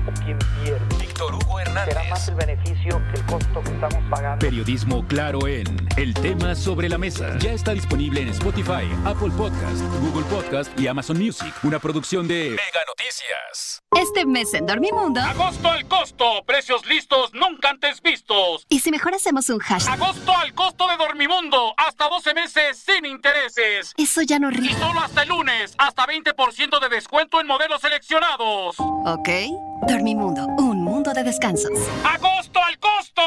o 0.06 0.24
quién 0.24 0.38
pierde? 0.62 0.89
Víctor 1.20 1.34
Hugo 1.34 1.60
Hernández. 1.60 1.94
Será 1.94 2.08
más 2.08 2.28
el 2.28 2.34
beneficio 2.34 3.02
que 3.12 3.20
el 3.20 3.26
costo 3.26 3.62
que 3.62 3.70
estamos 3.72 3.98
pagando. 4.08 4.38
Periodismo 4.38 5.06
claro 5.06 5.46
en 5.46 5.66
El 5.98 6.14
tema 6.14 6.54
sobre 6.54 6.88
la 6.88 6.96
mesa. 6.96 7.36
Ya 7.38 7.52
está 7.52 7.72
disponible 7.74 8.22
en 8.22 8.28
Spotify, 8.30 8.88
Apple 9.04 9.28
Podcast, 9.36 9.82
Google 10.00 10.24
Podcast 10.30 10.80
y 10.80 10.86
Amazon 10.86 11.18
Music. 11.18 11.52
Una 11.62 11.78
producción 11.78 12.26
de 12.26 12.50
Mega 12.50 12.80
Noticias. 12.86 13.82
Este 14.00 14.24
mes 14.24 14.54
en 14.54 14.64
Dormimundo. 14.64 15.20
Agosto 15.20 15.70
al 15.70 15.86
costo. 15.88 16.42
Precios 16.46 16.86
listos 16.86 17.34
nunca 17.34 17.68
antes 17.68 18.00
vistos. 18.00 18.64
¿Y 18.70 18.80
si 18.80 18.90
mejor 18.90 19.14
hacemos 19.14 19.50
un 19.50 19.58
hashtag? 19.58 19.92
Agosto 20.00 20.32
al 20.34 20.54
costo 20.54 20.88
de 20.88 20.96
Dormimundo. 20.96 21.74
Hasta 21.76 22.08
12 22.08 22.32
meses 22.32 22.78
sin 22.78 23.04
intereses. 23.04 23.92
Eso 23.98 24.22
ya 24.22 24.38
no 24.38 24.50
Y 24.50 24.54
ríe. 24.54 24.74
solo 24.78 25.00
hasta 25.00 25.24
el 25.24 25.28
lunes. 25.28 25.74
Hasta 25.76 26.06
20% 26.06 26.80
de 26.80 26.88
descuento 26.88 27.40
en 27.42 27.46
modelos 27.46 27.82
seleccionados. 27.82 28.76
Ok. 28.78 29.28
Dormimundo, 29.88 30.46
un 30.58 30.69
mundo 31.00 31.14
de 31.14 31.24
descansos. 31.24 31.70
¡Agosto 32.04 32.60
al 32.62 32.78
costo! 32.78 33.22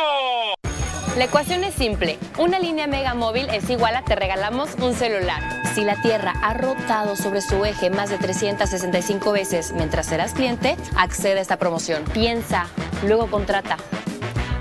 La 1.17 1.24
ecuación 1.24 1.63
es 1.63 1.74
simple. 1.74 2.19
Una 2.38 2.59
línea 2.59 2.86
Mega 2.86 3.15
Móvil 3.15 3.49
es 3.49 3.67
igual 3.67 3.95
a 3.95 4.03
te 4.03 4.15
regalamos 4.15 4.76
un 4.80 4.93
celular. 4.93 5.41
Si 5.74 5.84
la 5.84 5.99
Tierra 6.03 6.34
ha 6.43 6.53
rotado 6.53 7.15
sobre 7.15 7.41
su 7.41 7.65
eje 7.65 7.89
más 7.89 8.11
de 8.11 8.19
365 8.19 9.32
veces 9.32 9.71
mientras 9.71 10.05
serás 10.05 10.34
cliente, 10.34 10.78
accede 10.95 11.39
a 11.39 11.41
esta 11.41 11.57
promoción. 11.57 12.03
Piensa, 12.13 12.67
luego 13.07 13.26
contrata. 13.32 13.78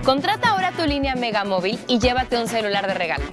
Contrata 0.06 0.48
ahora 0.48 0.72
tu 0.72 0.86
línea 0.86 1.14
Mega 1.14 1.44
Móvil 1.44 1.78
y 1.88 1.98
llévate 1.98 2.38
un 2.38 2.48
celular 2.48 2.86
de 2.86 2.94
regalo. 2.94 3.24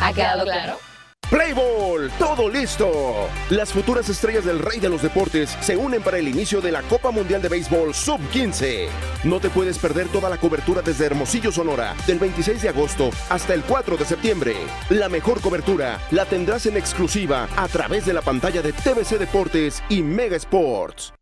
¿Ha 0.00 0.12
quedado 0.12 0.44
claro? 0.44 0.89
Play 1.30 1.52
Ball, 1.52 2.10
todo 2.18 2.48
listo. 2.48 3.28
Las 3.50 3.72
futuras 3.72 4.08
estrellas 4.08 4.44
del 4.44 4.58
rey 4.58 4.80
de 4.80 4.88
los 4.88 5.00
deportes 5.00 5.56
se 5.60 5.76
unen 5.76 6.02
para 6.02 6.18
el 6.18 6.26
inicio 6.26 6.60
de 6.60 6.72
la 6.72 6.82
Copa 6.82 7.12
Mundial 7.12 7.40
de 7.40 7.48
Béisbol 7.48 7.94
Sub-15. 7.94 8.88
No 9.22 9.38
te 9.38 9.48
puedes 9.48 9.78
perder 9.78 10.08
toda 10.08 10.28
la 10.28 10.38
cobertura 10.38 10.82
desde 10.82 11.06
Hermosillo, 11.06 11.52
Sonora, 11.52 11.94
del 12.08 12.18
26 12.18 12.62
de 12.62 12.68
agosto 12.70 13.10
hasta 13.28 13.54
el 13.54 13.62
4 13.62 13.96
de 13.96 14.04
septiembre. 14.06 14.56
La 14.88 15.08
mejor 15.08 15.40
cobertura 15.40 16.00
la 16.10 16.24
tendrás 16.24 16.66
en 16.66 16.76
exclusiva 16.76 17.46
a 17.56 17.68
través 17.68 18.06
de 18.06 18.12
la 18.12 18.22
pantalla 18.22 18.60
de 18.60 18.72
TVC 18.72 19.16
Deportes 19.16 19.84
y 19.88 20.02
Mega 20.02 20.36
Sports. 20.36 21.12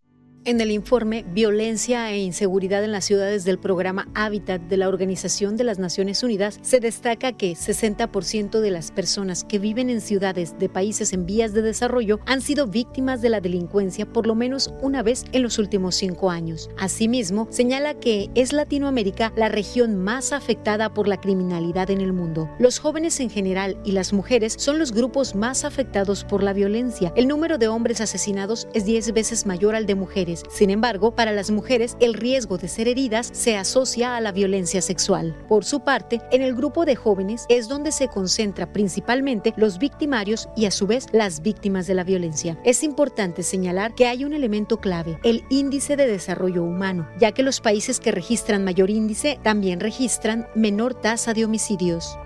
En 0.49 0.63
el 0.63 0.71
informe 0.71 1.27
Violencia 1.35 2.11
e 2.11 2.21
Inseguridad 2.21 2.83
en 2.83 2.91
las 2.91 3.05
ciudades 3.05 3.45
del 3.45 3.59
programa 3.59 4.09
Hábitat 4.15 4.63
de 4.63 4.79
la 4.79 4.89
Organización 4.89 5.59
de 5.59 5.65
las 5.65 5.79
Naciones 5.79 6.23
Unidas, 6.23 6.59
se 6.63 6.81
destaca 6.81 7.33
que 7.33 7.53
60% 7.53 8.61
de 8.61 8.71
las 8.71 8.91
personas 8.91 9.45
que 9.45 9.59
viven 9.59 9.91
en 9.91 10.01
ciudades 10.01 10.59
de 10.59 10.71
países 10.71 11.13
en 11.13 11.27
vías 11.27 11.53
de 11.53 11.61
desarrollo 11.61 12.21
han 12.25 12.41
sido 12.41 12.67
víctimas 12.67 13.21
de 13.21 13.29
la 13.29 13.43
delincuencia 13.43 14.07
por 14.07 14.27
lo 14.27 14.35
menos 14.35 14.73
una 14.81 15.03
vez 15.03 15.27
en 15.33 15.43
los 15.43 15.59
últimos 15.59 15.97
cinco 15.97 16.31
años. 16.31 16.71
Asimismo, 16.79 17.47
señala 17.51 17.93
que 17.93 18.31
es 18.35 18.55
Latinoamérica 18.55 19.35
la 19.37 19.51
región 19.51 19.97
más 20.03 20.33
afectada 20.33 20.95
por 20.95 21.09
la 21.09 21.21
criminalidad 21.21 21.91
en 21.91 22.01
el 22.01 22.15
mundo. 22.15 22.49
Los 22.59 22.79
jóvenes 22.79 23.21
en 23.21 23.29
general 23.29 23.77
y 23.85 23.93
las 23.93 24.15
mujeres 24.15 24.55
son 24.57 24.79
los 24.79 24.93
grupos 24.93 25.35
más 25.35 25.67
afectados 25.67 26.25
por 26.25 26.43
la 26.43 26.55
violencia. 26.55 27.13
El 27.17 27.29
número 27.29 27.59
de 27.59 27.69
hombres 27.69 28.01
asesinados 28.01 28.67
es 28.73 28.87
10 28.87 29.13
veces 29.13 29.45
mayor 29.45 29.75
al 29.75 29.85
de 29.85 29.95
mujeres. 29.95 30.38
Sin 30.51 30.71
embargo, 30.71 31.15
para 31.15 31.33
las 31.33 31.51
mujeres 31.51 31.97
el 32.01 32.15
riesgo 32.15 32.59
de 32.59 32.69
ser 32.69 32.89
heridas 32.89 33.31
se 33.33 33.57
asocia 33.57 34.17
a 34.17 34.21
la 34.21 34.33
violencia 34.33 34.83
sexual. 34.83 35.37
Por 35.49 35.65
su 35.65 35.81
parte, 35.81 36.21
en 36.31 36.43
el 36.43 36.55
grupo 36.55 36.85
de 36.85 36.97
jóvenes 36.97 37.47
es 37.49 37.69
donde 37.69 37.93
se 37.93 38.09
concentra 38.09 38.73
principalmente 38.73 39.55
los 39.57 39.79
victimarios 39.79 40.49
y 40.57 40.67
a 40.67 40.71
su 40.71 40.87
vez 40.87 41.07
las 41.13 41.43
víctimas 41.43 41.87
de 41.87 41.95
la 41.95 42.05
violencia. 42.05 42.59
Es 42.65 42.83
importante 42.83 43.43
señalar 43.43 43.95
que 43.95 44.07
hay 44.07 44.25
un 44.25 44.33
elemento 44.33 44.79
clave, 44.81 45.19
el 45.25 45.45
índice 45.51 45.97
de 45.97 46.07
desarrollo 46.07 46.63
humano, 46.63 47.09
ya 47.19 47.33
que 47.33 47.43
los 47.43 47.61
países 47.61 48.01
que 48.01 48.13
registran 48.13 48.65
mayor 48.65 48.91
índice 48.91 49.39
también 49.43 49.81
registran 49.81 50.47
menor 50.55 50.95
tasa 50.95 51.35
de 51.35 51.45
homicidios. 51.45 52.19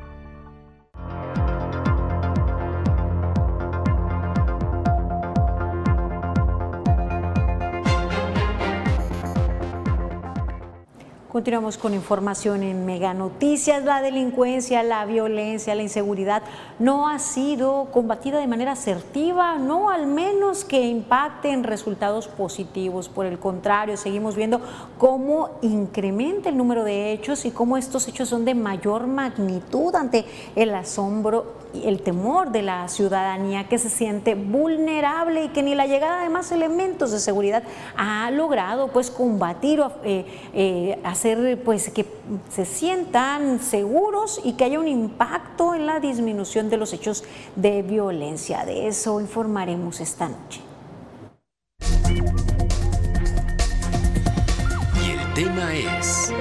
Continuamos 11.32 11.78
con 11.78 11.94
información 11.94 12.62
en 12.62 12.84
Mega 12.84 13.14
Noticias. 13.14 13.82
La 13.84 14.02
delincuencia, 14.02 14.82
la 14.82 15.06
violencia, 15.06 15.74
la 15.74 15.80
inseguridad 15.80 16.42
no 16.78 17.08
ha 17.08 17.18
sido 17.18 17.86
combatida 17.90 18.38
de 18.38 18.46
manera 18.46 18.72
asertiva, 18.72 19.56
no 19.56 19.88
al 19.88 20.06
menos 20.06 20.66
que 20.66 20.82
impacte 20.82 21.50
en 21.50 21.64
resultados 21.64 22.28
positivos. 22.28 23.08
Por 23.08 23.24
el 23.24 23.38
contrario, 23.38 23.96
seguimos 23.96 24.36
viendo 24.36 24.60
cómo 24.98 25.52
incrementa 25.62 26.50
el 26.50 26.58
número 26.58 26.84
de 26.84 27.12
hechos 27.12 27.46
y 27.46 27.50
cómo 27.50 27.78
estos 27.78 28.06
hechos 28.08 28.28
son 28.28 28.44
de 28.44 28.54
mayor 28.54 29.06
magnitud 29.06 29.94
ante 29.94 30.26
el 30.54 30.74
asombro 30.74 31.61
el 31.74 32.02
temor 32.02 32.50
de 32.50 32.62
la 32.62 32.88
ciudadanía 32.88 33.68
que 33.68 33.78
se 33.78 33.88
siente 33.88 34.34
vulnerable 34.34 35.44
y 35.44 35.48
que 35.48 35.62
ni 35.62 35.74
la 35.74 35.86
llegada 35.86 36.22
de 36.22 36.28
más 36.28 36.52
elementos 36.52 37.12
de 37.12 37.18
seguridad 37.18 37.62
ha 37.96 38.30
logrado 38.30 38.88
pues 38.88 39.10
combatir 39.10 39.80
o 39.80 39.92
eh, 40.04 40.26
eh, 40.52 40.98
hacer 41.04 41.62
pues 41.64 41.90
que 41.90 42.06
se 42.50 42.64
sientan 42.64 43.60
seguros 43.60 44.40
y 44.44 44.54
que 44.54 44.64
haya 44.64 44.78
un 44.78 44.88
impacto 44.88 45.74
en 45.74 45.86
la 45.86 46.00
disminución 46.00 46.70
de 46.70 46.76
los 46.76 46.92
hechos 46.92 47.24
de 47.56 47.82
violencia. 47.82 48.64
De 48.64 48.88
eso 48.88 49.20
informaremos 49.20 50.00
esta 50.00 50.28
noche. 50.28 50.60
Y 55.04 55.10
el 55.10 55.34
tema 55.34 55.74
es... 55.74 56.32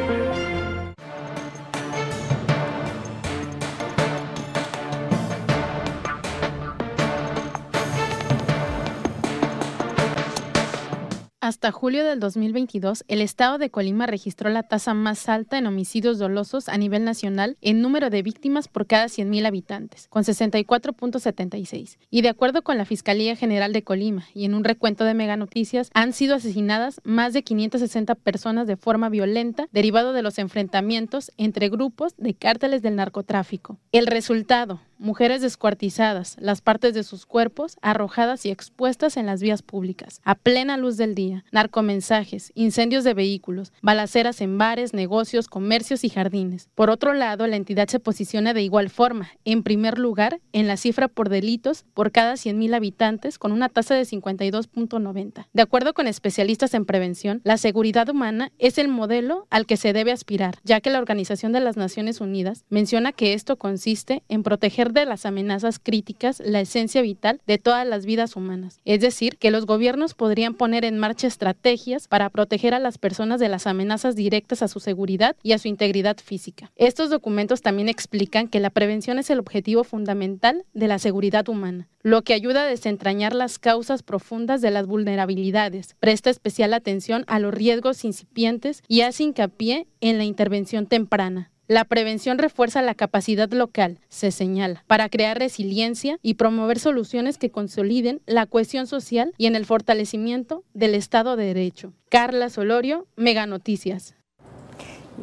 Hasta 11.44 11.72
julio 11.72 12.06
del 12.06 12.20
2022, 12.20 13.04
el 13.08 13.20
estado 13.20 13.58
de 13.58 13.72
Colima 13.72 14.06
registró 14.06 14.52
la 14.52 14.62
tasa 14.62 14.94
más 14.94 15.28
alta 15.28 15.58
en 15.58 15.66
homicidios 15.66 16.20
dolosos 16.20 16.70
a 16.70 16.78
nivel 16.78 17.04
nacional 17.04 17.58
en 17.62 17.82
número 17.82 18.12
de 18.12 18.22
víctimas 18.22 18.68
por 18.68 18.86
cada 18.86 19.06
100.000 19.06 19.48
habitantes, 19.48 20.08
con 20.08 20.24
64.76. 20.24 21.98
Y 22.12 22.22
de 22.22 22.30
acuerdo 22.30 22.62
con 22.62 22.78
la 22.78 22.86
Fiscalía 22.86 23.36
General 23.36 23.74
de 23.74 23.82
Colima 23.82 24.28
y 24.36 24.46
en 24.46 24.54
un 24.54 24.64
recuento 24.64 25.04
de 25.04 25.16
Mega 25.16 25.36
Noticias, 25.36 25.89
han 25.96 26.14
sido 26.14 26.36
asesinadas 26.36 27.02
más 27.04 27.34
de 27.34 27.42
560 27.42 28.14
personas 28.14 28.68
de 28.68 28.78
forma 28.78 29.10
violenta 29.10 29.68
derivado 29.72 30.14
de 30.14 30.22
los 30.22 30.38
enfrentamientos 30.38 31.32
entre 31.38 31.70
grupos 31.70 32.14
de 32.18 32.36
cárteles 32.36 32.84
del 32.84 32.98
narcotráfico. 32.98 33.80
El 33.92 34.06
resultado, 34.06 34.80
mujeres 35.02 35.41
descuartizadas, 35.41 36.38
las 36.39 36.62
partes 36.62 36.93
de 36.93 37.04
sus 37.04 37.26
cuerpos 37.26 37.78
arrojadas 37.82 38.45
y 38.45 38.52
expuestas 38.52 39.18
en 39.18 39.26
las 39.26 39.41
vías 39.41 39.64
públicas, 39.64 40.22
a 40.24 40.36
plena 40.36 40.78
luz 40.78 40.95
del 40.95 41.16
día, 41.16 41.43
narcomensajes, 41.52 42.52
incendios 42.56 43.04
de 43.04 43.14
vehículos, 43.14 43.74
balaceras 43.82 44.39
en 44.41 44.58
bares, 44.58 44.93
negocios, 44.93 45.47
comercios 45.47 46.04
y 46.04 46.10
jardines. 46.10 46.70
Por 46.76 46.89
otro 46.89 47.14
lado, 47.14 47.47
la 47.47 47.56
entidad 47.56 47.88
se 47.88 47.99
posiciona 47.99 48.54
de 48.54 48.62
igual 48.62 48.89
forma, 48.89 49.32
en 49.43 49.64
primer 49.64 49.97
lugar, 49.97 50.39
en 50.54 50.68
la 50.68 50.78
cifra 50.78 51.08
por 51.08 51.30
delitos 51.30 51.84
por 51.93 52.12
cada 52.12 52.34
100.000 52.34 52.76
habitantes, 52.76 53.39
con 53.39 53.52
una 53.52 53.70
tasa 53.70 53.95
de 53.95 54.04
52.90. 54.04 55.47
De 55.52 55.62
acuerdo 55.62 55.93
con 55.93 56.08
especialistas 56.08 56.74
en 56.74 56.86
prevención, 56.86 57.41
la 57.43 57.58
seguridad 57.58 58.08
humana 58.10 58.52
es 58.60 58.78
el 58.78 58.88
modelo 58.88 59.47
al 59.49 59.66
que 59.66 59.78
se 59.78 59.93
debe 59.93 60.12
aspirar, 60.12 60.60
ya 60.64 60.80
que 60.80 60.91
la 60.91 60.99
Organización 60.99 61.52
de 61.52 61.60
las 61.60 61.78
Naciones 61.78 62.22
Unidas 62.22 62.66
menciona 62.70 63.12
que 63.12 63.34
esto 63.34 63.58
consiste 63.58 64.24
en 64.30 64.43
proteger 64.43 64.91
de 64.94 65.06
las 65.06 65.26
amenazas 65.26 65.80
críticas 65.80 66.42
la 66.46 66.62
esencia 66.62 67.02
vital 67.02 67.42
de 67.48 67.58
todas 67.58 67.88
las 67.88 68.06
vidas 68.06 68.36
humanas. 68.36 68.80
Es 68.86 69.02
decir, 69.02 69.38
que 69.38 69.52
los 69.52 69.66
gobiernos 69.66 70.14
podrían 70.14 70.54
poner 70.54 70.86
en 70.86 71.00
marcha 71.00 71.28
estrategias 71.28 72.08
para 72.08 72.30
proteger 72.30 72.74
a 72.74 72.80
las 72.80 72.98
personas 72.98 73.39
de 73.39 73.50
las 73.50 73.68
amenazas 73.68 74.16
directas 74.16 74.62
a 74.62 74.68
su 74.68 74.80
seguridad 74.80 75.36
y 75.44 75.54
a 75.54 75.60
su 75.60 75.68
integridad 75.68 76.18
física. 76.18 76.72
Estos 76.76 77.10
documentos 77.10 77.62
también 77.62 77.89
explican 77.89 78.48
que 78.48 78.60
la 78.60 78.70
prevención 78.70 79.20
es 79.20 79.30
el 79.30 79.39
objetivo 79.39 79.84
fundamental 79.84 80.64
de 80.74 80.88
la 80.88 81.00
seguridad 81.00 81.48
humana, 81.50 81.88
lo 82.02 82.24
que 82.24 82.34
ayuda 82.34 82.64
a 82.64 82.68
desentrañar 82.68 83.34
las 83.34 83.60
causas 83.60 84.04
profundas 84.04 84.62
de 84.62 84.72
las 84.72 84.88
vulnerabilidades, 84.88 85.96
presta 86.00 86.30
especial 86.30 86.74
atención 86.74 87.24
a 87.28 87.39
los 87.39 87.54
riesgos 87.54 88.04
incipientes 88.04 88.84
y 88.88 89.02
hace 89.02 89.24
hincapié 89.24 89.88
en 90.00 90.18
la 90.18 90.24
intervención 90.24 90.88
temprana. 90.88 91.52
La 91.72 91.86
prevención 91.86 92.38
refuerza 92.38 92.82
la 92.82 92.96
capacidad 92.96 93.50
local, 93.50 93.98
se 94.10 94.32
señala, 94.32 94.84
para 94.88 95.08
crear 95.08 95.40
resiliencia 95.40 96.20
y 96.22 96.34
promover 96.34 96.80
soluciones 96.80 97.38
que 97.38 97.50
consoliden 97.50 98.20
la 98.26 98.46
cohesión 98.46 98.88
social 98.88 99.34
y 99.38 99.46
en 99.46 99.56
el 99.56 99.66
fortalecimiento 99.66 100.66
del 100.74 100.96
Estado 100.96 101.38
de 101.38 101.46
Derecho. 101.46 101.94
Carla 102.10 102.50
Solorio, 102.50 103.08
Mega 103.16 103.46
Noticias. 103.46 104.16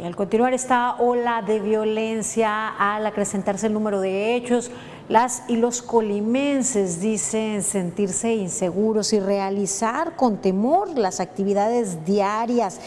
Y 0.01 0.05
al 0.05 0.17
continuar 0.17 0.55
esta 0.55 0.95
ola 0.95 1.43
de 1.43 1.61
violencia, 1.61 2.69
al 2.69 3.05
acrecentarse 3.05 3.67
el 3.67 3.75
número 3.75 4.01
de 4.01 4.35
hechos, 4.35 4.71
las 5.11 5.43
y 5.49 5.57
los 5.57 5.83
colimenses 5.83 7.01
dicen 7.01 7.63
sentirse 7.63 8.35
inseguros 8.35 9.13
y 9.13 9.21
realizar 9.21 10.17
con 10.17 10.39
temor 10.39 10.97
las 10.99 11.21
actividades 11.21 12.07
diarias. 12.07 12.81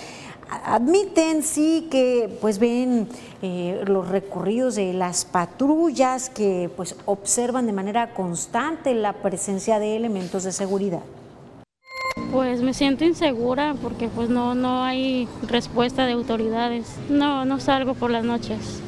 Admiten 0.52 1.44
sí 1.44 1.88
que 1.90 2.38
pues 2.42 2.60
ven 2.60 3.08
eh, 3.42 3.84
los 3.88 4.08
recorridos 4.08 4.76
de 4.76 4.94
las 4.94 5.26
patrullas 5.26 6.30
que 6.30 6.70
pues 6.76 6.96
observan 7.06 7.66
de 7.66 7.74
manera 7.74 8.14
constante 8.14 8.94
la 8.94 9.14
presencia 9.14 9.80
de 9.80 9.96
elementos 9.96 10.44
de 10.44 10.52
seguridad. 10.52 11.02
Pues 12.32 12.62
me 12.62 12.74
siento 12.74 13.04
insegura 13.06 13.76
porque 13.82 14.08
pues 14.08 14.30
no, 14.30 14.54
no 14.54 14.84
hay 14.84 15.28
respuesta 15.48 16.06
de 16.06 16.14
autoridades. 16.14 16.88
No, 17.10 17.46
no 17.46 17.60
salgo 17.60 17.94
por 17.94 18.12
las 18.12 18.24
noches. 18.24 18.82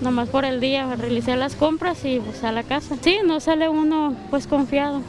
Nomás 0.00 0.28
por 0.28 0.44
el 0.44 0.60
día 0.60 0.94
realicé 0.94 1.36
las 1.36 1.54
compras 1.54 2.04
y 2.04 2.20
pues 2.20 2.44
a 2.44 2.52
la 2.52 2.64
casa. 2.64 2.96
Sí, 3.00 3.18
no 3.24 3.40
sale 3.40 3.68
uno 3.68 4.14
pues 4.30 4.46
confiado. 4.46 5.00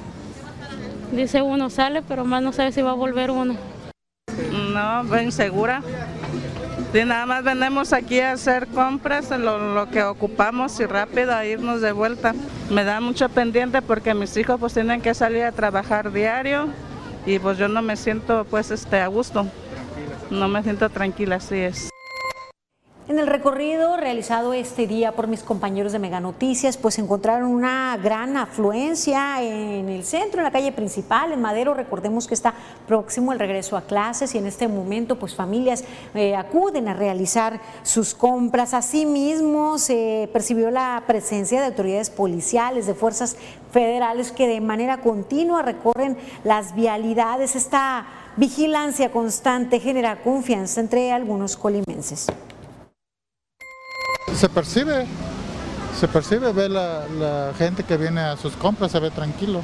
Dice 1.12 1.42
uno 1.42 1.70
sale, 1.70 2.02
pero 2.02 2.26
más 2.26 2.42
no 2.42 2.54
sabe 2.54 2.72
si 2.72 2.82
va 2.82 2.92
a 2.92 2.96
volver 2.96 3.32
uno. 3.32 3.56
No, 4.78 5.04
ven 5.06 5.32
segura. 5.32 5.82
Sí, 6.94 7.04
nada 7.04 7.26
más 7.26 7.44
venimos 7.44 7.94
aquí 7.94 8.20
a 8.20 8.34
hacer 8.34 8.68
compras, 8.68 9.30
lo, 9.32 9.74
lo, 9.74 9.90
que 9.90 10.04
ocupamos 10.04 10.80
y 10.80 10.86
rápido 10.86 11.34
a 11.34 11.46
irnos 11.46 11.82
de 11.82 11.92
vuelta. 11.92 12.34
Me 12.70 12.84
da 12.84 13.02
mucho 13.02 13.28
pendiente 13.30 13.82
porque 13.82 14.14
mis 14.14 14.36
hijos 14.38 14.60
pues 14.60 14.74
tienen 14.74 15.02
que 15.02 15.14
salir 15.14 15.44
a 15.44 15.52
trabajar 15.52 16.12
diario 16.12 16.68
y 17.26 17.40
pues 17.40 17.58
yo 17.58 17.68
no 17.68 17.82
me 17.82 17.98
siento 17.98 18.46
pues 18.46 18.72
este 18.72 19.00
a 19.00 19.08
gusto. 19.08 19.48
No 20.30 20.48
me 20.48 20.64
siento 20.64 20.90
tranquila, 20.90 21.38
así 21.38 21.56
es. 21.56 21.90
En 23.10 23.20
el 23.20 23.28
recorrido 23.28 23.96
realizado 23.96 24.52
este 24.52 24.86
día 24.86 25.14
por 25.14 25.28
mis 25.28 25.42
compañeros 25.42 25.94
de 25.94 26.00
Mega 26.00 26.20
Noticias, 26.20 26.76
pues 26.76 27.00
encontraron 27.00 27.50
una 27.50 27.98
gran 28.04 28.36
afluencia 28.36 29.42
en 29.42 29.88
el 29.88 30.04
centro, 30.04 30.42
en 30.42 30.44
la 30.44 30.52
calle 30.52 30.74
principal, 30.74 31.32
en 31.32 31.40
Madero. 31.40 31.74
Recordemos 31.74 32.28
que 32.28 32.34
está 32.34 32.54
próximo 32.86 33.32
el 33.32 33.40
regreso 33.40 33.78
a 33.78 33.84
clases 33.84 34.36
y 34.36 34.40
en 34.40 34.46
este 34.46 34.68
momento, 34.68 35.18
pues 35.18 35.36
familias 35.36 35.86
eh, 36.16 36.36
acuden 36.36 36.90
a 36.90 36.96
realizar 36.96 37.62
sus 37.82 38.14
compras. 38.14 38.74
Asimismo, 38.74 39.78
se 39.78 40.30
percibió 40.34 40.70
la 40.70 41.02
presencia 41.08 41.62
de 41.62 41.68
autoridades 41.68 42.10
policiales, 42.10 42.88
de 42.88 42.94
fuerzas 42.94 43.38
federales 43.72 44.34
que 44.34 44.50
de 44.50 44.60
manera 44.60 44.98
continua 44.98 45.62
recorren 45.62 46.18
las 46.44 46.76
vialidades. 46.76 47.56
Esta 47.56 48.06
vigilancia 48.36 49.14
constante 49.14 49.80
genera 49.80 50.22
confianza 50.22 50.82
entre 50.82 51.14
algunos 51.14 51.56
colimenses 51.56 52.28
se 54.38 54.50
percibe, 54.50 55.08
se 56.00 56.08
percibe, 56.08 56.54
ve 56.54 56.70
la, 56.70 57.54
gente 57.58 57.84
que 57.84 57.98
viene 57.98 58.22
a 58.22 58.38
sus 58.38 58.54
compras, 58.56 58.92
se 58.92 59.00
ve 59.00 59.10
tranquilo. 59.10 59.62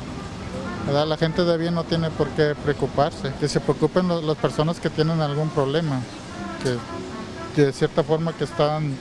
La 0.91 1.15
gente 1.15 1.43
de 1.45 1.57
bien 1.57 1.75
no 1.75 1.83
tiene 1.83 2.09
por 2.09 2.27
qué 2.29 2.55
preocuparse, 2.55 3.31
que 3.39 3.47
se 3.47 3.59
preocupen 3.59 4.07
las 4.07 4.37
personas 4.37 4.79
que 4.79 4.89
tienen 4.89 5.21
algún 5.21 5.49
problema, 5.49 6.01
que, 7.55 7.61
de 7.61 7.71
cierta 7.71 8.03
forma 8.03 8.33
que 8.33 8.45
están, 8.45 8.97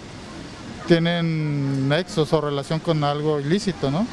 tienen 0.87 1.89
nexos 1.89 2.33
o 2.35 2.41
relación 2.41 2.79
con 2.79 3.03
algo 3.03 3.41
ilícito, 3.41 3.91
¿no? 3.91 4.07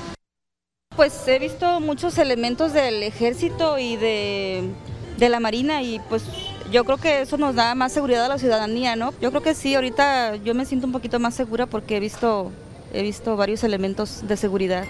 Pues 0.95 1.28
he 1.28 1.39
visto 1.39 1.80
muchos 1.82 2.18
elementos 2.18 2.74
del 2.74 3.03
ejército 3.03 3.78
y 3.78 3.97
de, 3.97 4.72
de 5.18 5.30
la 5.30 5.39
marina 5.39 5.82
y 5.84 5.99
pues 6.10 6.24
yo 6.72 6.86
creo 6.86 6.97
que 6.97 7.22
eso 7.22 7.38
nos 7.38 7.55
da 7.55 7.76
más 7.76 7.91
seguridad 7.91 8.26
a 8.26 8.28
la 8.30 8.38
ciudadanía, 8.38 8.95
¿no? 8.95 9.13
Yo 9.22 9.32
creo 9.32 9.41
que 9.41 9.55
sí, 9.55 9.76
ahorita 9.76 10.36
yo 10.38 10.53
me 10.53 10.65
siento 10.65 10.88
un 10.88 10.93
poquito 10.93 11.20
más 11.20 11.34
segura 11.34 11.65
porque 11.65 11.97
he 11.97 11.99
visto, 11.99 12.51
he 12.93 13.01
visto 13.01 13.36
varios 13.36 13.63
elementos 13.63 14.28
de 14.28 14.38
seguridad. 14.38 14.86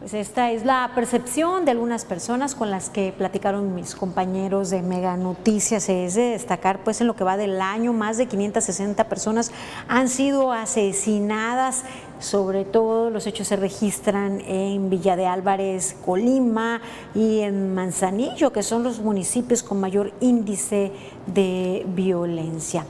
Pues 0.00 0.14
esta 0.14 0.50
es 0.50 0.64
la 0.64 0.92
percepción 0.94 1.66
de 1.66 1.72
algunas 1.72 2.06
personas 2.06 2.54
con 2.54 2.70
las 2.70 2.88
que 2.88 3.12
platicaron 3.12 3.74
mis 3.74 3.94
compañeros 3.94 4.70
de 4.70 4.80
Mega 4.80 5.18
Noticias. 5.18 5.90
Es 5.90 6.14
de 6.14 6.30
destacar, 6.30 6.82
pues 6.82 7.02
en 7.02 7.06
lo 7.06 7.16
que 7.16 7.22
va 7.22 7.36
del 7.36 7.60
año, 7.60 7.92
más 7.92 8.16
de 8.16 8.24
560 8.24 9.08
personas 9.10 9.52
han 9.88 10.08
sido 10.08 10.52
asesinadas. 10.52 11.84
Sobre 12.20 12.66
todo 12.66 13.08
los 13.08 13.26
hechos 13.26 13.48
se 13.48 13.56
registran 13.56 14.42
en 14.42 14.90
Villa 14.90 15.16
de 15.16 15.26
Álvarez, 15.26 15.96
Colima 16.04 16.82
y 17.14 17.40
en 17.40 17.74
Manzanillo, 17.74 18.52
que 18.52 18.62
son 18.62 18.82
los 18.82 19.00
municipios 19.00 19.62
con 19.62 19.80
mayor 19.80 20.12
índice 20.20 20.92
de 21.26 21.84
violencia. 21.88 22.84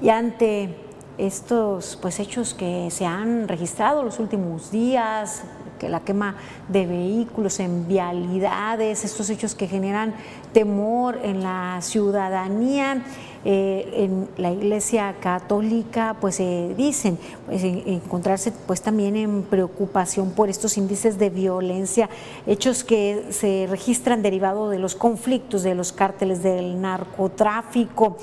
Y 0.00 0.08
ante 0.08 0.74
estos 1.18 1.98
pues, 2.00 2.18
hechos 2.18 2.54
que 2.54 2.90
se 2.90 3.04
han 3.04 3.46
registrado 3.46 4.02
los 4.02 4.18
últimos 4.18 4.70
días, 4.70 5.42
la 5.88 6.00
quema 6.00 6.36
de 6.68 6.86
vehículos 6.86 7.60
en 7.60 7.88
vialidades, 7.88 9.04
estos 9.04 9.30
hechos 9.30 9.54
que 9.54 9.66
generan 9.66 10.14
temor 10.52 11.18
en 11.22 11.42
la 11.42 11.78
ciudadanía. 11.80 13.02
Eh, 13.42 14.04
en 14.04 14.28
la 14.36 14.52
Iglesia 14.52 15.14
Católica, 15.18 16.14
pues 16.20 16.34
se 16.34 16.74
dicen 16.76 17.18
pues, 17.46 17.64
encontrarse 17.64 18.52
pues 18.52 18.82
también 18.82 19.16
en 19.16 19.44
preocupación 19.44 20.32
por 20.32 20.50
estos 20.50 20.76
índices 20.76 21.18
de 21.18 21.30
violencia, 21.30 22.10
hechos 22.46 22.84
que 22.84 23.28
se 23.30 23.66
registran 23.70 24.20
derivados 24.20 24.70
de 24.70 24.78
los 24.78 24.94
conflictos 24.94 25.62
de 25.62 25.74
los 25.74 25.90
cárteles 25.90 26.42
del 26.42 26.82
narcotráfico. 26.82 28.18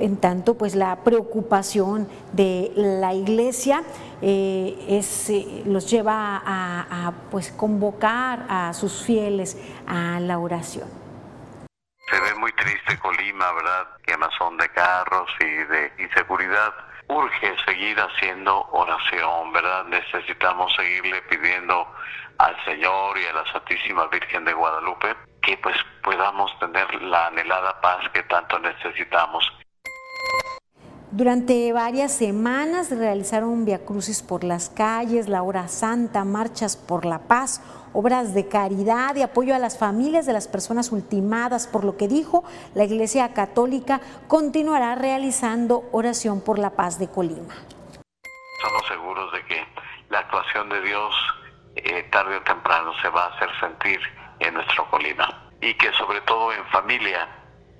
En 0.00 0.20
tanto, 0.20 0.56
pues 0.56 0.74
la 0.74 1.02
preocupación 1.02 2.08
de 2.32 2.72
la 2.76 3.14
Iglesia 3.14 3.82
eh, 4.22 4.76
es, 4.88 5.30
eh, 5.30 5.62
los 5.66 5.90
lleva 5.90 6.40
a, 6.44 7.12
pues 7.30 7.50
convocar 7.52 8.46
a 8.48 8.72
sus 8.74 9.04
fieles 9.04 9.56
a 9.86 10.20
la 10.20 10.38
oración. 10.38 10.88
Se 12.10 12.20
ve 12.20 12.34
muy 12.34 12.52
triste 12.52 12.98
Colima, 12.98 13.52
¿verdad? 13.52 13.86
Quemazón 14.06 14.56
de 14.56 14.68
carros 14.70 15.28
y 15.40 15.44
de 15.44 15.92
inseguridad. 15.98 16.72
Urge 17.08 17.54
seguir 17.66 17.98
haciendo 17.98 18.66
oración, 18.70 19.52
¿verdad? 19.52 19.84
Necesitamos 19.86 20.72
seguirle 20.76 21.22
pidiendo 21.22 21.86
al 22.38 22.56
Señor 22.64 23.18
y 23.18 23.26
a 23.26 23.32
la 23.32 23.52
Santísima 23.52 24.06
Virgen 24.06 24.44
de 24.44 24.52
Guadalupe 24.52 25.16
que 25.42 25.56
pues 25.58 25.76
podamos 26.02 26.50
tener 26.58 27.02
la 27.02 27.26
anhelada 27.26 27.80
paz 27.80 28.08
que 28.12 28.22
tanto 28.24 28.58
necesitamos. 28.58 29.44
Durante 31.10 31.72
varias 31.72 32.12
semanas 32.12 32.90
realizaron 32.90 33.64
viacrucis 33.64 34.22
por 34.22 34.44
las 34.44 34.68
calles, 34.68 35.26
la 35.26 35.42
hora 35.42 35.66
santa, 35.66 36.24
marchas 36.24 36.76
por 36.76 37.06
la 37.06 37.20
paz, 37.20 37.62
obras 37.94 38.34
de 38.34 38.46
caridad 38.46 39.16
y 39.16 39.22
apoyo 39.22 39.54
a 39.54 39.58
las 39.58 39.78
familias 39.78 40.26
de 40.26 40.34
las 40.34 40.48
personas 40.48 40.92
ultimadas, 40.92 41.66
por 41.66 41.82
lo 41.82 41.96
que 41.96 42.08
dijo 42.08 42.44
la 42.74 42.84
Iglesia 42.84 43.32
Católica 43.32 44.02
continuará 44.28 44.96
realizando 44.96 45.88
oración 45.92 46.42
por 46.42 46.58
la 46.58 46.70
paz 46.70 46.98
de 46.98 47.08
Colima. 47.08 47.54
Estamos 48.58 48.86
seguros 48.86 49.32
de 49.32 49.44
que 49.46 49.66
la 50.10 50.18
actuación 50.18 50.68
de 50.68 50.82
Dios 50.82 51.14
eh, 51.74 52.06
tarde 52.12 52.36
o 52.36 52.42
temprano 52.42 52.92
se 53.00 53.08
va 53.08 53.24
a 53.24 53.34
hacer 53.34 53.48
sentir 53.60 53.98
en 54.40 54.52
nuestro 54.52 54.90
Colima 54.90 55.50
y 55.62 55.72
que 55.74 55.90
sobre 55.94 56.20
todo 56.20 56.52
en 56.52 56.64
familia 56.66 57.26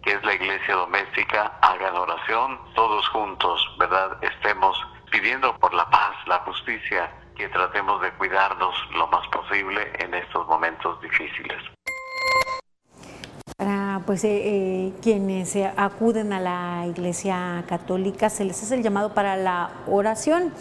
que 0.03 0.13
es 0.13 0.25
la 0.25 0.35
iglesia 0.35 0.75
doméstica, 0.75 1.59
hagan 1.61 1.97
oración 1.97 2.59
todos 2.75 3.07
juntos, 3.09 3.61
¿verdad? 3.79 4.17
Estemos 4.23 4.77
pidiendo 5.11 5.57
por 5.59 5.75
la 5.75 5.89
paz, 5.91 6.15
la 6.27 6.39
justicia, 6.41 7.11
que 7.37 7.49
tratemos 7.49 8.01
de 8.03 8.11
cuidarnos 8.13 8.75
lo 8.93 9.07
más 9.09 9.27
posible 9.29 9.93
en 10.01 10.15
estos 10.15 10.47
momentos 10.47 11.01
difíciles. 11.01 11.63
Para 13.57 14.01
pues, 14.07 14.25
eh, 14.25 14.41
eh, 14.45 14.93
quienes 15.03 15.57
acuden 15.77 16.33
a 16.33 16.41
la 16.41 16.87
Iglesia 16.87 17.65
Católica 17.69 18.31
se 18.31 18.45
les 18.45 18.63
hace 18.63 18.75
el 18.77 18.83
llamado 18.83 19.15
para 19.15 19.37
la 19.37 19.71
oración 19.87 20.53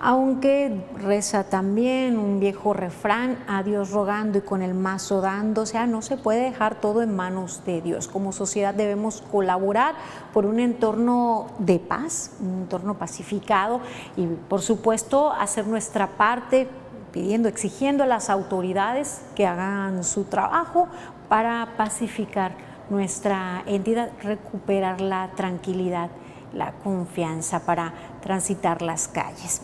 aunque 0.00 0.84
reza 0.96 1.44
también 1.44 2.18
un 2.18 2.40
viejo 2.40 2.72
refrán, 2.72 3.38
a 3.48 3.62
Dios 3.62 3.90
rogando 3.90 4.38
y 4.38 4.40
con 4.42 4.62
el 4.62 4.74
mazo 4.74 5.20
dando, 5.20 5.62
o 5.62 5.66
sea, 5.66 5.86
no 5.86 6.02
se 6.02 6.16
puede 6.16 6.40
dejar 6.42 6.80
todo 6.80 7.02
en 7.02 7.14
manos 7.14 7.62
de 7.64 7.80
Dios. 7.80 8.08
Como 8.08 8.32
sociedad 8.32 8.74
debemos 8.74 9.22
colaborar 9.32 9.94
por 10.32 10.46
un 10.46 10.60
entorno 10.60 11.46
de 11.58 11.78
paz, 11.78 12.32
un 12.40 12.62
entorno 12.62 12.94
pacificado 12.94 13.80
y 14.16 14.26
por 14.26 14.60
supuesto 14.60 15.32
hacer 15.32 15.66
nuestra 15.66 16.06
parte 16.08 16.68
pidiendo, 17.12 17.48
exigiendo 17.48 18.04
a 18.04 18.06
las 18.06 18.28
autoridades 18.28 19.22
que 19.34 19.46
hagan 19.46 20.04
su 20.04 20.24
trabajo 20.24 20.88
para 21.28 21.68
pacificar 21.76 22.52
nuestra 22.90 23.62
entidad, 23.66 24.10
recuperar 24.22 25.00
la 25.00 25.30
tranquilidad, 25.34 26.10
la 26.52 26.72
confianza 26.72 27.60
para 27.60 27.92
transitar 28.22 28.82
las 28.82 29.08
calles. 29.08 29.62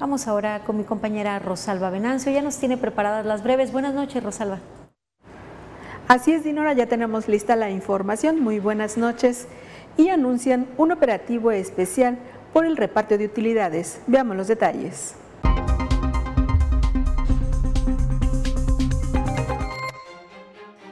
Vamos 0.00 0.26
ahora 0.26 0.60
con 0.64 0.76
mi 0.76 0.84
compañera 0.84 1.38
Rosalba 1.38 1.90
Venancio. 1.90 2.32
Ya 2.32 2.42
nos 2.42 2.58
tiene 2.58 2.76
preparadas 2.76 3.24
las 3.24 3.42
breves. 3.42 3.72
Buenas 3.72 3.94
noches, 3.94 4.22
Rosalba. 4.22 4.58
Así 6.08 6.32
es, 6.32 6.44
Dinora, 6.44 6.72
ya 6.74 6.86
tenemos 6.86 7.28
lista 7.28 7.56
la 7.56 7.70
información. 7.70 8.40
Muy 8.40 8.58
buenas 8.58 8.98
noches. 8.98 9.46
Y 9.96 10.08
anuncian 10.08 10.66
un 10.76 10.92
operativo 10.92 11.50
especial 11.50 12.18
por 12.52 12.66
el 12.66 12.76
reparto 12.76 13.16
de 13.16 13.26
utilidades. 13.26 14.00
Veamos 14.06 14.36
los 14.36 14.48
detalles. 14.48 15.14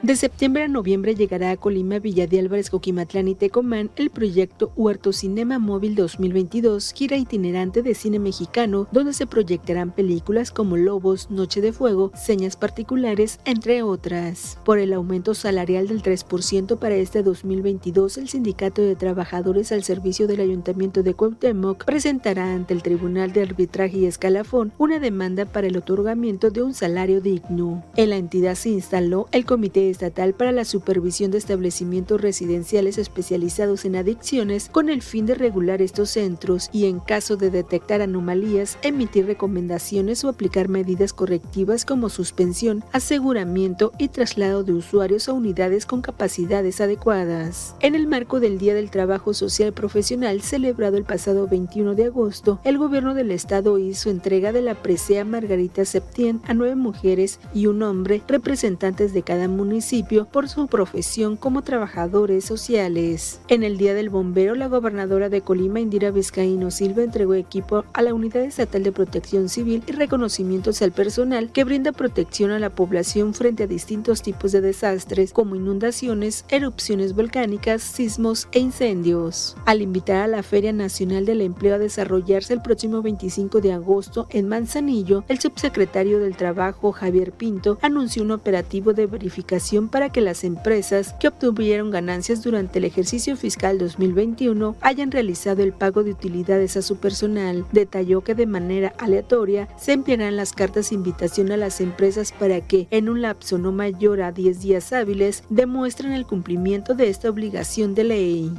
De 0.03 0.17
septiembre 0.17 0.63
a 0.63 0.67
noviembre 0.67 1.15
llegará 1.15 1.51
a 1.51 1.55
Colima, 1.55 1.97
Villa 1.97 2.27
de 2.27 2.37
Álvarez, 2.37 2.69
Coquimatlán 2.69 3.29
y 3.29 3.35
Tecomán 3.35 3.89
el 3.95 4.09
proyecto 4.09 4.73
Huerto 4.75 5.13
Cinema 5.13 5.59
Móvil 5.59 5.95
2022, 5.95 6.91
gira 6.91 7.15
itinerante 7.15 7.81
de 7.81 7.95
cine 7.95 8.19
mexicano, 8.19 8.85
donde 8.91 9.13
se 9.13 9.27
proyectarán 9.27 9.91
películas 9.91 10.51
como 10.51 10.75
Lobos, 10.75 11.31
Noche 11.31 11.61
de 11.61 11.71
Fuego, 11.71 12.11
Señas 12.15 12.57
Particulares, 12.57 13.39
entre 13.45 13.81
otras. 13.81 14.57
Por 14.65 14.77
el 14.77 14.91
aumento 14.91 15.33
salarial 15.35 15.87
del 15.87 16.03
3% 16.03 16.77
para 16.79 16.95
este 16.95 17.23
2022, 17.23 18.17
el 18.17 18.27
Sindicato 18.27 18.81
de 18.81 18.97
Trabajadores 18.97 19.71
al 19.71 19.85
Servicio 19.85 20.27
del 20.27 20.41
Ayuntamiento 20.41 21.01
de 21.01 21.13
Cuauhtémoc 21.13 21.85
presentará 21.85 22.53
ante 22.53 22.73
el 22.73 22.83
Tribunal 22.83 23.31
de 23.31 23.43
Arbitraje 23.43 23.99
y 23.99 24.05
Escalafón 24.05 24.73
una 24.77 24.99
demanda 24.99 25.45
para 25.45 25.67
el 25.67 25.77
otorgamiento 25.77 26.49
de 26.49 26.61
un 26.61 26.73
salario 26.73 27.21
digno. 27.21 27.85
En 27.95 28.09
la 28.09 28.17
entidad 28.17 28.55
se 28.55 28.67
instaló 28.67 29.29
el 29.31 29.45
Comité 29.45 29.92
Estatal 29.93 30.33
para 30.33 30.51
la 30.51 30.65
Supervisión 30.65 31.31
de 31.31 31.37
Establecimientos 31.37 32.19
Residenciales 32.19 32.97
Especializados 32.97 33.85
en 33.85 33.95
Adicciones 33.95 34.67
con 34.69 34.89
el 34.89 35.01
fin 35.01 35.25
de 35.25 35.35
regular 35.35 35.81
estos 35.81 36.09
centros 36.09 36.69
y 36.73 36.87
en 36.87 36.99
caso 36.99 37.37
de 37.37 37.49
detectar 37.49 38.01
anomalías, 38.01 38.77
emitir 38.81 39.25
recomendaciones 39.25 40.23
o 40.23 40.29
aplicar 40.29 40.67
medidas 40.67 41.13
correctivas 41.13 41.85
como 41.85 42.09
suspensión, 42.09 42.83
aseguramiento 42.91 43.93
y 43.97 44.09
traslado 44.09 44.63
de 44.63 44.73
usuarios 44.73 45.29
a 45.29 45.33
unidades 45.33 45.85
con 45.85 46.01
capacidades 46.01 46.81
adecuadas. 46.81 47.75
En 47.79 47.95
el 47.95 48.07
marco 48.07 48.39
del 48.39 48.57
Día 48.57 48.73
del 48.73 48.89
Trabajo 48.89 49.33
Social 49.33 49.73
Profesional 49.73 50.41
celebrado 50.41 50.97
el 50.97 51.03
pasado 51.03 51.47
21 51.47 51.95
de 51.95 52.05
agosto, 52.05 52.59
el 52.63 52.77
gobierno 52.77 53.13
del 53.13 53.31
estado 53.31 53.77
hizo 53.77 54.09
entrega 54.09 54.51
de 54.51 54.61
la 54.61 54.75
presea 54.75 55.23
Margarita 55.23 55.85
Septien 55.85 56.41
a 56.45 56.53
nueve 56.53 56.75
mujeres 56.75 57.39
y 57.53 57.67
un 57.67 57.83
hombre 57.83 58.21
representantes 58.27 59.13
de 59.13 59.21
cada 59.21 59.47
municipio 59.47 59.82
por 60.31 60.47
su 60.47 60.67
profesión 60.67 61.35
como 61.35 61.61
trabajadores 61.61 62.45
sociales. 62.45 63.41
En 63.49 63.63
el 63.63 63.77
Día 63.77 63.93
del 63.93 64.09
Bombero, 64.09 64.55
la 64.55 64.67
gobernadora 64.67 65.27
de 65.27 65.41
Colima, 65.41 65.81
Indira 65.81 66.09
Vizcaíno 66.09 66.71
Silva, 66.71 67.03
entregó 67.03 67.33
equipo 67.33 67.83
a 67.93 68.01
la 68.01 68.13
Unidad 68.13 68.43
Estatal 68.43 68.81
de 68.81 68.93
Protección 68.93 69.49
Civil 69.49 69.83
y 69.85 69.91
reconocimientos 69.91 70.81
al 70.81 70.93
personal 70.93 71.51
que 71.51 71.65
brinda 71.65 71.91
protección 71.91 72.51
a 72.51 72.59
la 72.59 72.69
población 72.69 73.33
frente 73.33 73.63
a 73.63 73.67
distintos 73.67 74.21
tipos 74.21 74.53
de 74.53 74.61
desastres 74.61 75.33
como 75.33 75.55
inundaciones, 75.55 76.45
erupciones 76.47 77.13
volcánicas, 77.13 77.81
sismos 77.83 78.47
e 78.53 78.59
incendios. 78.59 79.57
Al 79.65 79.81
invitar 79.81 80.21
a 80.21 80.27
la 80.27 80.43
Feria 80.43 80.71
Nacional 80.71 81.25
del 81.25 81.41
Empleo 81.41 81.75
a 81.75 81.79
desarrollarse 81.79 82.53
el 82.53 82.61
próximo 82.61 83.01
25 83.01 83.59
de 83.59 83.73
agosto 83.73 84.27
en 84.29 84.47
Manzanillo, 84.47 85.25
el 85.27 85.39
subsecretario 85.39 86.19
del 86.19 86.37
Trabajo, 86.37 86.93
Javier 86.93 87.33
Pinto, 87.33 87.77
anunció 87.81 88.23
un 88.23 88.31
operativo 88.31 88.93
de 88.93 89.07
verificación 89.07 89.72
para 89.81 90.09
que 90.09 90.21
las 90.21 90.43
empresas 90.43 91.13
que 91.19 91.27
obtuvieron 91.27 91.89
ganancias 91.89 92.43
durante 92.43 92.77
el 92.77 92.85
ejercicio 92.85 93.35
fiscal 93.35 93.79
2021 93.79 94.75
hayan 94.81 95.11
realizado 95.11 95.63
el 95.63 95.73
pago 95.73 96.03
de 96.03 96.11
utilidades 96.11 96.77
a 96.77 96.83
su 96.83 96.97
personal. 96.97 97.65
Detalló 97.71 98.21
que 98.21 98.35
de 98.35 98.45
manera 98.45 98.93
aleatoria 98.99 99.67
se 99.77 99.93
emplearán 99.93 100.37
las 100.37 100.53
cartas 100.53 100.89
de 100.89 100.95
invitación 100.95 101.51
a 101.51 101.57
las 101.57 101.81
empresas 101.81 102.31
para 102.31 102.61
que, 102.61 102.87
en 102.91 103.09
un 103.09 103.21
lapso 103.23 103.57
no 103.57 103.71
mayor 103.71 104.21
a 104.21 104.31
10 104.31 104.61
días 104.61 104.93
hábiles, 104.93 105.43
demuestren 105.49 106.11
el 106.11 106.27
cumplimiento 106.27 106.93
de 106.93 107.09
esta 107.09 107.29
obligación 107.29 107.95
de 107.95 108.03
ley. 108.03 108.51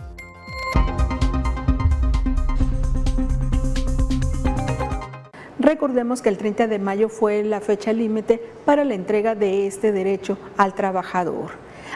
Recordemos 5.64 6.20
que 6.20 6.28
el 6.28 6.36
30 6.36 6.66
de 6.66 6.78
mayo 6.78 7.08
fue 7.08 7.42
la 7.42 7.58
fecha 7.58 7.94
límite 7.94 8.38
para 8.66 8.84
la 8.84 8.92
entrega 8.92 9.34
de 9.34 9.66
este 9.66 9.92
derecho 9.92 10.36
al 10.58 10.74
trabajador. 10.74 11.52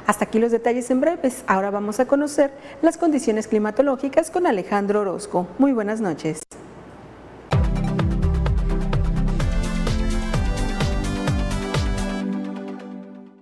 Hasta 0.07 0.25
aquí 0.25 0.39
los 0.39 0.51
detalles 0.53 0.91
en 0.91 1.03
breves. 1.03 1.45
Ahora 1.47 1.71
vamos 1.71 2.01
a 2.01 2.07
conocer 2.07 2.51
las 2.81 2.97
condiciones 2.97 3.47
climatológicas 3.47 4.31
con 4.31 4.47
Alejandro 4.47 5.03
Orozco. 5.03 5.49
Muy 5.59 5.75
buenas 5.75 6.01
noches. 6.01 6.41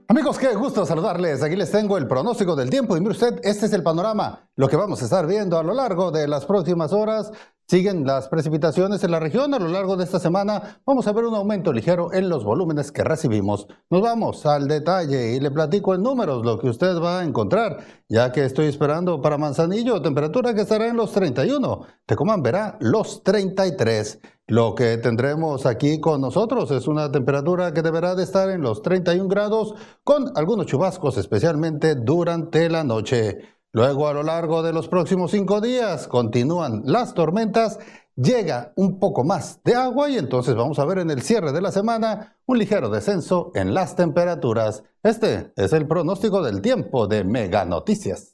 Amigos, 0.09 0.39
qué 0.39 0.57
gusto 0.57 0.85
saludarles. 0.85 1.41
Aquí 1.45 1.55
les 1.55 1.71
tengo 1.71 1.99
el 1.99 2.09
pronóstico 2.09 2.57
del 2.57 2.69
tiempo 2.69 2.97
y 2.97 3.01
mire 3.01 3.13
usted, 3.13 3.39
este 3.45 3.67
es 3.67 3.73
el 3.73 3.85
panorama, 3.85 4.49
lo 4.57 4.67
que 4.67 4.75
vamos 4.75 5.03
a 5.03 5.05
estar 5.05 5.25
viendo 5.25 5.57
a 5.57 5.63
lo 5.63 5.73
largo 5.73 6.11
de 6.11 6.27
las 6.27 6.47
próximas 6.47 6.93
horas. 6.93 7.31
Siguen 7.69 8.07
las 8.07 8.29
precipitaciones 8.29 9.03
en 9.03 9.11
la 9.11 9.19
región. 9.19 9.53
A 9.53 9.59
lo 9.59 9.67
largo 9.67 9.97
de 9.97 10.05
esta 10.05 10.21
semana 10.21 10.79
vamos 10.87 11.09
a 11.09 11.13
ver 11.13 11.25
un 11.25 11.35
aumento 11.35 11.73
ligero 11.73 12.13
en 12.13 12.29
los 12.29 12.45
volúmenes 12.45 12.93
que 12.93 13.03
recibimos. 13.03 13.67
Nos 13.91 14.03
vamos 14.03 14.47
al 14.47 14.69
detalle 14.69 15.35
y 15.35 15.41
le 15.41 15.51
platico 15.51 15.93
en 15.93 16.05
números 16.05 16.47
lo 16.47 16.61
que 16.61 16.69
usted 16.69 16.97
va 17.03 17.19
a 17.19 17.25
encontrar, 17.25 17.79
ya 18.09 18.31
que 18.31 18.45
estoy 18.45 18.67
esperando 18.67 19.21
para 19.21 19.37
Manzanillo 19.37 20.01
temperatura 20.01 20.55
que 20.55 20.61
estará 20.61 20.87
en 20.87 20.97
los 20.97 21.11
31. 21.11 21.81
Tecomán 22.07 22.41
verá 22.41 22.77
los 22.79 23.25
33. 23.25 24.21
Lo 24.47 24.77
que 24.77 24.97
tendremos 24.99 25.67
aquí 25.67 25.99
con 25.99 26.21
nosotros 26.21 26.71
es 26.71 26.87
una 26.87 27.11
temperatura 27.11 27.75
que 27.75 27.83
deberá 27.83 28.15
de 28.15 28.23
estar 28.23 28.49
en 28.49 28.61
los 28.63 28.81
31 28.81 29.29
grados 29.29 29.75
con 30.05 30.31
algunos 30.37 30.67
chubascos 30.67 31.19
especialmente 31.19 31.97
durante 31.97 32.71
la 32.71 32.85
noche. 32.85 33.56
Luego 33.77 34.09
a 34.09 34.15
lo 34.15 34.23
largo 34.23 34.63
de 34.63 34.73
los 34.73 34.89
próximos 34.89 35.33
cinco 35.33 35.61
días 35.61 36.09
continúan 36.09 36.81
las 36.87 37.13
tormentas, 37.13 37.79
llega 38.17 38.73
un 38.75 38.99
poco 38.99 39.23
más 39.23 39.61
de 39.65 39.75
agua 39.75 40.09
y 40.09 40.17
entonces 40.17 40.55
vamos 40.55 40.79
a 40.79 40.87
ver 40.87 40.97
en 40.97 41.11
el 41.11 41.21
cierre 41.21 41.53
de 41.53 41.61
la 41.61 41.71
semana 41.71 42.39
un 42.47 42.59
ligero 42.59 42.89
descenso 42.89 43.51
en 43.55 43.75
las 43.75 43.95
temperaturas. 43.95 44.83
Este 45.03 45.53
es 45.57 45.75
el 45.75 45.87
pronóstico 45.87 46.43
del 46.43 46.63
tiempo 46.63 47.07
de 47.07 47.23
Mega 47.25 47.67
Noticias. 47.67 48.33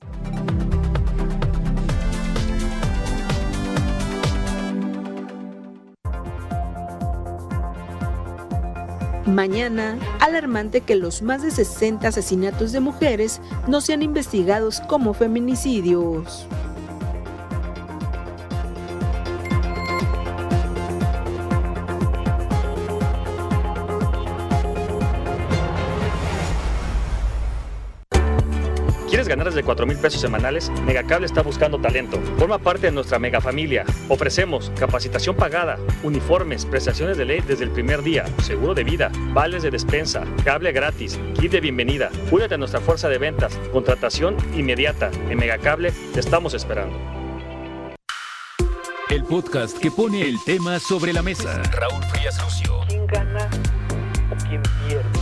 Mañana, 9.32 9.98
alarmante 10.20 10.82
que 10.82 10.94
los 10.94 11.22
más 11.22 11.40
de 11.40 11.50
60 11.50 12.06
asesinatos 12.06 12.70
de 12.72 12.80
mujeres 12.80 13.40
no 13.66 13.80
sean 13.80 14.02
investigados 14.02 14.82
como 14.82 15.14
feminicidios. 15.14 16.46
¿Quieres 29.52 29.64
ganar 29.64 29.64
desde 29.64 29.64
4 29.64 29.86
mil 29.86 29.98
pesos 29.98 30.20
semanales? 30.20 30.70
Megacable 30.86 31.26
está 31.26 31.42
buscando 31.42 31.78
talento. 31.78 32.18
Forma 32.38 32.58
parte 32.58 32.86
de 32.86 32.92
nuestra 32.92 33.18
mega 33.18 33.40
familia. 33.40 33.84
Ofrecemos 34.08 34.72
capacitación 34.78 35.36
pagada, 35.36 35.78
uniformes, 36.02 36.64
prestaciones 36.64 37.18
de 37.18 37.26
ley 37.26 37.40
desde 37.46 37.64
el 37.64 37.70
primer 37.70 38.02
día, 38.02 38.24
seguro 38.42 38.74
de 38.74 38.84
vida, 38.84 39.10
vales 39.32 39.62
de 39.62 39.70
despensa, 39.70 40.24
cable 40.44 40.72
gratis, 40.72 41.18
kit 41.38 41.52
de 41.52 41.60
bienvenida. 41.60 42.10
Únete 42.30 42.54
a 42.54 42.58
nuestra 42.58 42.80
fuerza 42.80 43.08
de 43.08 43.18
ventas, 43.18 43.58
contratación 43.72 44.36
inmediata. 44.56 45.10
En 45.28 45.38
Megacable 45.38 45.92
te 46.14 46.20
estamos 46.20 46.54
esperando. 46.54 46.96
El 49.10 49.24
podcast 49.24 49.76
que 49.78 49.90
pone 49.90 50.22
el 50.22 50.42
tema 50.44 50.78
sobre 50.78 51.12
la 51.12 51.22
mesa. 51.22 51.62
Raúl 51.72 52.02
Frías 52.04 52.40
Lucio. 52.42 52.80
¿Quién 52.88 53.06
gana 53.06 53.50
o 54.30 54.48
quién 54.48 54.62
pierde? 54.86 55.21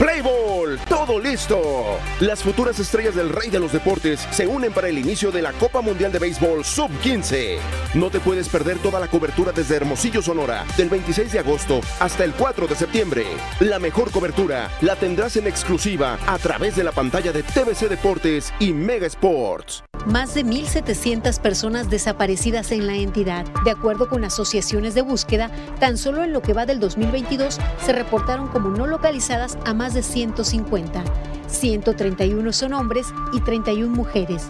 Play 0.00 0.20
todo 0.88 1.18
listo. 1.18 1.98
Las 2.20 2.42
futuras 2.42 2.78
estrellas 2.78 3.14
del 3.14 3.28
rey 3.28 3.50
de 3.50 3.58
los 3.58 3.72
deportes 3.72 4.26
se 4.30 4.46
unen 4.46 4.72
para 4.72 4.88
el 4.88 4.98
inicio 4.98 5.30
de 5.30 5.42
la 5.42 5.52
Copa 5.52 5.80
Mundial 5.80 6.12
de 6.12 6.18
Béisbol 6.18 6.64
Sub-15. 6.64 7.58
No 7.94 8.10
te 8.10 8.20
puedes 8.20 8.48
perder 8.48 8.78
toda 8.78 9.00
la 9.00 9.08
cobertura 9.08 9.52
desde 9.52 9.76
Hermosillo, 9.76 10.22
Sonora, 10.22 10.64
del 10.76 10.88
26 10.88 11.32
de 11.32 11.38
agosto 11.38 11.80
hasta 11.98 12.24
el 12.24 12.32
4 12.32 12.66
de 12.66 12.76
septiembre. 12.76 13.26
La 13.60 13.78
mejor 13.78 14.10
cobertura 14.10 14.70
la 14.80 14.96
tendrás 14.96 15.36
en 15.36 15.46
exclusiva 15.46 16.18
a 16.26 16.38
través 16.38 16.76
de 16.76 16.84
la 16.84 16.92
pantalla 16.92 17.32
de 17.32 17.42
TVC 17.42 17.88
Deportes 17.88 18.52
y 18.58 18.72
Mega 18.72 19.06
Sports. 19.06 19.89
Más 20.06 20.34
de 20.34 20.44
1.700 20.44 21.40
personas 21.40 21.90
desaparecidas 21.90 22.72
en 22.72 22.86
la 22.86 22.96
entidad. 22.96 23.44
De 23.64 23.70
acuerdo 23.70 24.08
con 24.08 24.24
asociaciones 24.24 24.94
de 24.94 25.02
búsqueda, 25.02 25.50
tan 25.78 25.98
solo 25.98 26.24
en 26.24 26.32
lo 26.32 26.40
que 26.40 26.54
va 26.54 26.64
del 26.64 26.80
2022 26.80 27.58
se 27.84 27.92
reportaron 27.92 28.48
como 28.48 28.70
no 28.70 28.86
localizadas 28.86 29.58
a 29.66 29.74
más 29.74 29.92
de 29.92 30.02
150. 30.02 31.04
131 31.48 32.52
son 32.52 32.72
hombres 32.72 33.08
y 33.32 33.40
31 33.40 33.94
mujeres. 33.94 34.48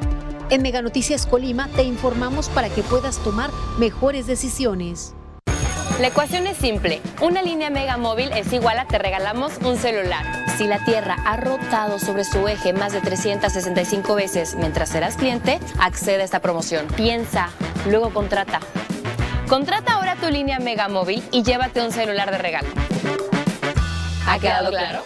En 0.50 0.62
Mega 0.62 0.82
Noticias 0.82 1.26
Colima 1.26 1.68
te 1.68 1.82
informamos 1.82 2.48
para 2.48 2.68
que 2.68 2.82
puedas 2.82 3.18
tomar 3.18 3.50
mejores 3.78 4.26
decisiones. 4.26 5.14
La 5.98 6.08
ecuación 6.08 6.46
es 6.46 6.56
simple. 6.56 7.00
Una 7.20 7.42
línea 7.42 7.70
Mega 7.70 7.96
Móvil 7.96 8.30
es 8.32 8.52
igual 8.52 8.78
a 8.78 8.86
te 8.86 8.98
regalamos 8.98 9.58
un 9.64 9.76
celular. 9.76 10.24
Si 10.56 10.66
la 10.66 10.82
Tierra 10.84 11.16
ha 11.26 11.36
rotado 11.36 11.98
sobre 11.98 12.24
su 12.24 12.46
eje 12.48 12.72
más 12.72 12.92
de 12.92 13.00
365 13.00 14.14
veces 14.14 14.54
mientras 14.54 14.90
serás 14.90 15.16
cliente, 15.16 15.60
accede 15.78 16.22
a 16.22 16.24
esta 16.24 16.40
promoción. 16.40 16.86
Piensa, 16.96 17.50
luego 17.86 18.10
contrata. 18.10 18.60
Contrata 19.48 19.94
ahora 19.94 20.16
tu 20.16 20.28
línea 20.30 20.58
Mega 20.58 20.88
Móvil 20.88 21.22
y 21.32 21.42
llévate 21.42 21.82
un 21.82 21.92
celular 21.92 22.30
de 22.30 22.38
regalo. 22.38 22.68
¿Ha 24.26 24.38
quedado 24.38 24.70
claro? 24.70 25.04